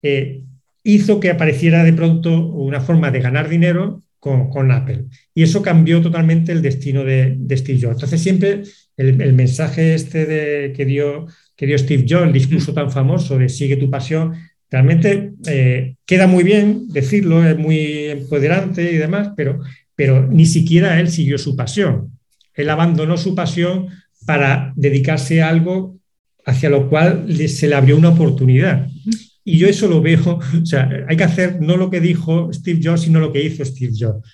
eh, 0.02 0.44
hizo 0.84 1.20
que 1.20 1.30
apareciera 1.30 1.84
de 1.84 1.94
pronto 1.94 2.48
una 2.48 2.82
forma 2.82 3.12
de 3.12 3.22
ganar 3.22 3.50
dinero 3.50 4.04
con, 4.20 4.50
con 4.50 4.72
Apple. 4.72 5.06
Y 5.34 5.44
eso 5.44 5.62
cambió 5.62 6.02
totalmente 6.02 6.52
el 6.52 6.62
destino 6.62 7.04
de, 7.04 7.36
de 7.38 7.58
Steve 7.58 7.80
Jobs. 7.82 7.96
Entonces 7.96 8.22
siempre 8.22 8.64
el, 8.98 9.34
mensaje 9.34 9.94
este 9.94 10.26
de, 10.26 10.74
que, 10.74 10.86
dio, 10.86 11.26
que 11.56 11.66
dio 11.66 11.78
Steve 11.78 12.06
Jobs, 12.08 12.28
el 12.28 12.34
discurso 12.34 12.74
tan 12.74 12.92
famoso 12.92 13.38
de 13.38 13.50
sigue 13.50 13.78
tu 13.78 13.90
pasión, 13.90 14.34
realmente 14.70 15.34
eh, 15.48 15.96
queda 16.06 16.28
muy 16.28 16.44
bien 16.44 16.88
decirlo, 16.90 17.46
es 17.46 17.58
muy 17.58 18.06
empoderante 18.06 18.92
y 18.92 18.98
demás, 18.98 19.32
pero, 19.36 19.60
pero 19.96 20.28
ni 20.28 20.46
siquiera 20.46 21.00
él 21.00 21.10
siguió 21.10 21.38
su 21.38 21.56
pasión. 21.56 22.18
Él 22.54 22.70
abandonó 22.70 23.18
su 23.18 23.34
pasión 23.34 23.88
para 24.26 24.72
dedicarse 24.76 25.42
a 25.42 25.50
algo 25.50 25.98
hacia 26.46 26.70
lo 26.70 26.90
cual 26.90 27.26
se 27.48 27.68
le 27.68 27.76
abrió 27.76 27.98
una 27.98 28.10
oportunidad. 28.10 28.88
Y 29.44 29.58
yo 29.58 29.68
eso 29.68 29.88
lo 29.88 30.02
veo, 30.02 30.40
o 30.62 30.66
sea, 30.66 30.90
hay 31.08 31.18
que 31.18 31.24
hacer 31.24 31.62
no 31.62 31.78
lo 31.78 31.90
que 31.90 32.00
dijo 32.00 32.52
Steve 32.54 32.80
Jobs, 32.84 33.02
sino 33.02 33.20
lo 33.20 33.34
que 33.34 33.44
hizo 33.44 33.66
Steve 33.66 33.94
Jobs, 33.98 34.28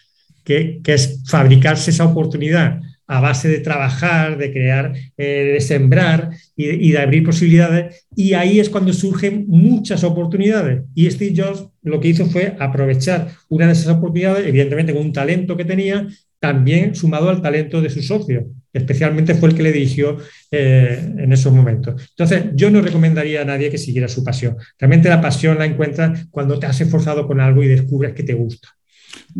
que, 0.43 0.81
que 0.83 0.93
es 0.93 1.23
fabricarse 1.25 1.91
esa 1.91 2.05
oportunidad 2.05 2.81
a 3.07 3.21
base 3.21 3.47
de 3.47 3.59
trabajar, 3.59 4.37
de 4.37 4.51
crear, 4.51 4.93
eh, 5.15 5.51
de 5.53 5.61
sembrar 5.61 6.31
y, 6.55 6.91
de 6.91 6.99
abrir 6.99 7.23
posibilidades. 7.23 8.05
Y 8.15 8.33
ahí 8.33 8.59
es 8.59 8.69
cuando 8.69 8.91
surgen 8.91 9.45
muchas 9.47 10.03
oportunidades. 10.03 10.83
Y 10.93 11.09
Steve 11.09 11.33
Jobs 11.35 11.67
lo 11.81 12.01
que 12.01 12.09
hizo 12.09 12.25
fue 12.25 12.55
aprovechar 12.59 13.29
una 13.47 13.67
de 13.67 13.71
esas 13.71 13.95
oportunidades, 13.95 14.45
evidentemente 14.45 14.93
con 14.93 15.03
un 15.03 15.13
talento 15.13 15.55
que 15.55 15.65
tenía, 15.65 16.05
también 16.39 16.95
sumado 16.95 17.29
al 17.29 17.41
talento 17.41 17.81
de 17.81 17.89
su 17.89 18.01
socio. 18.01 18.47
Especialmente 18.77 19.35
fue 19.35 19.49
el 19.49 19.55
que 19.55 19.63
le 19.63 19.71
dirigió 19.71 20.17
eh, 20.51 21.13
en 21.17 21.31
esos 21.31 21.53
momentos. 21.53 22.09
Entonces, 22.09 22.45
yo 22.53 22.69
no 22.69 22.81
recomendaría 22.81 23.41
a 23.41 23.45
nadie 23.45 23.69
que 23.69 23.77
siguiera 23.77 24.07
su 24.07 24.23
pasión. 24.23 24.57
Realmente 24.79 25.09
la 25.09 25.21
pasión 25.21 25.57
la 25.57 25.65
encuentras 25.65 26.27
cuando 26.31 26.59
te 26.59 26.65
has 26.65 26.79
esforzado 26.79 27.27
con 27.27 27.39
algo 27.39 27.63
y 27.63 27.67
descubres 27.67 28.13
que 28.13 28.23
te 28.23 28.33
gusta. 28.33 28.69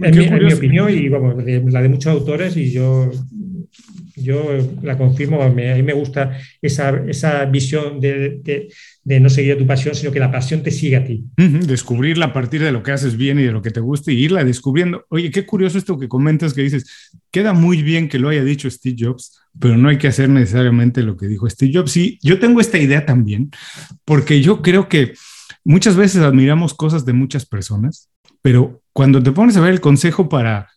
En 0.02 0.18
mi, 0.18 0.54
opinión 0.54 0.90
y 0.90 1.10
la 1.10 1.82
de 1.82 1.90
muchos 1.90 2.12
autores, 2.12 2.56
y 2.58 2.72
yo 2.72 3.12
yo 4.18 4.58
la 4.82 4.98
confirmo, 4.98 5.42
a 5.42 5.50
mí 5.50 5.84
me 5.84 5.94
gusta 5.94 6.38
esa, 6.62 7.46
visión 7.46 8.00
de, 8.00 8.70
no 9.06 9.30
seguir 9.30 9.54
a 9.54 9.58
tu 9.58 9.68
pasión, 9.68 9.96
sino 9.96 10.12
que 10.12 10.20
la 10.20 10.32
pasión 10.32 10.64
te 10.64 10.72
sigue 10.72 10.98
a 10.98 11.06
ti. 11.06 11.24
Descubrirla 11.38 12.28
a 12.28 12.34
partir 12.34 12.62
de 12.62 12.72
lo 12.72 12.84
que 12.84 12.92
haces 12.92 13.16
bien 13.16 13.40
y 13.40 13.44
de 13.44 13.52
lo 13.52 13.62
que 13.62 13.72
te 13.72 13.80
gusta 13.80 14.12
y 14.12 14.24
irla 14.24 14.44
descubriendo. 14.44 15.06
Oye, 15.10 15.32
qué 15.32 15.46
curioso 15.46 15.78
esto 15.78 16.00
que 16.00 16.08
comentas, 16.08 16.54
que 16.54 16.64
dices, 16.64 17.12
queda 17.32 17.54
muy 17.54 17.84
bien 17.84 18.10
que 18.10 18.20
lo 18.20 18.30
haya 18.30 18.44
dicho 18.44 18.70
Steve 18.70 18.98
Jobs, 19.00 19.40
pero 19.60 19.78
no 19.78 19.90
hay 19.90 19.98
que 19.98 20.08
hacer 20.08 20.30
necesariamente 20.30 21.04
lo 21.04 21.16
que 21.16 21.28
dijo 21.28 21.50
Steve 21.50 21.72
Jobs. 21.74 21.92
Sí, 21.92 22.20
yo 22.22 22.40
tengo 22.40 22.60
esta 22.60 22.78
idea 22.78 23.06
también, 23.06 23.52
porque 24.04 24.42
yo 24.42 24.62
creo 24.62 24.90
que 24.90 25.14
muchas 25.64 25.96
veces 25.96 26.22
admiramos 26.22 26.74
cosas 26.74 27.06
de 27.06 27.14
muchas 27.14 27.46
personas, 27.46 28.10
pero 28.42 28.82
cuando 28.94 29.22
te 29.22 29.32
pones 29.32 29.58
a 29.58 29.62
ver 29.62 29.74
el 29.74 29.82
consejo 29.82 30.30
para 30.30 30.70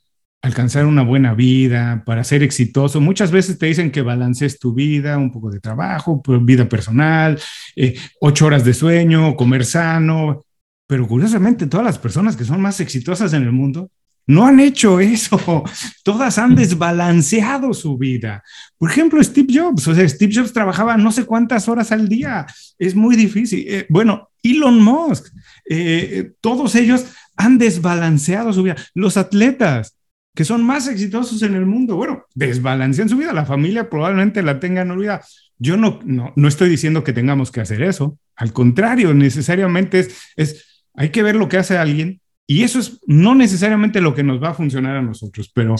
alcanzar 0.42 0.86
una 0.86 1.02
buena 1.02 1.34
vida, 1.34 2.02
para 2.06 2.24
ser 2.24 2.42
exitoso. 2.42 3.00
Muchas 3.00 3.30
veces 3.30 3.58
te 3.58 3.66
dicen 3.66 3.90
que 3.90 4.02
balancees 4.02 4.58
tu 4.58 4.72
vida, 4.72 5.18
un 5.18 5.30
poco 5.30 5.50
de 5.50 5.60
trabajo, 5.60 6.22
pues, 6.22 6.44
vida 6.44 6.68
personal, 6.68 7.38
eh, 7.76 7.96
ocho 8.20 8.46
horas 8.46 8.64
de 8.64 8.74
sueño, 8.74 9.36
comer 9.36 9.64
sano. 9.64 10.44
Pero 10.86 11.06
curiosamente, 11.06 11.66
todas 11.66 11.86
las 11.86 11.98
personas 11.98 12.36
que 12.36 12.44
son 12.44 12.60
más 12.60 12.80
exitosas 12.80 13.32
en 13.32 13.42
el 13.42 13.52
mundo 13.52 13.90
no 14.26 14.46
han 14.46 14.60
hecho 14.60 15.00
eso. 15.00 15.64
Todas 16.04 16.38
han 16.38 16.54
desbalanceado 16.54 17.74
su 17.74 17.98
vida. 17.98 18.42
Por 18.78 18.90
ejemplo, 18.90 19.22
Steve 19.22 19.52
Jobs. 19.52 19.88
O 19.88 19.94
sea, 19.94 20.08
Steve 20.08 20.32
Jobs 20.34 20.52
trabajaba 20.52 20.96
no 20.96 21.10
sé 21.10 21.24
cuántas 21.24 21.68
horas 21.68 21.90
al 21.90 22.08
día. 22.08 22.46
Es 22.78 22.94
muy 22.94 23.16
difícil. 23.16 23.64
Eh, 23.66 23.86
bueno, 23.88 24.30
Elon 24.42 24.80
Musk. 24.82 25.26
Eh, 25.68 26.32
todos 26.40 26.74
ellos 26.76 27.06
han 27.36 27.58
desbalanceado 27.58 28.52
su 28.52 28.62
vida. 28.62 28.76
Los 28.94 29.16
atletas 29.16 29.96
que 30.34 30.44
son 30.44 30.64
más 30.64 30.88
exitosos 30.88 31.42
en 31.42 31.54
el 31.54 31.66
mundo. 31.66 31.96
Bueno, 31.96 32.24
desbalancean 32.34 33.08
su 33.08 33.16
vida, 33.16 33.32
la 33.32 33.46
familia 33.46 33.90
probablemente 33.90 34.42
la 34.42 34.60
tengan 34.60 34.90
olvidada. 34.90 35.22
Yo 35.58 35.76
no, 35.76 36.00
no, 36.04 36.32
no 36.36 36.48
estoy 36.48 36.70
diciendo 36.70 37.04
que 37.04 37.12
tengamos 37.12 37.50
que 37.50 37.60
hacer 37.60 37.82
eso, 37.82 38.18
al 38.36 38.52
contrario, 38.52 39.12
necesariamente 39.12 40.00
es, 40.00 40.32
es, 40.36 40.84
hay 40.94 41.10
que 41.10 41.22
ver 41.22 41.36
lo 41.36 41.48
que 41.48 41.58
hace 41.58 41.76
alguien 41.76 42.20
y 42.46 42.64
eso 42.64 42.80
es 42.80 42.98
no 43.06 43.36
necesariamente 43.36 44.00
lo 44.00 44.12
que 44.12 44.24
nos 44.24 44.42
va 44.42 44.48
a 44.48 44.54
funcionar 44.54 44.96
a 44.96 45.02
nosotros, 45.02 45.52
pero 45.54 45.76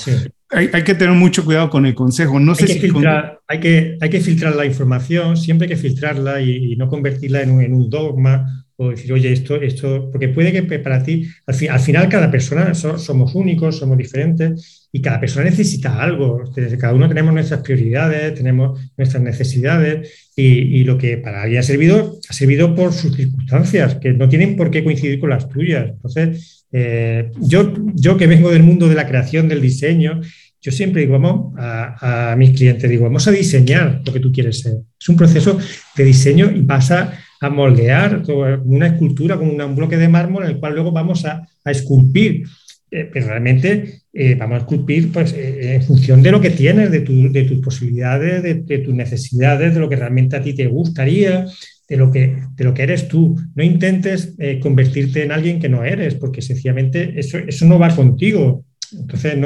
hay, 0.50 0.70
hay, 0.72 0.84
que 0.84 0.94
tener 0.94 1.16
mucho 1.16 1.44
cuidado 1.44 1.68
con 1.68 1.84
el 1.84 1.96
consejo. 1.96 2.38
No 2.38 2.54
sé 2.54 2.64
hay, 2.64 2.74
que 2.74 2.80
filtrar, 2.80 3.40
hay, 3.48 3.58
que, 3.58 3.98
hay 4.00 4.08
que 4.08 4.20
filtrar 4.20 4.54
la 4.54 4.66
información, 4.66 5.36
siempre 5.36 5.66
hay 5.66 5.70
que 5.70 5.80
filtrarla 5.80 6.40
y, 6.40 6.76
no 6.76 6.88
convertirla 6.88 7.42
en 7.42 7.50
un, 7.50 7.62
en 7.62 7.74
un 7.74 7.90
dogma 7.90 8.66
o 8.82 8.88
decir, 8.88 9.12
oye, 9.12 9.30
esto, 9.30 9.60
esto, 9.60 10.08
porque 10.10 10.28
puede 10.28 10.52
que 10.52 10.78
para 10.78 11.02
ti, 11.02 11.28
al, 11.46 11.80
final 11.80 12.08
cada 12.08 12.30
persona 12.30 12.72
somos 12.72 13.34
únicos, 13.34 13.76
somos 13.76 13.98
diferentes 13.98 14.88
y 14.90 15.02
cada 15.02 15.20
persona 15.20 15.44
necesita 15.44 16.02
algo. 16.02 16.50
Cada 16.78 16.94
uno 16.94 17.06
tenemos 17.06 17.34
nuestras 17.34 17.60
prioridades, 17.60 18.34
tenemos 18.34 18.80
nuestras 18.96 19.22
necesidades 19.22 20.30
y, 20.34 20.82
lo 20.84 20.96
que 20.96 21.18
para 21.18 21.42
alguien 21.42 21.60
ha 21.60 21.62
servido, 21.62 22.18
ha 22.26 22.32
servido 22.32 22.74
por 22.74 22.94
sus 22.94 23.14
circunstancias, 23.14 23.96
que 23.96 24.14
no 24.14 24.30
tienen 24.30 24.56
por 24.56 24.70
qué 24.70 24.82
coincidir 24.82 25.20
con 25.20 25.28
las 25.28 25.46
tuyas. 25.46 25.90
Entonces, 25.90 26.64
eh, 26.72 27.30
yo, 27.38 27.74
yo 27.94 28.16
que 28.16 28.26
vengo 28.26 28.50
del 28.50 28.62
mundo 28.62 28.88
de 28.88 28.94
la 28.94 29.06
creación, 29.06 29.46
del 29.46 29.60
diseño, 29.60 30.22
yo 30.62 30.72
siempre 30.72 31.02
digo, 31.02 31.18
vamos 31.18 31.52
a, 31.58 32.32
a 32.32 32.36
mis 32.36 32.56
clientes, 32.56 32.88
digo, 32.88 33.04
vamos 33.04 33.28
a 33.28 33.30
diseñar 33.30 34.00
lo 34.06 34.10
que 34.10 34.20
tú 34.20 34.32
quieres 34.32 34.60
ser. 34.60 34.72
Es 34.98 35.08
un 35.10 35.18
proceso 35.18 35.58
de 35.96 36.04
diseño 36.04 36.50
y 36.50 36.62
pasa 36.62 37.12
a 37.40 37.48
moldear 37.48 38.22
una 38.64 38.88
escultura 38.88 39.36
con 39.36 39.48
un 39.48 39.74
bloque 39.74 39.96
de 39.96 40.08
mármol 40.08 40.44
en 40.44 40.50
el 40.50 40.60
cual 40.60 40.74
luego 40.74 40.92
vamos 40.92 41.24
a, 41.24 41.46
esculpir. 41.64 42.44
Eh, 42.92 43.08
pero 43.12 43.28
realmente 43.28 44.00
eh, 44.12 44.34
vamos 44.34 44.56
a 44.56 44.58
esculpir 44.58 45.12
pues, 45.12 45.32
eh, 45.32 45.76
en 45.76 45.82
función 45.82 46.22
de 46.22 46.32
lo 46.32 46.40
que 46.40 46.50
tienes, 46.50 46.90
de, 46.90 47.00
tus 47.00 47.60
posibilidades, 47.60 48.42
de, 48.42 48.78
tus 48.78 48.94
necesidades, 48.94 49.74
de 49.74 49.80
lo 49.80 49.88
que 49.88 49.96
realmente 49.96 50.36
a 50.36 50.42
ti 50.42 50.54
te 50.54 50.66
gustaría, 50.66 51.46
de 51.88 51.96
lo 51.96 52.10
que, 52.10 52.36
de 52.56 52.64
lo 52.64 52.74
que 52.74 52.82
eres 52.82 53.08
tú. 53.08 53.36
No 53.54 53.62
intentes 53.62 54.34
convertirte 54.60 55.22
en 55.22 55.32
alguien 55.32 55.60
que 55.60 55.68
no 55.68 55.84
eres, 55.84 56.16
porque 56.16 56.42
sencillamente 56.42 57.14
eso, 57.16 57.38
eso 57.38 57.64
no 57.64 57.78
va 57.78 57.94
contigo. 57.94 58.64
Entonces, 58.92 59.38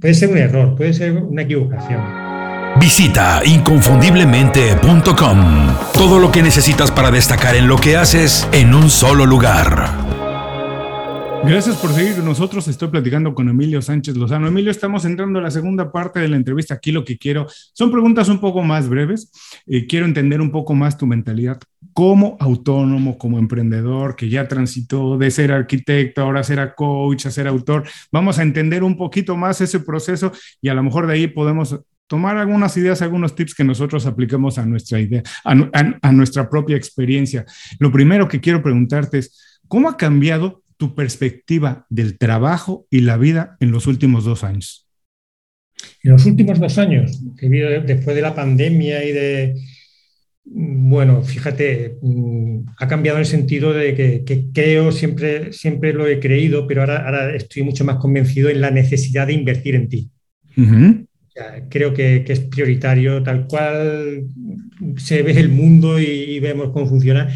puede 0.00 0.14
ser 0.14 0.28
un 0.30 0.38
error, 0.38 0.76
puede 0.76 0.92
ser 0.92 1.12
una 1.12 1.42
equivocación. 1.42 2.25
Visita 2.78 3.42
inconfundiblemente.com. 3.44 5.38
Todo 5.94 6.18
lo 6.18 6.30
que 6.30 6.42
necesitas 6.42 6.90
para 6.90 7.10
destacar 7.10 7.56
en 7.56 7.68
lo 7.68 7.78
que 7.78 7.96
haces 7.96 8.46
en 8.52 8.74
un 8.74 8.90
solo 8.90 9.24
lugar. 9.24 10.16
Gracias 11.44 11.76
por 11.76 11.92
seguir 11.92 12.16
con 12.16 12.24
nosotros. 12.26 12.68
Estoy 12.68 12.88
platicando 12.88 13.32
con 13.34 13.48
Emilio 13.48 13.80
Sánchez 13.80 14.16
Lozano. 14.16 14.48
Emilio, 14.48 14.70
estamos 14.70 15.04
entrando 15.04 15.38
a 15.38 15.42
la 15.42 15.50
segunda 15.50 15.90
parte 15.90 16.20
de 16.20 16.28
la 16.28 16.36
entrevista. 16.36 16.74
Aquí 16.74 16.92
lo 16.92 17.04
que 17.04 17.16
quiero 17.16 17.46
son 17.72 17.90
preguntas 17.90 18.28
un 18.28 18.40
poco 18.40 18.62
más 18.62 18.88
breves. 18.88 19.30
Eh, 19.66 19.86
quiero 19.86 20.04
entender 20.04 20.40
un 20.40 20.50
poco 20.50 20.74
más 20.74 20.98
tu 20.98 21.06
mentalidad 21.06 21.58
como 21.92 22.36
autónomo, 22.40 23.16
como 23.16 23.38
emprendedor, 23.38 24.16
que 24.16 24.28
ya 24.28 24.48
transitó 24.48 25.16
de 25.16 25.30
ser 25.30 25.52
arquitecto, 25.52 26.20
ahora 26.20 26.42
ser 26.42 26.74
coach, 26.76 27.26
a 27.26 27.30
ser 27.30 27.48
autor. 27.48 27.84
Vamos 28.12 28.38
a 28.38 28.42
entender 28.42 28.82
un 28.84 28.98
poquito 28.98 29.36
más 29.36 29.60
ese 29.60 29.80
proceso 29.80 30.32
y 30.60 30.68
a 30.68 30.74
lo 30.74 30.82
mejor 30.82 31.06
de 31.06 31.14
ahí 31.14 31.26
podemos 31.26 31.80
tomar 32.06 32.36
algunas 32.36 32.76
ideas, 32.76 33.02
algunos 33.02 33.34
tips 33.34 33.54
que 33.54 33.64
nosotros 33.64 34.06
apliquemos 34.06 34.58
a 34.58 34.66
nuestra 34.66 35.00
idea, 35.00 35.22
a, 35.44 36.12
nuestra 36.12 36.48
propia 36.48 36.76
experiencia. 36.76 37.44
Lo 37.78 37.90
primero 37.90 38.28
que 38.28 38.40
quiero 38.40 38.62
preguntarte 38.62 39.18
es, 39.18 39.60
¿cómo 39.68 39.88
ha 39.88 39.96
cambiado 39.96 40.62
tu 40.76 40.94
perspectiva 40.94 41.86
del 41.88 42.18
trabajo 42.18 42.86
y 42.90 43.00
la 43.00 43.16
vida 43.16 43.56
en 43.60 43.70
los 43.70 43.86
últimos 43.86 44.24
dos 44.24 44.44
años? 44.44 44.86
En 46.02 46.12
los 46.12 46.24
últimos 46.26 46.58
dos 46.58 46.78
años, 46.78 47.20
después 47.40 48.16
de 48.16 48.22
la 48.22 48.34
pandemia 48.34 49.04
y 49.04 49.12
de, 49.12 49.54
bueno, 50.44 51.22
fíjate, 51.22 51.98
mm, 52.00 52.60
ha 52.78 52.88
cambiado 52.88 53.18
en 53.18 53.22
el 53.22 53.26
sentido 53.26 53.72
de 53.72 53.94
que, 53.94 54.46
creo, 54.54 54.92
siempre, 54.92 55.52
siempre 55.52 55.92
lo 55.92 56.06
he 56.06 56.20
creído, 56.20 56.66
pero 56.66 56.82
ahora, 56.82 57.04
ahora, 57.04 57.34
estoy 57.34 57.62
mucho 57.64 57.84
más 57.84 57.96
convencido 57.96 58.48
en 58.48 58.60
la 58.60 58.70
necesidad 58.70 59.26
de 59.26 59.32
invertir 59.32 59.74
en 59.74 59.88
ti. 59.88 60.10
Creo 61.68 61.92
que, 61.94 62.24
es 62.26 62.40
prioritario, 62.40 63.22
tal 63.22 63.46
cual 63.46 64.24
se 64.96 65.22
ve 65.22 65.32
el 65.32 65.48
mundo 65.48 65.98
y, 66.00 66.38
vemos 66.40 66.70
cómo 66.72 66.86
funciona. 66.86 67.28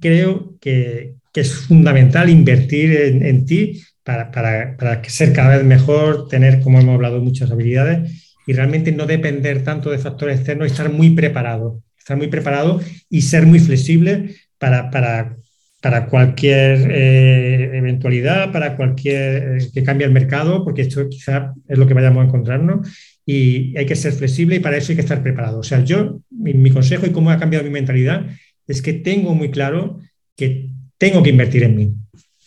Creo 0.00 0.56
que, 0.60 1.14
es 1.34 1.52
fundamental 1.52 2.30
invertir 2.30 2.92
en, 2.92 3.44
ti 3.44 3.82
para, 4.04 4.30
para, 4.30 4.76
para, 4.76 5.02
ser 5.04 5.32
cada 5.32 5.56
vez 5.56 5.66
mejor, 5.66 6.28
tener, 6.28 6.60
como 6.60 6.78
hemos 6.78 6.94
hablado, 6.94 7.20
muchas 7.20 7.50
habilidades 7.50 8.32
y 8.46 8.52
realmente 8.52 8.92
no 8.92 9.06
depender 9.06 9.64
tanto 9.64 9.90
de 9.90 9.98
factores 9.98 10.36
externos 10.38 10.68
y 10.68 10.70
estar 10.70 10.92
muy 10.92 11.10
preparado 11.10 11.82
estar 12.04 12.18
muy 12.18 12.28
preparado 12.28 12.80
y 13.08 13.22
ser 13.22 13.46
muy 13.46 13.58
flexible 13.58 14.34
para, 14.58 14.90
para, 14.90 15.36
para 15.80 16.06
cualquier 16.06 16.90
eh, 16.90 17.78
eventualidad, 17.78 18.52
para 18.52 18.76
cualquier 18.76 19.56
eh, 19.56 19.68
que 19.72 19.82
cambie 19.82 20.06
el 20.06 20.12
mercado, 20.12 20.64
porque 20.64 20.82
esto 20.82 21.08
quizá 21.08 21.54
es 21.66 21.78
lo 21.78 21.86
que 21.86 21.94
vayamos 21.94 22.22
a 22.22 22.26
encontrarnos 22.26 22.86
y 23.26 23.76
hay 23.76 23.86
que 23.86 23.96
ser 23.96 24.12
flexible 24.12 24.56
y 24.56 24.60
para 24.60 24.76
eso 24.76 24.92
hay 24.92 24.96
que 24.96 25.02
estar 25.02 25.22
preparado. 25.22 25.60
O 25.60 25.62
sea, 25.62 25.82
yo, 25.82 26.20
mi, 26.30 26.70
consejo 26.70 27.06
y 27.06 27.12
cómo 27.12 27.30
ha 27.30 27.38
cambiado 27.38 27.64
mi 27.64 27.70
mentalidad 27.70 28.26
es 28.66 28.82
que 28.82 28.92
tengo 28.92 29.34
muy 29.34 29.50
claro 29.50 29.98
que 30.36 30.70
tengo 30.98 31.22
que 31.22 31.30
invertir 31.30 31.62
en 31.62 31.76
mí. 31.76 31.94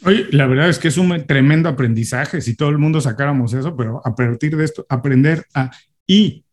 Oye, 0.04 0.28
la 0.32 0.46
verdad 0.46 0.70
es 0.70 0.78
que 0.78 0.90
es 0.90 0.98
un 0.98 1.26
tremendo 1.26 1.70
aprendizaje 1.70 2.42
si 2.42 2.56
todo 2.56 2.70
el 2.70 2.78
mundo 2.78 3.02
sacáramos 3.02 3.54
eso, 3.54 3.76
pero 3.76 4.02
a 4.06 4.16
partir 4.16 4.56
de 4.56 4.66
esto, 4.66 4.86
aprender 4.90 5.46
a 5.54 5.72
y 6.06 6.44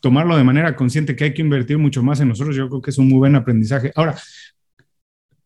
tomarlo 0.00 0.36
de 0.36 0.44
manera 0.44 0.74
consciente 0.74 1.14
que 1.14 1.24
hay 1.24 1.34
que 1.34 1.42
invertir 1.42 1.78
mucho 1.78 2.02
más 2.02 2.20
en 2.20 2.28
nosotros, 2.28 2.56
yo 2.56 2.68
creo 2.68 2.82
que 2.82 2.90
es 2.90 2.98
un 2.98 3.08
muy 3.08 3.18
buen 3.18 3.34
aprendizaje. 3.34 3.92
Ahora, 3.94 4.16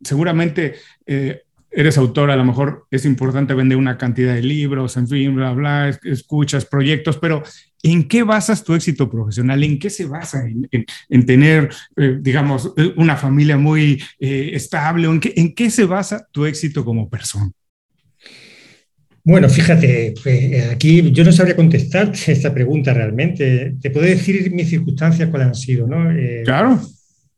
seguramente 0.03 0.77
eh, 1.07 1.43
eres 1.77 1.99
autor, 1.99 2.31
a 2.31 2.37
lo 2.37 2.45
mejor 2.45 2.87
es 2.91 3.05
importante 3.05 3.53
vender 3.53 3.77
una 3.77 3.99
cantidad 3.99 4.35
de 4.35 4.43
libros, 4.43 4.97
en 4.97 5.07
fin, 5.07 5.37
bla, 5.37 5.53
bla, 5.53 5.91
escuchas, 6.05 6.65
proyectos, 6.65 7.19
pero 7.19 7.43
¿en 7.83 8.09
qué 8.09 8.23
basas 8.23 8.65
tu 8.65 8.75
éxito 8.75 9.11
profesional? 9.11 9.63
¿En 9.63 9.79
qué 9.79 9.91
se 9.91 10.07
basa? 10.07 10.43
¿En, 11.09 11.27
tener, 11.27 11.69
eh, 11.97 12.17
digamos, 12.19 12.73
una 12.97 13.17
familia 13.17 13.59
muy 13.59 14.03
eh, 14.19 14.51
estable? 14.55 15.07
¿En 15.07 15.21
qué, 15.21 15.35
¿En 15.37 15.55
qué 15.55 15.71
se 15.71 15.85
basa 15.85 16.27
tu 16.33 16.47
éxito 16.47 16.83
como 16.83 17.11
persona? 17.11 17.51
Bueno, 19.23 19.51
fíjate, 19.51 20.15
pues, 20.23 20.71
aquí 20.71 21.11
yo 21.13 21.25
no 21.25 21.33
sabría 21.33 21.57
contestar 21.57 22.11
esta 22.27 22.55
pregunta 22.55 22.95
realmente. 22.95 23.75
Te 23.83 23.91
puedo 23.91 24.07
decir 24.07 24.51
mis 24.51 24.71
circunstancias 24.71 25.29
cuáles 25.29 25.49
han 25.49 25.55
sido, 25.55 25.87
¿no? 25.87 26.11
Eh, 26.11 26.43
claro. 26.45 26.81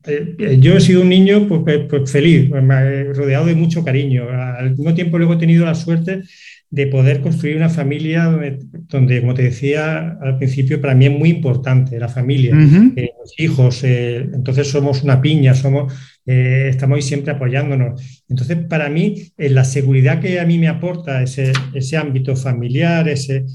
Eh, 0.05 0.57
yo 0.59 0.77
he 0.77 0.81
sido 0.81 1.01
un 1.01 1.09
niño 1.09 1.47
pues, 1.47 1.61
pues, 1.63 1.79
pues 1.89 2.11
feliz, 2.11 2.49
rodeado 2.49 3.45
de 3.45 3.55
mucho 3.55 3.83
cariño. 3.83 4.29
Al 4.29 4.71
mismo 4.71 4.93
tiempo 4.93 5.17
luego 5.17 5.33
he 5.33 5.37
tenido 5.37 5.65
la 5.65 5.75
suerte 5.75 6.23
de 6.71 6.87
poder 6.87 7.21
construir 7.21 7.57
una 7.57 7.69
familia 7.69 8.29
donde, 8.87 9.21
como 9.21 9.33
te 9.33 9.41
decía 9.41 10.17
al 10.21 10.37
principio, 10.37 10.79
para 10.79 10.93
mí 10.93 11.07
es 11.07 11.11
muy 11.11 11.29
importante 11.29 11.97
la 11.97 12.09
familia, 12.09 12.55
eh, 12.95 13.09
los 13.19 13.39
hijos, 13.39 13.83
entonces 13.83 14.67
somos 14.67 15.01
una 15.01 15.19
piña, 15.19 15.55
somos, 15.55 15.91
eh, 16.27 16.67
estamos 16.69 16.97
ahí 16.97 17.01
siempre 17.01 17.31
apoyándonos. 17.31 18.23
Entonces, 18.29 18.57
para 18.69 18.87
mí, 18.89 19.31
la 19.37 19.63
seguridad 19.63 20.19
que 20.19 20.39
a 20.39 20.45
mí 20.45 20.59
me 20.59 20.67
aporta 20.67 21.23
ese, 21.23 21.53
ese 21.73 21.97
ámbito 21.97 22.35
familiar, 22.35 23.09
ese, 23.09 23.45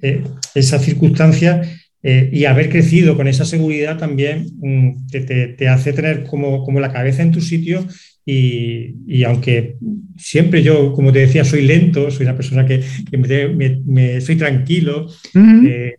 eh, 0.00 0.22
esa 0.54 0.78
circunstancia, 0.78 1.60
eh, 2.08 2.30
y 2.32 2.44
haber 2.44 2.68
crecido 2.68 3.16
con 3.16 3.26
esa 3.26 3.44
seguridad 3.44 3.98
también 3.98 4.46
mm, 4.60 5.08
te, 5.08 5.20
te, 5.48 5.68
hace 5.68 5.92
tener 5.92 6.22
como, 6.22 6.62
como, 6.62 6.78
la 6.78 6.92
cabeza 6.92 7.22
en 7.22 7.32
tu 7.32 7.40
sitio 7.40 7.84
y, 8.24 8.94
y, 9.08 9.24
aunque 9.24 9.74
siempre 10.16 10.62
yo, 10.62 10.92
como 10.92 11.10
te 11.12 11.18
decía, 11.18 11.44
soy 11.44 11.62
lento, 11.62 12.12
soy 12.12 12.26
una 12.26 12.36
persona 12.36 12.64
que, 12.64 12.84
me, 13.10 13.82
me, 13.84 14.20
soy 14.20 14.36
tranquilo, 14.36 15.08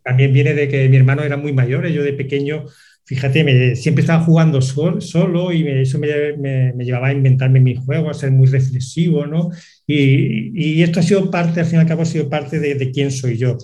también 0.04 0.32
viene 0.32 0.54
de 0.54 0.70
que 0.70 0.88
mi 0.88 0.96
hermano 0.96 1.24
era 1.24 1.36
muy 1.36 1.52
mayor, 1.52 1.86
yo 1.88 2.04
de 2.04 2.14
pequeño 2.14 2.66
fíjate, 3.08 3.46
me, 3.46 3.76
siempre 3.78 4.02
estaba 4.02 4.24
jugando 4.24 4.62
solo 4.62 5.54
y 5.54 5.66
eso 5.66 5.98
me, 5.98 6.74
llevaba 6.84 7.08
a 7.08 7.14
inventarme 7.14 7.62
mis 7.62 7.80
juegos, 7.80 8.18
a 8.18 8.20
ser 8.20 8.32
muy 8.32 8.48
reflexivo, 8.48 9.26
¿no? 9.26 9.50
Y, 9.88 10.82
esto 10.82 11.00
ha 11.00 11.04
sido 11.04 11.32
parte, 11.32 11.62
al 11.62 11.66
fin 11.66 11.78
y 11.78 11.82
al 11.82 11.88
cabo, 11.88 12.02
ha 12.02 12.06
sido 12.06 12.30
parte 12.30 12.60
de, 12.60 12.92
quién 12.92 13.12
soy 13.12 13.38
yo. 13.38 13.58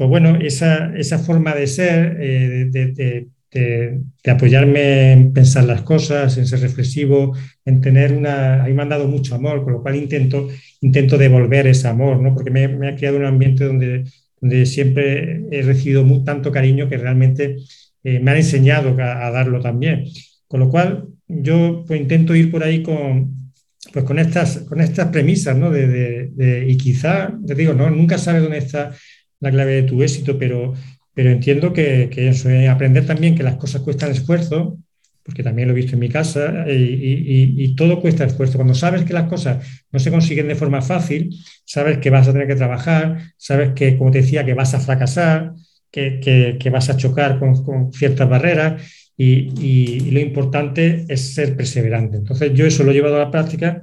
Pues 0.00 0.08
bueno, 0.08 0.36
esa, 0.40 0.96
esa 0.96 1.18
forma 1.18 1.54
de 1.54 1.66
ser, 1.66 2.16
eh, 2.22 2.70
de, 2.70 3.98
apoyarme 4.24 5.12
en 5.12 5.34
pensar 5.34 5.64
las 5.64 5.82
cosas, 5.82 6.38
en 6.38 6.46
ser 6.46 6.60
reflexivo, 6.60 7.36
en 7.66 7.82
tener 7.82 8.14
una... 8.14 8.64
A 8.64 8.66
mí 8.66 8.72
me 8.72 8.80
han 8.80 8.88
dado 8.88 9.08
mucho 9.08 9.34
amor, 9.34 9.62
con 9.62 9.74
lo 9.74 9.82
cual 9.82 9.96
intento, 9.96 10.48
intento 10.80 11.18
devolver 11.18 11.66
ese 11.66 11.86
amor, 11.86 12.18
¿no? 12.18 12.32
Porque 12.34 12.50
me, 12.50 12.88
ha 12.88 12.96
creado 12.96 13.18
un 13.18 13.26
ambiente 13.26 13.64
donde, 13.64 14.04
donde 14.40 14.64
siempre 14.64 15.44
he 15.50 15.60
recibido 15.60 16.02
muy, 16.02 16.24
tanto 16.24 16.50
cariño 16.50 16.88
que 16.88 16.96
realmente 16.96 17.58
eh, 18.02 18.20
me 18.20 18.30
han 18.30 18.38
enseñado 18.38 18.96
a, 18.98 19.30
darlo 19.30 19.60
también. 19.60 20.06
Con 20.48 20.60
lo 20.60 20.70
cual, 20.70 21.08
yo 21.28 21.84
pues, 21.86 22.00
intento 22.00 22.34
ir 22.34 22.50
por 22.50 22.64
ahí 22.64 22.82
con, 22.82 23.52
pues, 23.92 24.06
con, 24.06 24.18
estas, 24.18 24.60
con 24.60 24.80
estas 24.80 25.08
premisas, 25.08 25.58
¿no? 25.58 25.70
De, 25.70 26.64
y 26.66 26.78
quizá, 26.78 27.38
te 27.46 27.54
digo, 27.54 27.74
¿no? 27.74 27.90
nunca 27.90 28.16
sabes 28.16 28.40
dónde 28.40 28.56
está 28.56 28.94
la 29.40 29.50
clave 29.50 29.72
de 29.72 29.82
tu 29.84 30.02
éxito, 30.02 30.38
pero, 30.38 30.74
pero 31.14 31.30
entiendo 31.30 31.72
que, 31.72 32.08
que 32.10 32.28
eso, 32.28 32.48
aprender 32.70 33.06
también 33.06 33.34
que 33.34 33.42
las 33.42 33.56
cosas 33.56 33.82
cuestan 33.82 34.10
esfuerzo, 34.10 34.78
porque 35.22 35.42
también 35.42 35.68
lo 35.68 35.74
he 35.74 35.76
visto 35.76 35.94
en 35.94 36.00
mi 36.00 36.08
casa, 36.08 36.64
y, 36.68 37.74
todo 37.76 38.00
cuesta 38.00 38.24
esfuerzo. 38.24 38.58
Cuando 38.58 38.74
sabes 38.74 39.04
que 39.04 39.12
las 39.12 39.28
cosas 39.28 39.64
no 39.92 39.98
se 39.98 40.10
consiguen 40.10 40.48
de 40.48 40.56
forma 40.56 40.82
fácil, 40.82 41.34
sabes 41.64 41.98
que 41.98 42.10
vas 42.10 42.28
a 42.28 42.32
tener 42.32 42.48
que 42.48 42.56
trabajar, 42.56 43.32
sabes 43.36 43.72
que, 43.74 43.96
como 43.96 44.10
te 44.10 44.22
decía, 44.22 44.44
que 44.44 44.54
vas 44.54 44.74
a 44.74 44.80
fracasar, 44.80 45.52
que, 45.90 46.70
vas 46.72 46.90
a 46.90 46.96
chocar 46.96 47.38
con, 47.38 47.92
ciertas 47.92 48.28
barreras 48.28 48.82
y, 49.16 50.10
lo 50.10 50.20
importante 50.20 51.04
es 51.08 51.34
ser 51.34 51.56
perseverante. 51.56 52.16
Entonces 52.16 52.52
yo 52.54 52.66
eso 52.66 52.82
lo 52.82 52.90
he 52.90 52.94
llevado 52.94 53.16
a 53.16 53.20
la 53.20 53.30
práctica 53.30 53.82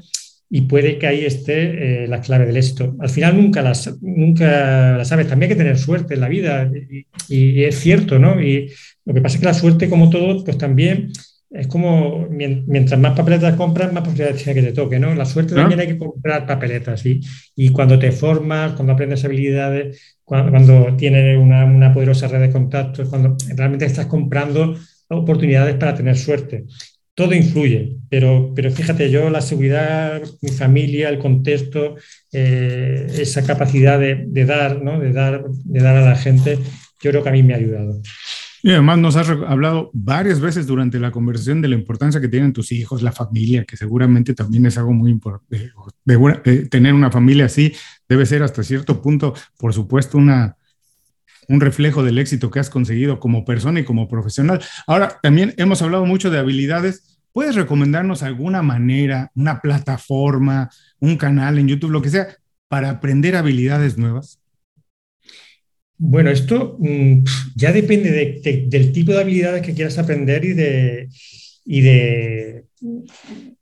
y 0.49 0.61
puede 0.61 0.97
que 0.97 1.07
ahí 1.07 1.25
esté 1.25 2.03
eh, 2.03 2.07
la 2.07 2.21
clave 2.21 2.45
del 2.45 2.57
éxito. 2.57 2.95
Al 2.99 3.09
final 3.09 3.35
nunca 3.35 3.61
las, 3.61 4.01
nunca 4.01 4.97
las 4.97 5.07
sabes, 5.07 5.27
también 5.27 5.51
hay 5.51 5.57
que 5.57 5.63
tener 5.63 5.77
suerte 5.77 6.13
en 6.13 6.21
la 6.21 6.29
vida 6.29 6.69
y, 7.27 7.63
es 7.63 7.79
cierto, 7.79 8.19
¿no? 8.19 8.41
Y 8.41 8.71
lo 9.05 9.13
que 9.13 9.21
pasa 9.21 9.35
es 9.35 9.41
que 9.41 9.47
la 9.47 9.53
suerte, 9.53 9.89
como 9.89 10.09
todo, 10.09 10.43
pues 10.43 10.57
también 10.57 11.11
es 11.49 11.67
como 11.67 12.27
mientras 12.29 12.99
más 12.99 13.15
papeletas 13.15 13.55
compras, 13.55 13.93
más 13.93 14.03
posibilidades 14.03 14.43
tiene 14.43 14.61
que 14.61 14.67
te 14.67 14.73
toque, 14.73 14.99
¿no? 14.99 15.15
La 15.15 15.25
suerte 15.25 15.55
también 15.55 15.79
hay 15.79 15.87
que 15.87 15.97
comprar 15.97 16.45
papeletas 16.45 17.05
y, 17.05 17.21
y 17.55 17.69
cuando 17.69 17.97
te 17.97 18.11
formas, 18.11 18.73
cuando 18.73 18.93
aprendes 18.93 19.23
habilidades, 19.23 20.17
cuando, 20.27 20.93
tienes 20.97 21.37
una, 21.37 21.93
poderosa 21.93 22.27
red 22.27 22.41
de 22.41 22.51
contactos, 22.51 23.07
cuando 23.07 23.37
realmente 23.55 23.85
estás 23.85 24.07
comprando 24.07 24.75
oportunidades 25.07 25.75
para 25.75 25.95
tener 25.95 26.17
suerte. 26.17 26.65
Todo 27.17 27.33
influye, 27.33 27.97
pero, 28.11 28.53
pero 28.55 28.69
fíjate, 28.69 29.09
yo 29.09 29.31
la 29.31 29.41
seguridad, 29.41 30.21
mi 30.43 30.51
familia, 30.51 31.09
el 31.09 31.17
contexto, 31.17 31.95
eh, 32.31 33.07
esa 33.17 33.43
capacidad 33.43 33.99
de, 33.99 34.45
dar, 34.45 34.83
¿no? 34.83 34.99
de, 34.99 35.11
dar, 35.13 35.43
de 35.49 35.79
dar 35.81 35.95
a 35.95 36.05
la 36.11 36.15
gente, 36.15 36.59
yo 37.01 37.09
creo 37.09 37.23
que 37.23 37.29
a 37.29 37.31
mí 37.31 37.41
me 37.41 37.55
ha 37.55 37.57
ayudado. 37.57 37.99
Y 38.61 38.69
además 38.69 38.99
nos 38.99 39.15
has 39.15 39.29
hablado 39.29 39.89
varias 39.93 40.39
veces 40.39 40.67
durante 40.67 40.99
la 40.99 41.09
conversación 41.09 41.59
de 41.59 41.69
la 41.69 41.75
importancia 41.75 42.21
que 42.21 42.27
tienen 42.27 42.53
tus 42.53 42.71
hijos, 42.71 43.01
la 43.01 43.11
familia, 43.11 43.65
que 43.65 43.77
seguramente 43.77 44.35
también 44.35 44.67
es 44.67 44.77
algo 44.77 44.93
muy 44.93 45.09
importante. 45.09 45.71
tener 46.69 46.93
una 46.93 47.09
familia 47.09 47.45
así 47.45 47.73
debe 48.07 48.27
ser 48.27 48.43
hasta 48.43 48.61
cierto 48.61 49.01
punto, 49.01 49.33
por 49.57 49.73
supuesto, 49.73 50.19
una, 50.19 50.55
un 51.47 51.61
reflejo 51.61 52.03
del 52.03 52.17
éxito 52.17 52.51
que 52.51 52.59
has 52.59 52.69
conseguido 52.69 53.19
como 53.19 53.45
persona 53.45 53.79
y 53.79 53.83
como 53.83 54.07
profesional. 54.07 54.61
Ahora, 54.85 55.19
también 55.21 55.53
hemos 55.57 55.81
hablado 55.81 56.05
mucho 56.05 56.29
de 56.29 56.39
habilidades. 56.39 57.19
¿Puedes 57.31 57.55
recomendarnos 57.55 58.23
alguna 58.23 58.61
manera, 58.61 59.31
una 59.35 59.61
plataforma, 59.61 60.69
un 60.99 61.17
canal 61.17 61.59
en 61.59 61.67
YouTube, 61.67 61.91
lo 61.91 62.01
que 62.01 62.09
sea, 62.09 62.27
para 62.67 62.89
aprender 62.89 63.35
habilidades 63.35 63.97
nuevas? 63.97 64.39
Bueno, 65.99 66.29
esto 66.29 66.77
mm, 66.79 67.23
ya 67.55 67.71
depende 67.71 68.11
del 68.11 68.91
tipo 68.91 69.11
de 69.11 69.21
habilidades 69.21 69.63
que 69.63 69.73
quieras 69.73 69.97
aprender 69.97 70.45
y 70.45 70.53
de, 70.53 71.09
y 71.65 71.81
de, 71.81 72.65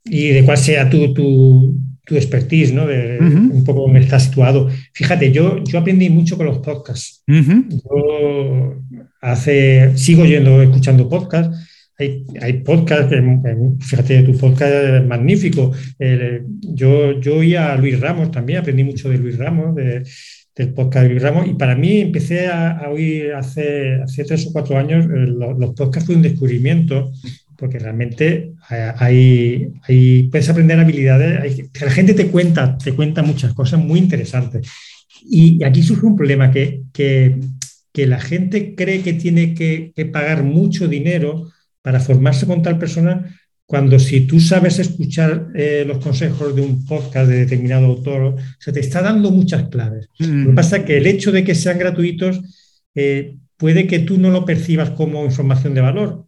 y 0.04 0.28
de 0.28 0.44
cuál 0.44 0.58
sea 0.58 0.90
tu, 0.90 1.14
tu, 1.14 1.78
expertise, 2.14 2.72
¿no? 2.72 2.86
De, 2.86 3.18
Un 3.18 3.64
poco 3.64 3.82
donde 3.82 4.00
estás 4.00 4.24
situado. 4.24 4.68
Fíjate, 4.92 5.32
yo, 5.32 5.62
yo 5.64 5.78
aprendí 5.78 6.08
mucho 6.10 6.36
con 6.36 6.46
los 6.46 6.58
podcasts. 6.58 7.22
Yo 7.26 8.76
hace, 9.20 9.96
sigo 9.96 10.24
yendo, 10.24 10.62
escuchando 10.62 11.08
podcasts. 11.08 11.56
Hay, 11.98 12.24
hay 12.42 12.52
podcasts, 12.60 13.14
fíjate, 13.80 14.22
tu 14.22 14.36
podcast 14.36 14.72
es 14.72 15.06
magnífico. 15.06 15.72
yo, 16.60 17.20
yo 17.20 17.36
oía 17.36 17.72
a 17.72 17.76
Luis 17.76 17.98
Ramos 17.98 18.30
también, 18.30 18.60
aprendí 18.60 18.84
mucho 18.84 19.08
de 19.08 19.18
Luis 19.18 19.38
Ramos, 19.38 19.74
de, 19.74 20.04
del 20.56 20.72
podcast 20.72 21.06
de 21.08 21.18
Ramos. 21.18 21.46
Y 21.46 21.54
para 21.54 21.76
mí 21.76 22.00
empecé 22.00 22.48
a, 22.48 22.88
oír 22.90 23.34
hace, 23.34 24.00
hace 24.02 24.24
tres 24.24 24.46
o 24.46 24.52
cuatro 24.52 24.78
años 24.78 25.04
eh, 25.04 25.26
los, 25.26 25.74
podcasts 25.74 26.06
fue 26.06 26.16
un 26.16 26.22
descubrimiento, 26.22 27.12
porque 27.56 27.78
realmente 27.78 28.52
hay, 28.68 29.68
hay, 29.86 30.22
puedes 30.24 30.48
aprender 30.48 30.78
habilidades, 30.78 31.70
la 31.80 31.90
gente 31.90 32.14
te 32.14 32.28
cuenta, 32.28 32.76
te 32.78 32.92
cuenta 32.92 33.22
muchas 33.22 33.54
cosas 33.54 33.80
muy 33.80 33.98
interesantes. 33.98 34.68
Y 35.22 35.64
aquí 35.64 35.82
surge 35.82 36.06
un 36.06 36.16
problema 36.16 36.50
que, 36.50 36.82
que, 36.92 37.40
que 37.92 38.06
la 38.06 38.20
gente 38.20 38.74
cree 38.74 39.02
que 39.02 39.14
tiene 39.14 39.54
que, 39.54 39.92
que 39.94 40.06
pagar 40.06 40.44
mucho 40.44 40.86
dinero 40.88 41.50
para 41.82 42.00
formarse 42.00 42.46
con 42.46 42.62
tal 42.62 42.78
persona 42.78 43.36
cuando 43.66 43.98
si 43.98 44.20
tú 44.20 44.38
sabes 44.38 44.78
escuchar 44.78 45.48
eh, 45.54 45.84
los 45.86 45.98
consejos 45.98 46.54
de 46.54 46.62
un 46.62 46.86
podcast 46.86 47.28
de 47.28 47.38
determinado 47.38 47.86
autor, 47.86 48.36
se 48.60 48.72
te 48.72 48.78
está 48.78 49.02
dando 49.02 49.32
muchas 49.32 49.68
claves. 49.68 50.08
Lo 50.18 50.26
que 50.26 50.52
mm. 50.52 50.54
pasa 50.54 50.76
es 50.78 50.84
que 50.84 50.98
el 50.98 51.06
hecho 51.06 51.32
de 51.32 51.42
que 51.42 51.56
sean 51.56 51.78
gratuitos 51.78 52.40
eh, 52.94 53.36
puede 53.56 53.88
que 53.88 53.98
tú 53.98 54.18
no 54.18 54.30
lo 54.30 54.44
percibas 54.44 54.90
como 54.90 55.24
información 55.24 55.74
de 55.74 55.80
valor, 55.80 56.26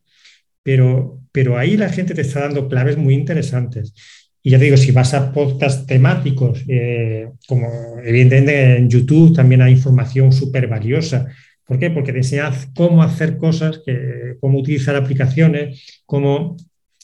pero, 0.65 1.18
pero 1.33 1.59
ahí 1.59 1.77
la 1.77 1.89
gente 1.89 2.15
te 2.15 2.23
está 2.23 2.41
dando 2.41 2.69
claves 2.69 2.97
muy 2.97 3.15
interesantes. 3.15 3.95
Y 4.43 4.51
ya 4.51 4.59
te 4.59 4.65
digo, 4.65 4.77
si 4.77 4.93
vas 4.93 5.15
a 5.15 5.33
podcasts 5.33 5.87
temáticos, 5.87 6.65
eh, 6.69 7.29
como 7.47 7.69
evidentemente 8.05 8.77
en 8.77 8.89
YouTube 8.89 9.35
también 9.35 9.63
hay 9.63 9.73
información 9.73 10.33
súper 10.33 10.69
valiosa. 10.69 11.27
¿Por 11.65 11.79
qué? 11.79 11.91
Porque 11.91 12.13
te 12.13 12.19
enseñas 12.19 12.69
cómo 12.75 13.03
hacer 13.03 13.37
cosas, 13.37 13.83
que, 13.85 14.37
cómo 14.41 14.59
utilizar 14.59 14.97
aplicaciones, 14.97 16.01
cómo 16.07 16.57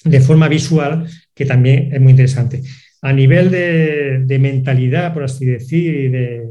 de 0.05 0.21
forma 0.21 0.49
visual, 0.49 1.07
que 1.35 1.45
también 1.45 1.93
es 1.93 2.01
muy 2.01 2.13
interesante. 2.13 2.63
A 3.03 3.13
nivel 3.13 3.51
de, 3.51 4.39
mentalidad, 4.39 5.13
por 5.13 5.25
así 5.25 5.45
decir, 5.45 6.11
de, 6.11 6.43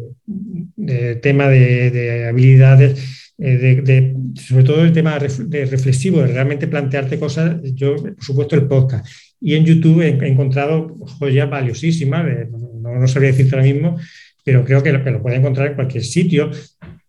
de 0.76 1.16
tema 1.16 1.48
de, 1.48 2.28
habilidades, 2.30 3.23
eh, 3.38 4.14
sobre 4.36 4.64
todo 4.64 4.84
el 4.84 4.94
tema 4.94 5.18
de 5.20 5.66
reflexivo, 5.66 6.22
de 6.22 6.28
realmente 6.28 6.68
plantearte 6.68 7.20
cosas, 7.20 7.58
yo, 7.74 7.96
por 7.96 8.24
supuesto, 8.24 8.56
el 8.56 8.68
podcast. 8.68 9.06
Y 9.42 9.56
en 9.56 9.66
YouTube 9.66 10.02
he, 10.02 10.28
encontrado 10.28 10.96
joyas 11.20 11.50
valiosísimas, 11.50 12.26
no, 12.50 13.00
no, 13.00 13.08
sabría 13.08 13.32
decirte 13.32 13.56
ahora 13.56 13.68
mismo, 13.68 13.98
pero 14.44 14.64
creo 14.64 14.84
que 14.84 14.94
lo, 14.94 15.04
que 15.04 15.12
lo 15.12 15.22
puedes 15.22 15.40
encontrar 15.40 15.68
en 15.68 15.76
cualquier 15.76 16.04
sitio. 16.04 16.52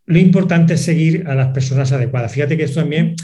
Lo 0.06 0.18
importante 0.18 0.74
es 0.74 0.80
seguir 0.80 1.24
a 1.26 1.34
las 1.34 1.48
personas 1.48 1.92
adecuadas. 1.92 2.32
Fíjate 2.32 2.56
que 2.56 2.64
esto 2.64 2.80
también 2.80 3.14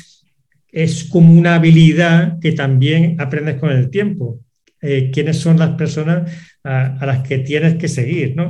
es 0.73 1.05
como 1.05 1.33
una 1.33 1.57
habilidad 1.57 2.39
que 2.41 2.53
también 2.53 3.17
aprendes 3.21 3.57
con 3.57 3.71
el 3.71 3.91
tiempo. 3.91 4.41
Eh, 4.83 5.11
quiénes 5.13 5.37
son 5.37 5.59
las 5.59 5.71
personas 5.71 6.33
a, 6.65 7.05
las 7.05 7.27
que 7.27 7.39
tienes 7.39 7.75
que 7.75 7.87
seguir, 7.87 8.35
¿no? 8.35 8.49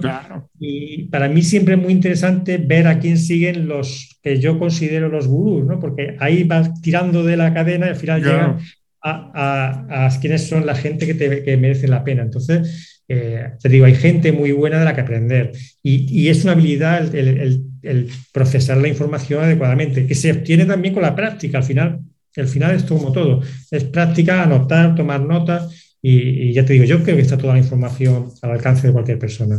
Y 0.60 1.04
para 1.04 1.28
mí 1.28 1.42
siempre 1.42 1.74
es 1.74 1.80
muy 1.80 1.92
interesante 1.92 2.58
ver 2.58 2.86
a 2.86 3.00
quién 3.00 3.18
siguen 3.18 3.66
los 3.66 4.18
que 4.22 4.38
yo 4.38 4.56
considero 4.56 5.08
los 5.08 5.26
gurús, 5.26 5.66
¿no? 5.66 5.80
Porque 5.80 6.16
ahí 6.20 6.44
vas 6.44 6.80
tirando 6.82 7.24
de 7.24 7.36
la 7.36 7.52
cadena 7.52 7.86
y 7.86 7.90
al 7.90 7.96
final 7.96 8.22
llegan 8.22 8.58
a, 9.02 10.06
a, 10.06 10.20
quiénes 10.20 10.46
son 10.46 10.66
la 10.66 10.76
gente 10.76 11.04
que, 11.04 11.14
te, 11.14 11.42
que 11.42 11.56
merece 11.56 11.88
la 11.88 12.04
pena. 12.04 12.22
Entonces, 12.22 13.02
eh, 13.08 13.50
te 13.60 13.68
digo, 13.68 13.86
hay 13.86 13.96
gente 13.96 14.30
muy 14.30 14.52
buena 14.52 14.78
de 14.78 14.84
la 14.84 14.94
que 14.94 15.00
aprender 15.00 15.50
y, 15.82 16.06
y 16.16 16.28
es 16.28 16.44
una 16.44 16.52
habilidad 16.52 17.12
el, 17.12 17.64
el, 17.82 18.08
procesar 18.32 18.76
la 18.76 18.86
información 18.86 19.42
adecuadamente, 19.42 20.06
que 20.06 20.14
se 20.14 20.30
obtiene 20.30 20.64
también 20.64 20.94
con 20.94 21.02
la 21.02 21.16
práctica. 21.16 21.58
Al 21.58 21.64
final, 21.64 22.00
al 22.36 22.46
final 22.46 22.76
es 22.76 22.84
como 22.84 23.10
todo, 23.10 23.42
es 23.70 23.82
práctica, 23.82 24.44
anotar, 24.44 24.94
tomar 24.94 25.22
notas 25.22 25.79
y, 26.02 26.52
ya 26.52 26.64
te 26.64 26.72
digo, 26.72 26.84
yo 26.84 27.02
creo 27.02 27.16
que 27.16 27.22
está 27.22 27.36
toda 27.36 27.54
la 27.54 27.58
información 27.58 28.28
al 28.42 28.52
alcance 28.52 28.86
de 28.86 28.92
cualquier 28.92 29.18
persona. 29.18 29.58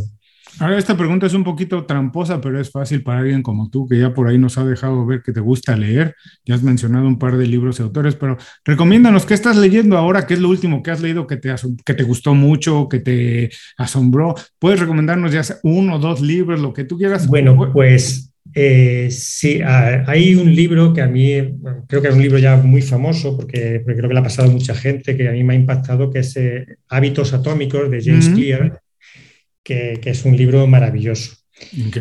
Ahora, 0.58 0.76
esta 0.76 0.96
pregunta 0.96 1.26
es 1.26 1.32
un 1.32 1.44
poquito 1.44 1.86
tramposa, 1.86 2.40
pero 2.40 2.60
es 2.60 2.70
fácil 2.70 3.02
para 3.02 3.20
alguien 3.20 3.42
como 3.42 3.70
tú, 3.70 3.88
que 3.88 3.98
ya 3.98 4.12
por 4.12 4.28
ahí 4.28 4.36
nos 4.36 4.58
ha 4.58 4.64
dejado 4.64 5.06
ver 5.06 5.22
que 5.22 5.32
te 5.32 5.40
gusta 5.40 5.76
leer. 5.76 6.14
Ya 6.44 6.54
has 6.54 6.62
mencionado 6.62 7.06
un 7.06 7.18
par 7.18 7.38
de 7.38 7.46
libros 7.46 7.80
y 7.80 7.82
autores, 7.82 8.16
pero 8.16 8.36
recomiéndanos 8.64 9.24
qué 9.24 9.32
estás 9.32 9.56
leyendo 9.56 9.96
ahora, 9.96 10.26
qué 10.26 10.34
es 10.34 10.40
lo 10.40 10.50
último 10.50 10.82
que 10.82 10.90
has 10.90 11.00
leído 11.00 11.26
que 11.26 11.38
te, 11.38 11.54
que 11.84 11.94
te 11.94 12.02
gustó 12.02 12.34
mucho, 12.34 12.88
que 12.88 13.00
te 13.00 13.50
asombró. 13.78 14.34
Puedes 14.58 14.78
recomendarnos 14.78 15.32
ya 15.32 15.42
uno 15.62 15.96
o 15.96 15.98
dos 15.98 16.20
libros, 16.20 16.60
lo 16.60 16.74
que 16.74 16.84
tú 16.84 16.98
quieras. 16.98 17.26
Bueno, 17.26 17.72
pues 17.72 18.31
eh, 18.54 19.08
sí, 19.10 19.60
hay 19.62 20.34
un 20.34 20.54
libro 20.54 20.92
que 20.92 21.00
a 21.00 21.06
mí, 21.06 21.32
creo 21.88 22.02
que 22.02 22.08
es 22.08 22.14
un 22.14 22.22
libro 22.22 22.38
ya 22.38 22.56
muy 22.56 22.82
famoso, 22.82 23.36
porque, 23.36 23.82
creo 23.84 24.08
que 24.08 24.14
le 24.14 24.20
ha 24.20 24.24
pasado 24.24 24.48
a 24.48 24.52
mucha 24.52 24.74
gente, 24.74 25.16
que 25.16 25.28
a 25.28 25.32
mí 25.32 25.42
me 25.42 25.54
ha 25.54 25.56
impactado, 25.56 26.10
que 26.10 26.20
es 26.20 26.36
eh, 26.36 26.66
Hábitos 26.88 27.32
Atómicos 27.32 27.90
de 27.90 28.02
James 28.02 28.28
Clear, 28.28 28.80
que, 29.62 30.00
es 30.04 30.24
un 30.24 30.36
libro 30.36 30.66
maravilloso. 30.66 31.36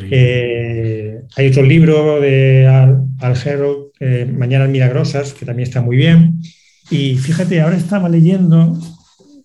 Eh, 0.10 1.20
hay 1.36 1.48
otro 1.48 1.64
libro 1.64 2.20
de 2.20 2.68
Al, 2.68 3.06
Al 3.20 4.34
Mañanas 4.34 4.70
Milagrosas, 4.70 5.34
que 5.34 5.46
también 5.46 5.68
está 5.68 5.82
muy 5.82 5.96
bien. 5.96 6.42
Y 6.90 7.16
fíjate, 7.18 7.62
ahora 7.62 7.78
estaba 7.78 8.10
leyendo 8.10 8.78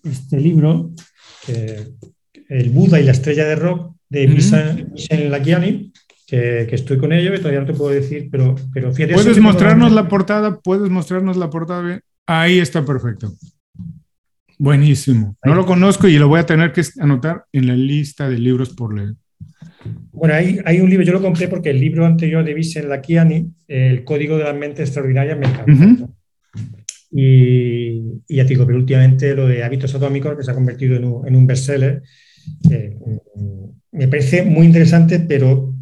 este 0.03 0.41
libro, 0.41 0.91
El 2.49 2.69
Buda 2.71 2.99
y 2.99 3.03
la 3.03 3.11
estrella 3.11 3.45
de 3.45 3.55
rock, 3.55 3.95
de 4.09 4.27
Michel 4.27 5.29
Lakiani 5.29 5.93
que, 6.27 6.67
estoy 6.71 6.97
con 6.97 7.13
ello 7.13 7.33
y 7.33 7.37
todavía 7.37 7.61
no 7.61 7.65
te 7.65 7.73
puedo 7.73 7.91
decir, 7.91 8.27
pero, 8.29 8.55
pero 8.73 8.93
fíjate. 8.93 9.13
¿Puedes 9.13 9.39
mostrarnos 9.39 9.93
la 9.93 10.07
portada? 10.09 10.59
¿Puedes 10.59 10.89
mostrarnos 10.89 11.37
la 11.37 11.49
portada? 11.49 12.01
Ahí 12.25 12.59
está 12.59 12.85
perfecto. 12.85 13.33
Buenísimo. 14.59 15.37
No 15.45 15.55
lo 15.55 15.65
conozco 15.65 16.07
y 16.07 16.17
lo 16.17 16.27
voy 16.27 16.41
a 16.41 16.45
tener 16.45 16.73
que 16.73 16.81
anotar 16.99 17.45
en 17.53 17.67
la 17.67 17.75
lista 17.75 18.27
de 18.27 18.37
libros 18.37 18.73
por 18.73 18.93
leer. 18.93 19.13
Bueno, 20.11 20.33
hay, 20.33 20.59
hay 20.65 20.81
un 20.81 20.89
libro, 20.89 21.05
yo 21.05 21.13
lo 21.13 21.21
compré 21.21 21.47
porque 21.47 21.69
el 21.69 21.79
libro 21.79 22.05
anterior 22.05 22.43
de 22.43 22.53
Vincent 22.53 22.87
Lakiani, 22.87 23.53
El 23.67 24.03
Código 24.03 24.37
de 24.37 24.43
la 24.43 24.53
Mente 24.53 24.81
Extraordinaria, 24.81 25.35
me 25.35 25.45
encanta. 25.45 26.09
y, 27.11 28.01
y, 28.27 28.35
ya 28.35 28.43
te 28.43 28.49
digo, 28.49 28.65
pero 28.65 28.79
últimamente 28.79 29.33
lo 29.33 29.47
de 29.47 29.63
hábitos 29.63 29.95
atómicos, 29.95 30.35
que 30.35 30.43
se 30.43 30.51
ha 30.51 30.55
convertido 30.55 30.97
en 30.97 31.05
un, 31.05 31.27
en 31.27 31.35
un 31.35 31.47
bestseller, 31.47 32.01
eh, 32.69 32.97
me 33.91 34.07
parece 34.07 34.43
muy 34.43 34.65
interesante, 34.65 35.19
pero 35.19 35.76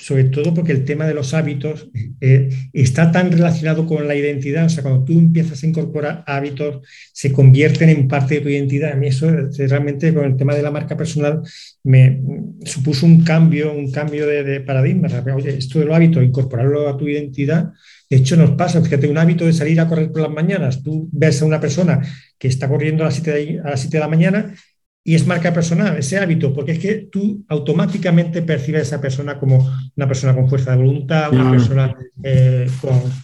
sobre 0.00 0.24
todo 0.24 0.54
porque 0.54 0.72
el 0.72 0.84
tema 0.84 1.06
de 1.06 1.14
los 1.14 1.34
hábitos 1.34 1.90
eh, 2.20 2.48
está 2.72 3.12
tan 3.12 3.30
relacionado 3.30 3.86
con 3.86 4.08
la 4.08 4.14
identidad, 4.14 4.64
o 4.64 4.68
sea, 4.68 4.82
cuando 4.82 5.04
tú 5.04 5.12
empiezas 5.12 5.62
a 5.62 5.66
incorporar 5.66 6.24
hábitos, 6.26 6.86
se 7.12 7.30
convierten 7.32 7.90
en 7.90 8.08
parte 8.08 8.36
de 8.36 8.40
tu 8.40 8.48
identidad. 8.48 8.92
A 8.92 8.96
mí 8.96 9.08
eso 9.08 9.30
realmente 9.30 10.14
con 10.14 10.24
el 10.24 10.36
tema 10.36 10.54
de 10.54 10.62
la 10.62 10.70
marca 10.70 10.96
personal 10.96 11.42
me 11.84 12.20
supuso 12.64 13.04
un 13.04 13.22
cambio, 13.24 13.74
un 13.74 13.90
cambio 13.90 14.26
de, 14.26 14.60
paradigma. 14.60 15.08
Oye, 15.34 15.58
esto 15.58 15.78
de 15.78 15.84
los 15.84 15.94
hábitos, 15.94 16.24
incorporarlo 16.24 16.88
a 16.88 16.96
tu 16.96 17.06
identidad, 17.06 17.72
de 18.08 18.16
hecho 18.16 18.36
nos 18.36 18.52
pasa, 18.52 18.82
fíjate, 18.82 19.06
un 19.06 19.18
hábito 19.18 19.44
de 19.44 19.52
salir 19.52 19.78
a 19.80 19.86
correr 19.86 20.10
por 20.10 20.22
las 20.22 20.30
mañanas, 20.30 20.82
tú 20.82 21.08
ves 21.12 21.42
a 21.42 21.44
una 21.44 21.60
persona 21.60 22.00
que 22.38 22.48
está 22.48 22.68
corriendo 22.68 23.04
a 23.04 23.06
las 23.06 23.14
7 23.14 23.30
de, 23.30 23.60
a 23.60 23.70
las 23.70 23.80
7 23.80 23.96
de 23.96 24.00
la 24.00 24.08
mañana 24.08 24.54
y 25.02 25.14
es 25.14 25.26
marca 25.26 25.52
personal, 25.52 25.96
ese 25.96 26.18
hábito, 26.18 26.52
porque 26.52 26.72
es 26.72 26.78
que 26.78 26.94
tú 27.10 27.42
automáticamente 27.48 28.42
percibes 28.42 28.80
a 28.80 28.82
esa 28.82 29.00
persona 29.00 29.38
como 29.38 29.70
una 29.96 30.06
persona 30.06 30.34
con 30.34 30.48
fuerza 30.48 30.72
de 30.72 30.76
voluntad, 30.76 31.32
una 31.32 31.50
persona 31.50 31.96
eh, 32.22 32.68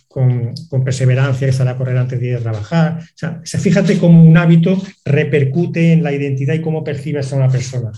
con, 0.09 0.55
perseverancia 0.83 1.47
que 1.47 1.53
sale 1.53 1.71
a 1.71 1.77
correr 1.77 1.99
antes 1.99 2.19
de 2.19 2.29
ir 2.29 2.37
a 2.37 2.41
trabajar. 2.41 3.01
O 3.01 3.07
sea, 3.15 3.41
fíjate 3.43 3.99
cómo 3.99 4.25
un 4.25 4.37
hábito 4.39 4.83
repercute 5.05 5.93
en 5.93 6.03
la 6.03 6.13
identidad 6.13 6.55
y 6.55 6.63
cómo 6.63 6.83
percibes 6.83 7.31
a 7.33 7.37
una 7.37 7.49
persona. 7.49 7.93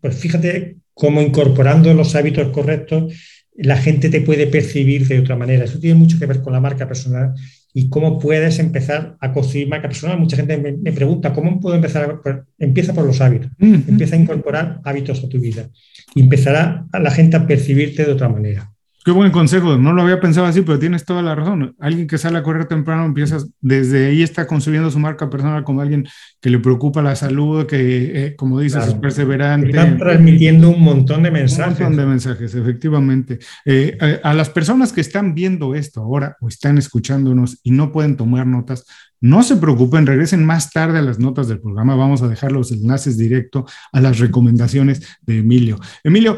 Pues 0.00 0.16
fíjate 0.16 0.76
cómo 0.94 1.20
incorporando 1.20 1.92
los 1.94 2.14
hábitos 2.14 2.48
correctos 2.50 3.12
la 3.58 3.76
gente 3.76 4.10
te 4.10 4.20
puede 4.20 4.46
percibir 4.46 5.08
de 5.08 5.18
otra 5.18 5.34
manera. 5.34 5.64
Eso 5.64 5.78
tiene 5.78 5.98
mucho 5.98 6.18
que 6.18 6.26
ver 6.26 6.42
con 6.42 6.52
la 6.52 6.60
marca 6.60 6.86
personal 6.86 7.34
y 7.78 7.90
cómo 7.90 8.18
puedes 8.18 8.58
empezar 8.58 9.18
a 9.20 9.34
construir 9.34 9.68
marca 9.68 9.86
personal. 9.86 10.18
Mucha 10.18 10.38
gente 10.38 10.56
me, 10.56 10.92
pregunta, 10.92 11.34
¿cómo 11.34 11.60
puedo 11.60 11.76
empezar? 11.76 12.22
Pues, 12.22 12.36
empieza 12.58 12.94
por 12.94 13.04
los 13.04 13.20
hábitos, 13.20 13.50
empieza 13.60 14.16
a 14.16 14.18
incorporar 14.18 14.80
hábitos 14.82 15.22
a 15.22 15.28
tu 15.28 15.38
vida 15.38 15.68
y 16.14 16.22
empezará 16.22 16.86
a 16.90 16.98
la 16.98 17.10
gente 17.10 17.36
a 17.36 17.46
percibirte 17.46 18.06
de 18.06 18.12
otra 18.12 18.30
manera. 18.30 18.72
Qué 19.06 19.12
buen 19.12 19.30
consejo, 19.30 19.76
no 19.76 19.92
lo 19.92 20.02
había 20.02 20.18
pensado 20.18 20.48
así, 20.48 20.62
pero 20.62 20.80
tienes 20.80 21.04
toda 21.04 21.22
la 21.22 21.36
razón. 21.36 21.76
Alguien 21.78 22.08
que 22.08 22.18
sale 22.18 22.38
a 22.38 22.42
correr 22.42 22.64
temprano 22.64 23.04
empieza, 23.04 23.38
desde 23.60 24.06
ahí 24.06 24.20
está 24.20 24.48
construyendo 24.48 24.90
su 24.90 24.98
marca 24.98 25.30
personal 25.30 25.62
como 25.62 25.80
alguien 25.80 26.08
que 26.40 26.50
le 26.50 26.58
preocupa 26.58 27.02
la 27.02 27.14
salud, 27.14 27.66
que, 27.66 28.26
eh, 28.26 28.34
como 28.34 28.58
dices, 28.58 28.84
es 28.84 28.94
perseverante. 28.94 29.68
Están 29.68 29.96
transmitiendo 29.96 30.70
un 30.70 30.82
montón 30.82 31.22
de 31.22 31.30
mensajes. 31.30 31.78
Un 31.78 31.84
montón 31.84 31.96
de 31.98 32.06
mensajes, 32.06 32.52
efectivamente. 32.56 33.38
Eh, 33.64 33.96
a, 34.00 34.30
a, 34.30 34.34
las 34.34 34.50
personas 34.50 34.92
que 34.92 35.02
están 35.02 35.34
viendo 35.34 35.76
esto 35.76 36.00
ahora 36.00 36.36
o 36.40 36.48
están 36.48 36.76
escuchándonos 36.76 37.60
y 37.62 37.70
no 37.70 37.92
pueden 37.92 38.16
tomar 38.16 38.44
notas, 38.48 38.86
no 39.20 39.44
se 39.44 39.54
preocupen, 39.56 40.04
regresen 40.06 40.44
más 40.44 40.72
tarde 40.72 40.98
a 40.98 41.02
las 41.02 41.20
notas 41.20 41.46
del 41.46 41.60
programa. 41.60 41.94
Vamos 41.94 42.22
a 42.22 42.28
dejar 42.28 42.50
los 42.50 42.72
enlaces 42.72 43.16
directo 43.16 43.66
a 43.92 44.00
las 44.00 44.18
recomendaciones 44.18 45.00
de 45.22 45.38
Emilio. 45.38 45.78
Emilio, 46.02 46.36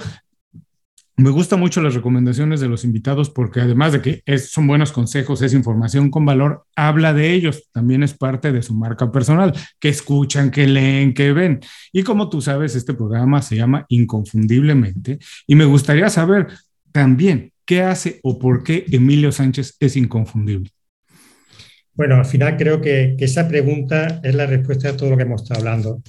me 1.19 1.31
gustan 1.31 1.59
mucho 1.59 1.81
las 1.81 1.95
recomendaciones 1.95 2.61
de 2.61 2.69
los 2.69 2.85
invitados 2.85 3.29
porque 3.29 3.61
además 3.61 3.93
de 3.93 4.01
que 4.01 4.39
son 4.39 4.69
buenos 4.69 4.93
consejos, 4.93 5.43
es 5.43 5.53
información 5.53 6.11
con 6.11 6.25
valor, 6.25 6.65
habla 6.77 7.13
de 7.13 7.33
ellos, 7.33 7.69
también 7.73 8.05
es 8.05 8.15
parte 8.15 8.53
de 8.53 8.63
su 8.63 8.73
marca 8.73 9.11
personal, 9.11 9.53
que 9.81 9.89
escuchan, 9.89 10.53
que 10.53 10.69
leen, 10.69 11.15
que 11.15 11.33
ven. 11.33 11.59
Y 11.93 12.05
como 12.05 12.29
tú 12.29 12.41
sabes, 12.41 12.77
este 12.77 12.95
programa 12.95 13.43
se 13.43 13.57
llama 13.57 13.85
Inconfundiblemente 13.89 15.19
y 15.49 15.57
me 15.57 15.65
gustaría 15.65 16.09
saber 16.09 16.47
también 16.93 17.53
qué 17.65 17.83
hace 17.83 18.21
o 18.23 18.39
por 18.39 18.63
qué 18.63 18.87
Emilio 18.89 19.33
Sánchez 19.33 19.77
es 19.81 19.97
inconfundible. 19.97 20.71
Bueno, 21.99 22.15
al 22.15 22.27
final 22.27 22.57
creo 22.57 22.81
que, 22.81 23.17
esa 23.19 23.49
pregunta 23.49 24.21
es 24.23 24.33
la 24.33 24.47
respuesta 24.47 24.91
a 24.91 24.97
todo 24.97 25.11
lo 25.11 25.17
que 25.17 25.25
hemos 25.25 25.43
estado 25.43 25.59
hablando. 25.59 26.01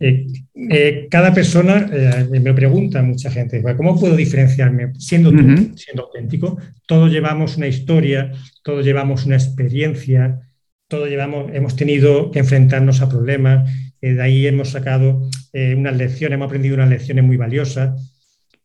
Eh, 0.00 0.26
eh, 0.56 1.06
cada 1.08 1.32
persona 1.32 1.88
eh, 1.92 2.40
me 2.40 2.52
pregunta 2.52 3.00
mucha 3.00 3.30
gente, 3.30 3.62
¿cómo 3.76 3.98
puedo 3.98 4.16
diferenciarme 4.16 4.92
siendo 4.98 5.30
tú, 5.30 5.76
siendo 5.76 6.02
auténtico? 6.02 6.58
Todos 6.84 7.12
llevamos 7.12 7.56
una 7.56 7.68
historia, 7.68 8.32
todos 8.64 8.84
llevamos 8.84 9.24
una 9.24 9.36
experiencia, 9.36 10.40
todos 10.88 11.08
llevamos, 11.08 11.54
hemos 11.54 11.76
tenido 11.76 12.32
que 12.32 12.40
enfrentarnos 12.40 13.00
a 13.00 13.08
problemas, 13.08 13.70
de 14.00 14.20
ahí 14.20 14.48
hemos 14.48 14.70
sacado 14.70 15.30
unas 15.52 15.96
lecciones, 15.96 16.34
hemos 16.34 16.46
aprendido 16.46 16.74
unas 16.74 16.90
lecciones 16.90 17.24
muy 17.24 17.36
valiosas, 17.36 18.12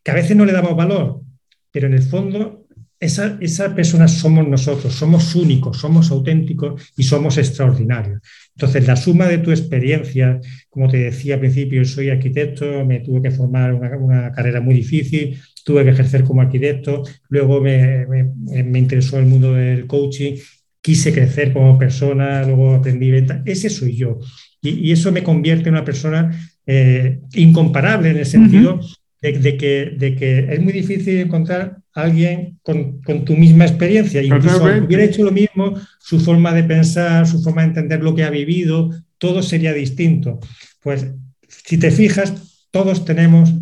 que 0.02 0.10
a 0.10 0.14
veces 0.14 0.36
no 0.36 0.44
le 0.44 0.52
damos 0.52 0.74
valor, 0.74 1.20
pero 1.70 1.86
en 1.86 1.94
el 1.94 2.02
fondo 2.02 2.61
esa, 3.02 3.36
esa 3.40 3.74
persona 3.74 4.06
somos 4.06 4.46
nosotros, 4.46 4.94
somos 4.94 5.34
únicos, 5.34 5.78
somos 5.78 6.12
auténticos 6.12 6.92
y 6.96 7.02
somos 7.02 7.36
extraordinarios. 7.36 8.20
Entonces, 8.54 8.86
la 8.86 8.94
suma 8.94 9.26
de 9.26 9.38
tu 9.38 9.50
experiencia, 9.50 10.40
como 10.70 10.88
te 10.88 10.98
decía 10.98 11.34
al 11.34 11.40
principio, 11.40 11.84
soy 11.84 12.10
arquitecto, 12.10 12.84
me 12.86 13.00
tuve 13.00 13.20
que 13.22 13.32
formar 13.32 13.74
una, 13.74 14.30
carrera 14.30 14.60
muy 14.60 14.74
difícil, 14.76 15.36
tuve 15.64 15.82
que 15.82 15.90
ejercer 15.90 16.22
como 16.22 16.42
arquitecto, 16.42 17.02
luego 17.28 17.60
me, 17.60 18.06
me, 18.06 18.78
interesó 18.78 19.18
el 19.18 19.26
mundo 19.26 19.52
del 19.54 19.88
coaching, 19.88 20.36
quise 20.80 21.12
crecer 21.12 21.52
como 21.52 21.76
persona, 21.76 22.44
luego 22.44 22.76
aprendí 22.76 23.10
venta, 23.10 23.42
ese 23.44 23.68
soy 23.68 23.96
yo. 23.96 24.20
Y, 24.60 24.92
eso 24.92 25.10
me 25.10 25.24
convierte 25.24 25.70
en 25.70 25.74
una 25.74 25.84
persona 25.84 26.30
eh, 26.66 27.18
incomparable 27.34 28.10
en 28.10 28.18
el 28.18 28.26
sentido 28.26 28.78
de, 29.20 29.56
que, 29.56 29.92
de 29.98 30.14
que 30.14 30.46
es 30.50 30.60
muy 30.60 30.72
difícil 30.72 31.18
encontrar 31.18 31.81
alguien 31.94 32.58
con, 32.62 33.00
tu 33.24 33.36
misma 33.36 33.64
experiencia. 33.64 34.22
Incluso 34.22 34.64
hubiera 34.64 35.04
hecho 35.04 35.24
lo 35.24 35.32
mismo, 35.32 35.74
su 35.98 36.20
forma 36.20 36.52
de 36.52 36.64
pensar, 36.64 37.26
su 37.26 37.42
forma 37.42 37.62
de 37.62 37.68
entender 37.68 38.02
lo 38.02 38.14
que 38.14 38.24
ha 38.24 38.30
vivido, 38.30 38.90
todo 39.18 39.42
sería 39.42 39.72
distinto. 39.72 40.40
Pues 40.82 41.06
si 41.48 41.78
te 41.78 41.90
fijas, 41.90 42.64
todos 42.70 43.04
tenemos 43.04 43.52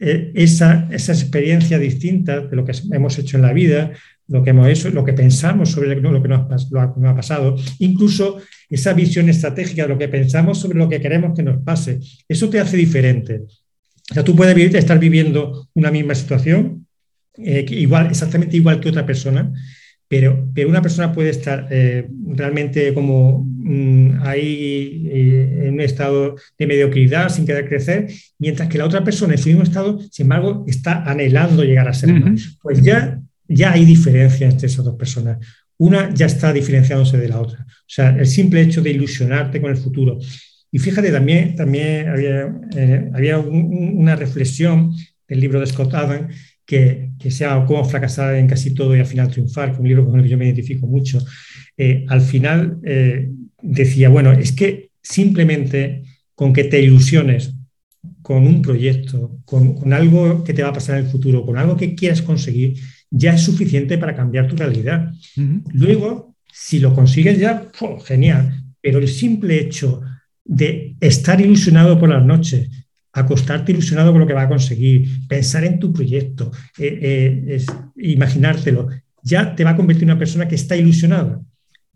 eh, 0.00 0.32
esa, 0.34 0.88
esa 0.90 1.12
experiencia 1.12 1.78
distinta 1.78 2.40
de 2.40 2.56
lo 2.56 2.64
que 2.64 2.72
hemos 2.90 3.18
hecho 3.18 3.36
en 3.36 3.42
la 3.42 3.52
vida, 3.52 3.92
lo 4.26 4.42
que 4.42 4.50
hemos 4.50 4.66
hecho, 4.68 4.90
lo 4.90 5.04
que 5.04 5.12
pensamos 5.12 5.70
sobre 5.70 5.94
lo 5.94 6.22
que 6.22 6.28
nos, 6.28 6.40
ha 6.42 7.14
pasado, 7.14 7.56
incluso 7.78 8.38
esa 8.70 8.94
visión 8.94 9.28
estratégica 9.28 9.82
de 9.82 9.88
lo 9.88 9.98
que 9.98 10.08
pensamos 10.08 10.58
sobre 10.58 10.78
lo 10.78 10.88
que 10.88 11.00
queremos 11.00 11.36
que 11.36 11.42
nos 11.42 11.62
pase. 11.62 12.00
Eso 12.28 12.48
te 12.48 12.58
hace 12.58 12.76
diferente. 12.76 13.42
O 14.10 14.14
sea, 14.14 14.24
tú 14.24 14.34
puedes 14.34 14.54
vivir, 14.54 14.74
estar 14.76 14.98
viviendo 14.98 15.68
una 15.74 15.90
misma 15.90 16.14
situación, 16.14 16.73
eh, 17.38 17.64
igual, 17.70 18.06
exactamente 18.06 18.56
igual 18.56 18.80
que 18.80 18.88
otra 18.88 19.06
persona, 19.06 19.52
pero, 20.08 20.48
pero 20.54 20.68
una 20.68 20.82
persona 20.82 21.12
puede 21.12 21.30
estar 21.30 21.66
eh, 21.70 22.06
realmente 22.26 22.92
como 22.94 23.44
mm, 23.44 24.20
ahí 24.22 25.08
eh, 25.10 25.64
en 25.64 25.74
un 25.74 25.80
estado 25.80 26.36
de 26.58 26.66
mediocridad, 26.66 27.28
sin 27.28 27.46
querer 27.46 27.68
crecer, 27.68 28.08
mientras 28.38 28.68
que 28.68 28.78
la 28.78 28.84
otra 28.84 29.02
persona 29.02 29.34
en 29.34 29.38
su 29.38 29.48
mismo 29.48 29.62
estado, 29.62 29.98
sin 30.10 30.24
embargo, 30.24 30.64
está 30.68 31.02
anhelando 31.04 31.64
llegar 31.64 31.88
a 31.88 31.94
ser 31.94 32.10
Pues 32.62 32.82
ya, 32.82 33.20
ya 33.48 33.72
hay 33.72 33.84
diferencia 33.84 34.48
entre 34.48 34.66
esas 34.66 34.84
dos 34.84 34.96
personas. 34.96 35.38
Una 35.76 36.14
ya 36.14 36.26
está 36.26 36.52
diferenciándose 36.52 37.16
de 37.18 37.28
la 37.28 37.40
otra. 37.40 37.64
O 37.66 37.88
sea, 37.88 38.10
el 38.10 38.26
simple 38.26 38.60
hecho 38.60 38.80
de 38.80 38.90
ilusionarte 38.90 39.60
con 39.60 39.70
el 39.70 39.76
futuro 39.76 40.18
y 40.74 40.80
fíjate, 40.80 41.12
también, 41.12 41.54
también 41.54 42.08
había, 42.08 42.52
eh, 42.74 43.08
había 43.14 43.38
una 43.38 44.16
reflexión 44.16 44.92
del 45.28 45.38
libro 45.38 45.60
de 45.60 45.68
Scott 45.68 45.94
Adams 45.94 46.34
que, 46.66 47.10
que 47.18 47.30
se 47.30 47.44
llama 47.44 47.66
Cómo 47.66 47.84
fracasar 47.84 48.34
en 48.36 48.46
casi 48.46 48.74
todo 48.74 48.96
y 48.96 49.00
al 49.00 49.06
final 49.06 49.28
triunfar, 49.28 49.68
que 49.68 49.74
es 49.74 49.80
un 49.80 49.88
libro 49.88 50.06
con 50.06 50.18
el 50.18 50.24
que 50.24 50.30
yo 50.30 50.38
me 50.38 50.46
identifico 50.46 50.86
mucho. 50.86 51.18
Eh, 51.76 52.04
al 52.08 52.20
final 52.20 52.78
eh, 52.84 53.30
decía, 53.60 54.08
bueno, 54.08 54.32
es 54.32 54.52
que 54.52 54.90
simplemente 55.02 56.04
con 56.34 56.52
que 56.52 56.64
te 56.64 56.80
ilusiones 56.80 57.54
con 58.22 58.46
un 58.46 58.62
proyecto, 58.62 59.38
con, 59.44 59.74
con, 59.74 59.92
algo 59.92 60.44
que 60.44 60.54
te 60.54 60.62
va 60.62 60.70
a 60.70 60.72
pasar 60.72 60.98
en 60.98 61.04
el 61.04 61.10
futuro, 61.10 61.44
con 61.44 61.58
algo 61.58 61.76
que 61.76 61.94
quieras 61.94 62.22
conseguir, 62.22 62.78
ya 63.10 63.34
es 63.34 63.42
suficiente 63.42 63.98
para 63.98 64.14
cambiar 64.14 64.48
tu 64.48 64.56
realidad. 64.56 65.12
Luego, 65.72 66.34
si 66.52 66.80
lo 66.80 66.94
consigues 66.94 67.38
ya, 67.38 67.70
genial, 68.04 68.64
pero 68.80 68.98
el 68.98 69.08
simple 69.08 69.60
hecho 69.60 70.02
de 70.44 70.96
estar 71.00 71.40
ilusionado 71.40 71.98
por 71.98 72.08
las 72.08 72.24
noches, 72.24 72.68
acostarte 73.14 73.72
ilusionado 73.72 74.12
con 74.12 74.20
lo 74.20 74.26
que 74.26 74.34
va 74.34 74.42
a 74.42 74.48
conseguir, 74.48 75.08
pensar 75.28 75.64
en 75.64 75.78
tu 75.78 75.92
proyecto, 75.92 76.50
eh, 76.78 77.46
eh, 77.46 77.66
imaginártelo, 77.96 78.88
ya 79.22 79.54
te 79.54 79.64
va 79.64 79.70
a 79.70 79.76
convertir 79.76 80.04
en 80.04 80.10
una 80.10 80.18
persona 80.18 80.46
que 80.48 80.56
está 80.56 80.76
ilusionada. 80.76 81.40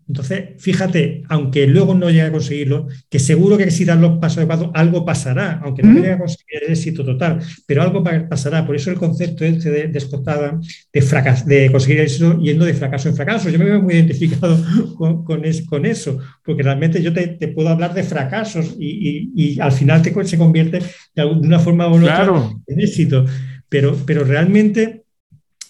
Entonces, 0.09 0.55
fíjate, 0.57 1.21
aunque 1.29 1.67
luego 1.67 1.93
no 1.93 2.09
llegue 2.09 2.23
a 2.23 2.31
conseguirlo, 2.31 2.87
que 3.11 3.19
seguro 3.19 3.59
que 3.59 3.69
si 3.69 3.85
das 3.85 3.99
los 3.99 4.17
pasos 4.17 4.39
adecuados, 4.39 4.71
algo 4.73 5.05
pasará, 5.05 5.61
aunque 5.63 5.83
no 5.83 5.93
llegue 5.93 6.13
a 6.13 6.17
conseguir 6.17 6.63
el 6.65 6.71
éxito 6.71 7.05
total, 7.05 7.39
pero 7.67 7.83
algo 7.83 8.03
pasará. 8.27 8.65
Por 8.65 8.75
eso 8.75 8.89
el 8.89 8.97
concepto 8.97 9.45
este 9.45 9.69
de, 9.69 9.87
de 9.87 9.99
de, 9.99 11.45
de 11.45 11.71
conseguir 11.71 11.99
el 11.99 12.05
éxito 12.05 12.39
yendo 12.39 12.65
de 12.65 12.73
fracaso 12.73 13.07
en 13.07 13.15
fracaso. 13.15 13.51
Yo 13.51 13.59
me 13.59 13.65
veo 13.65 13.83
muy 13.83 13.93
identificado 13.93 14.57
con, 14.97 15.23
con, 15.23 15.85
eso, 15.85 16.17
porque 16.43 16.63
realmente 16.63 17.03
yo 17.03 17.13
te, 17.13 17.47
puedo 17.49 17.69
hablar 17.69 17.93
de 17.93 18.01
fracasos 18.01 18.75
y, 18.79 19.59
al 19.59 19.71
final 19.71 20.01
te, 20.01 20.11
se 20.25 20.39
convierte 20.39 20.79
de, 21.13 21.25
una 21.25 21.59
forma 21.59 21.87
u 21.87 21.97
otra 21.97 22.27
en 22.65 22.79
éxito. 22.79 23.25
Pero, 23.69 23.95
pero 24.07 24.23
realmente, 24.23 25.03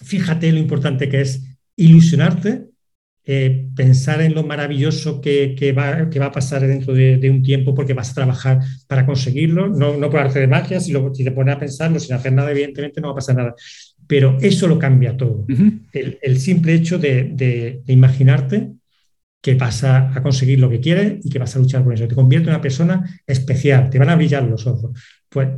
fíjate 0.02 0.50
lo 0.50 0.58
importante 0.58 1.10
que 1.10 1.20
es 1.20 1.44
ilusionarte 1.76 2.69
eh, 3.32 3.68
pensar 3.76 4.20
en 4.22 4.34
lo 4.34 4.42
maravilloso 4.42 5.20
que, 5.20 5.54
va, 5.72 6.10
que, 6.10 6.18
va, 6.18 6.26
a 6.26 6.32
pasar 6.32 6.66
dentro 6.66 6.92
de, 6.92 7.30
un 7.30 7.44
tiempo 7.44 7.72
porque 7.76 7.94
vas 7.94 8.10
a 8.10 8.14
trabajar 8.14 8.58
para 8.88 9.06
conseguirlo, 9.06 9.68
no, 9.68 9.96
no 9.96 10.10
por 10.10 10.18
arte 10.18 10.40
de 10.40 10.48
magia, 10.48 10.80
si, 10.80 10.90
lo, 10.90 11.14
si 11.14 11.22
te 11.22 11.30
pones 11.30 11.54
a 11.54 11.58
pensarlo 11.60 12.00
sin 12.00 12.16
hacer 12.16 12.32
nada, 12.32 12.50
evidentemente 12.50 13.00
no 13.00 13.06
va 13.06 13.12
a 13.12 13.14
pasar 13.14 13.36
nada. 13.36 13.54
Pero 14.08 14.36
eso 14.40 14.66
lo 14.66 14.80
cambia 14.80 15.16
todo. 15.16 15.46
el, 15.92 16.40
simple 16.40 16.74
hecho 16.74 16.98
de, 16.98 17.80
imaginarte 17.86 18.72
que 19.40 19.54
vas 19.54 19.84
a, 19.84 20.10
conseguir 20.24 20.58
lo 20.58 20.68
que 20.68 20.80
quieres 20.80 21.24
y 21.24 21.30
que 21.30 21.38
vas 21.38 21.54
a 21.54 21.60
luchar 21.60 21.84
por 21.84 21.94
eso. 21.94 22.08
Te 22.08 22.16
convierte 22.16 22.48
en 22.48 22.54
una 22.54 22.60
persona 22.60 23.22
especial, 23.24 23.90
te 23.90 24.00
van 24.00 24.10
a 24.10 24.16
brillar 24.16 24.42
los 24.42 24.66
ojos. 24.66 24.90
Pues 25.28 25.50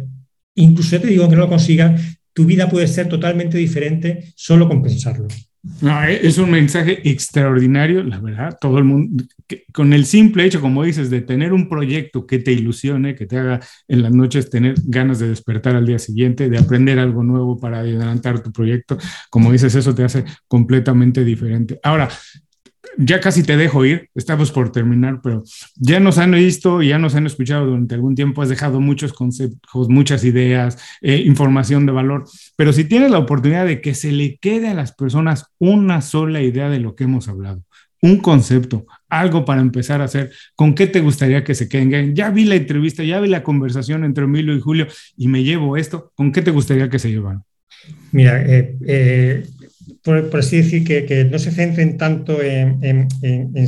incluso 0.56 1.00
te 1.00 1.06
digo 1.06 1.26
que 1.26 1.36
no 1.36 1.42
lo 1.42 1.48
consigas, 1.48 2.18
tu 2.34 2.44
vida 2.44 2.68
puede 2.68 2.86
ser 2.86 3.08
totalmente 3.08 3.56
diferente 3.56 4.30
solo 4.36 4.68
con 4.68 4.82
pensarlo. 4.82 5.26
No, 5.80 6.02
e, 6.02 6.26
es 6.26 6.38
un 6.38 6.50
mensaje 6.50 7.08
extraordinario, 7.08 8.02
la 8.02 8.18
verdad, 8.18 8.58
todo 8.60 8.78
el 8.78 8.84
mundo, 8.84 9.24
con 9.72 9.92
el 9.92 10.06
simple 10.06 10.44
hecho, 10.44 10.60
como 10.60 10.82
dices, 10.82 11.08
de 11.08 11.20
tener 11.20 11.52
un 11.52 11.68
proyecto 11.68 12.26
que 12.26 12.40
te 12.40 12.52
ilusione, 12.52 13.14
que 13.14 13.26
te 13.26 13.38
haga 13.38 13.60
en 13.86 14.02
las 14.02 14.12
noches 14.12 14.50
tener 14.50 14.74
ganas 14.84 15.20
de 15.20 15.28
despertar 15.28 15.76
al 15.76 15.86
día 15.86 16.00
siguiente, 16.00 16.50
de 16.50 16.58
aprender 16.58 16.98
algo 16.98 17.22
nuevo 17.22 17.60
para 17.60 17.78
adelantar 17.78 18.42
tu 18.42 18.50
proyecto, 18.50 18.98
como 19.30 19.52
dices, 19.52 19.74
eso 19.76 19.94
te 19.94 20.02
hace 20.02 20.24
completamente 20.48 21.24
diferente. 21.24 21.78
Ahora, 21.84 22.08
ya 22.98 23.20
casi 23.20 23.42
te 23.42 23.56
dejo 23.56 23.84
ir, 23.84 24.10
estamos 24.14 24.50
por 24.52 24.72
terminar, 24.72 25.20
pero 25.22 25.42
ya 25.76 26.00
nos 26.00 26.18
han 26.18 26.32
visto 26.32 26.82
y 26.82 26.88
ya 26.88 26.98
nos 26.98 27.14
han 27.14 27.26
escuchado 27.26 27.66
durante 27.66 27.94
algún 27.94 28.14
tiempo, 28.14 28.42
has 28.42 28.48
dejado 28.48 28.80
muchos 28.80 29.12
conceptos, 29.12 29.88
muchas 29.88 30.24
ideas, 30.24 30.78
eh, 31.00 31.22
información 31.24 31.86
de 31.86 31.92
valor, 31.92 32.24
pero 32.56 32.72
si 32.72 32.84
tienes 32.84 33.10
la 33.10 33.18
oportunidad 33.18 33.66
de 33.66 33.80
que 33.80 33.94
se 33.94 34.12
le 34.12 34.36
quede 34.38 34.68
a 34.68 34.74
las 34.74 34.92
personas 34.92 35.46
una 35.58 36.02
sola 36.02 36.42
idea 36.42 36.68
de 36.68 36.80
lo 36.80 36.94
que 36.94 37.04
hemos 37.04 37.28
hablado, 37.28 37.62
un 38.02 38.18
concepto, 38.18 38.84
algo 39.08 39.44
para 39.44 39.60
empezar 39.60 40.00
a 40.00 40.04
hacer, 40.04 40.32
¿con 40.56 40.74
qué 40.74 40.88
te 40.88 41.00
gustaría 41.00 41.44
que 41.44 41.54
se 41.54 41.68
queden? 41.68 42.16
Ya 42.16 42.30
vi 42.30 42.44
la 42.44 42.56
entrevista, 42.56 43.04
ya 43.04 43.20
vi 43.20 43.28
la 43.28 43.44
conversación 43.44 44.04
entre 44.04 44.24
Emilio 44.24 44.56
y 44.56 44.60
Julio 44.60 44.88
y 45.16 45.28
me 45.28 45.44
llevo 45.44 45.76
esto, 45.76 46.12
¿con 46.16 46.32
qué 46.32 46.42
te 46.42 46.50
gustaría 46.50 46.90
que 46.90 46.98
se 46.98 47.10
llevaran? 47.10 47.44
Mira, 48.10 48.42
eh, 48.42 48.76
eh 48.86 49.46
por, 50.02 50.36
así 50.38 50.56
decir, 50.58 50.84
que, 50.84 51.24
no 51.24 51.38
se 51.38 51.52
centren 51.52 51.96
tanto 51.96 52.42
en, 52.42 53.08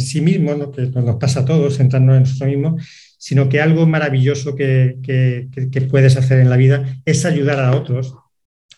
sí 0.01 0.21
mismos, 0.21 0.75
que 0.75 0.83
nos 0.87 1.17
pasa 1.17 1.41
a 1.41 1.45
todos, 1.45 1.77
centrarnos 1.77 2.17
en 2.17 2.23
nosotros 2.23 2.49
mismos, 2.49 2.83
sino 3.19 3.49
que 3.49 3.61
algo 3.61 3.87
maravilloso 3.87 4.55
que, 4.57 4.99
puedes 5.91 6.17
hacer 6.17 6.41
en 6.41 6.51
la 6.51 6.57
vida 6.57 7.01
es 7.05 7.25
ayudar 7.25 7.61
a 7.61 7.75
otros 7.75 8.15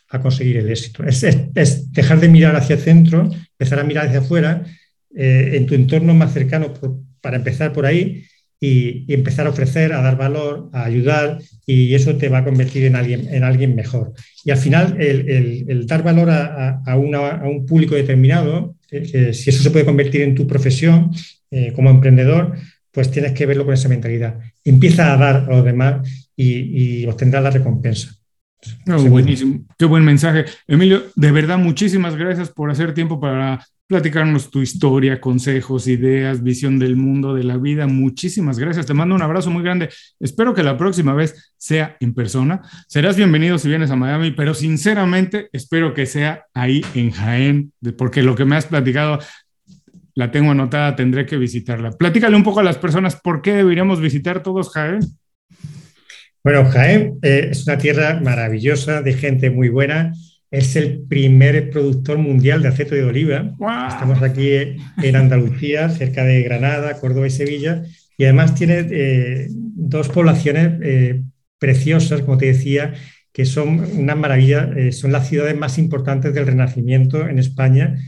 a 0.08 0.20
conseguir 0.20 0.58
el 0.58 0.70
éxito. 0.70 1.02
Es, 1.04 1.92
dejar 1.92 2.20
de 2.20 2.28
mirar 2.28 2.54
hacia 2.56 2.76
el 2.76 2.82
centro, 2.82 3.30
empezar 3.58 3.78
a 3.80 3.84
mirar 3.84 4.06
hacia 4.06 4.20
afuera, 4.20 4.64
eh, 5.14 5.52
en 5.54 5.66
tu 5.66 5.74
entorno 5.74 6.14
más 6.14 6.32
cercano, 6.34 6.74
para 7.20 7.38
empezar 7.38 7.72
por 7.72 7.86
ahí, 7.86 8.24
y, 8.60 9.12
empezar 9.12 9.46
a 9.46 9.50
ofrecer, 9.50 9.92
a 9.92 10.02
dar 10.02 10.16
valor, 10.16 10.70
a 10.72 10.84
ayudar 10.84 11.38
y 11.66 11.94
eso 11.94 12.16
te 12.16 12.28
va 12.28 12.38
a 12.38 12.44
convertir 12.44 12.84
en 12.84 12.96
alguien, 12.96 13.32
en 13.32 13.44
alguien 13.44 13.74
mejor. 13.74 14.12
Y 14.44 14.50
al 14.50 14.58
final, 14.58 14.96
el, 15.00 15.86
dar 15.86 16.02
valor 16.02 16.30
a, 16.30 16.82
a, 16.86 16.96
un 16.96 17.66
público 17.66 17.94
determinado, 17.94 18.76
eh, 18.90 19.32
si 19.32 19.50
eso 19.50 19.62
se 19.62 19.70
puede 19.70 19.84
convertir 19.84 20.22
en 20.22 20.34
tu 20.34 20.46
profesión 20.46 21.10
eh, 21.50 21.72
como 21.74 21.90
emprendedor, 21.90 22.56
pues 22.90 23.10
tienes 23.10 23.32
que 23.32 23.46
verlo 23.46 23.64
con 23.64 23.74
esa 23.74 23.88
mentalidad. 23.88 24.38
Empieza 24.64 25.12
a 25.12 25.16
dar 25.16 25.36
a 25.48 25.54
los 25.54 25.64
demás 25.64 26.08
y, 26.34 27.02
y 27.02 27.06
obtendrás 27.06 27.42
la 27.42 27.50
recompensa. 27.50 28.16
buenísimo, 28.86 29.66
qué 29.78 29.84
buen 29.84 30.04
mensaje. 30.04 30.46
Emilio, 30.66 31.02
de 31.14 31.32
verdad, 31.32 31.58
muchísimas 31.58 32.16
gracias 32.16 32.48
por 32.48 32.70
hacer 32.70 32.94
tiempo 32.94 33.20
para 33.20 33.66
platicarnos 33.86 34.50
tu 34.50 34.62
historia, 34.62 35.20
consejos, 35.20 35.86
ideas, 35.86 36.42
visión 36.42 36.78
del 36.78 36.96
mundo, 36.96 37.34
de 37.34 37.44
la 37.44 37.56
vida. 37.56 37.86
Muchísimas 37.86 38.58
gracias. 38.58 38.86
Te 38.86 38.94
mando 38.94 39.14
un 39.14 39.22
abrazo 39.22 39.50
muy 39.50 39.62
grande. 39.62 39.90
Espero 40.18 40.54
que 40.54 40.62
la 40.62 40.76
próxima 40.76 41.14
vez 41.14 41.52
sea 41.56 41.96
en 42.00 42.12
persona. 42.12 42.62
Serás 42.88 43.16
bienvenido 43.16 43.58
si 43.58 43.68
vienes 43.68 43.90
a 43.90 43.96
Miami, 43.96 44.32
pero 44.32 44.54
sinceramente 44.54 45.48
espero 45.52 45.94
que 45.94 46.06
sea 46.06 46.44
ahí 46.52 46.84
en 46.94 47.12
Jaén, 47.12 47.72
porque 47.96 48.22
lo 48.22 48.34
que 48.34 48.44
me 48.44 48.56
has 48.56 48.66
platicado 48.66 49.20
la 50.14 50.30
tengo 50.30 50.50
anotada, 50.50 50.96
tendré 50.96 51.26
que 51.26 51.36
visitarla. 51.36 51.90
Platícale 51.92 52.36
un 52.36 52.42
poco 52.42 52.60
a 52.60 52.64
las 52.64 52.78
personas 52.78 53.16
por 53.16 53.42
qué 53.42 53.52
deberíamos 53.52 54.00
visitar 54.00 54.42
todos 54.42 54.70
Jaén. 54.70 55.00
Bueno, 56.42 56.64
Jaén 56.70 57.18
eh, 57.22 57.48
es 57.50 57.66
una 57.66 57.76
tierra 57.76 58.20
maravillosa, 58.20 59.02
de 59.02 59.12
gente 59.12 59.50
muy 59.50 59.68
buena 59.68 60.12
es 60.50 60.76
el 60.76 61.02
primer 61.08 61.70
productor 61.70 62.18
mundial 62.18 62.62
de 62.62 62.68
aceite 62.68 62.94
de 62.94 63.04
oliva. 63.04 63.52
Estamos 63.88 64.22
aquí 64.22 64.50
en 65.02 65.16
Andalucía, 65.16 65.88
cerca 65.88 66.24
de 66.24 66.42
Granada, 66.42 66.98
Córdoba 67.00 67.26
y 67.26 67.30
Sevilla, 67.30 67.82
y 68.16 68.24
además 68.24 68.54
tiene 68.54 68.86
eh, 68.90 69.48
dos 69.50 70.08
poblaciones 70.08 70.78
eh, 70.82 71.22
preciosas, 71.58 72.22
como 72.22 72.38
te 72.38 72.46
decía, 72.46 72.94
que 73.32 73.44
son 73.44 73.80
una 73.98 74.14
maravilla, 74.14 74.70
eh, 74.76 74.92
son 74.92 75.12
las 75.12 75.28
ciudades 75.28 75.56
más 75.56 75.78
importantes 75.78 76.32
del 76.32 76.46
Renacimiento 76.46 77.28
en 77.28 77.38
España, 77.38 77.98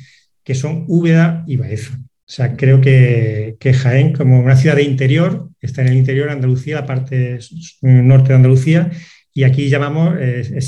que 0.43 0.55
son 0.55 0.84
Úbeda 0.89 1.45
y 1.47 1.57
Baeza. 1.57 1.99
O 2.01 2.30
sea, 2.30 2.57
creo 2.57 2.80
que, 2.80 3.57
que, 3.59 3.72
Jaén, 3.72 4.12
como 4.12 4.41
una 4.41 4.57
ciudad 4.57 4.76
de 4.76 4.82
interior, 4.82 5.51
está 5.61 5.82
en 5.82 5.89
el 5.89 5.97
interior 5.97 6.26
de 6.26 6.34
Andalucía, 6.34 6.76
la 6.76 6.86
parte 6.86 7.39
norte 7.82 8.28
de 8.28 8.34
Andalucía, 8.34 8.91
y 9.39 9.45
aquí 9.45 9.68
llamamos, 9.68 10.16
eh, 10.18 10.59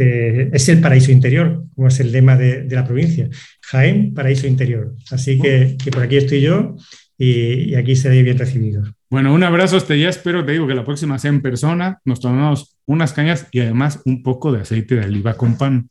eh, 0.00 0.50
es, 0.52 0.68
el 0.68 0.80
paraíso 0.80 1.12
interior, 1.12 1.62
como 1.76 1.86
es 1.86 2.00
el 2.00 2.10
lema 2.10 2.36
de, 2.36 2.66
la 2.68 2.84
provincia. 2.84 3.28
Jaén, 3.60 4.14
paraíso 4.14 4.48
interior. 4.48 4.96
Así 5.12 5.38
que, 5.38 5.76
por 5.92 6.02
aquí 6.02 6.16
estoy 6.16 6.40
yo 6.40 6.74
y, 7.16 7.76
aquí 7.76 7.94
seré 7.94 8.24
bien 8.24 8.36
recibido. 8.36 8.82
Bueno, 9.08 9.32
un 9.32 9.44
abrazo 9.44 9.76
hasta 9.76 9.94
ya. 9.94 10.08
Espero, 10.08 10.44
te 10.44 10.50
digo, 10.50 10.66
que 10.66 10.74
la 10.74 10.84
próxima 10.84 11.20
sea 11.20 11.28
en 11.28 11.40
persona. 11.40 12.00
Nos 12.04 12.18
tomamos 12.18 12.76
unas 12.84 13.12
cañas 13.12 13.46
y 13.52 13.60
además 13.60 14.02
un 14.04 14.24
poco 14.24 14.50
de 14.50 14.62
aceite 14.62 14.96
de 14.96 15.06
oliva 15.06 15.34
con 15.34 15.56
pan. 15.56 15.88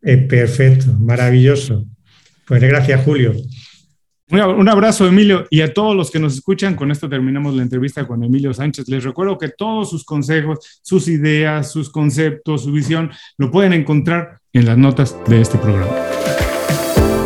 Eh, 0.00 0.16
perfecto, 0.16 0.94
maravilloso. 0.98 1.84
Pues 2.46 2.62
gracias, 2.62 3.04
Julio. 3.04 3.34
Un 4.30 4.68
abrazo, 4.70 5.06
Emilio, 5.06 5.46
y 5.50 5.60
a 5.60 5.74
todos 5.74 5.94
los 5.94 6.10
que 6.10 6.18
nos 6.18 6.34
escuchan. 6.34 6.74
Con 6.76 6.90
esto 6.90 7.08
terminamos 7.10 7.54
la 7.54 7.62
entrevista 7.62 8.06
con 8.06 8.24
Emilio 8.24 8.54
Sánchez. 8.54 8.88
Les 8.88 9.04
recuerdo 9.04 9.36
que 9.36 9.50
todos 9.50 9.90
sus 9.90 10.02
consejos, 10.02 10.80
sus 10.82 11.08
ideas, 11.08 11.70
sus 11.70 11.90
conceptos, 11.90 12.64
su 12.64 12.72
visión, 12.72 13.10
lo 13.36 13.50
pueden 13.50 13.74
encontrar 13.74 14.38
en 14.54 14.64
las 14.64 14.78
notas 14.78 15.16
de 15.26 15.42
este 15.42 15.58
programa. 15.58 15.94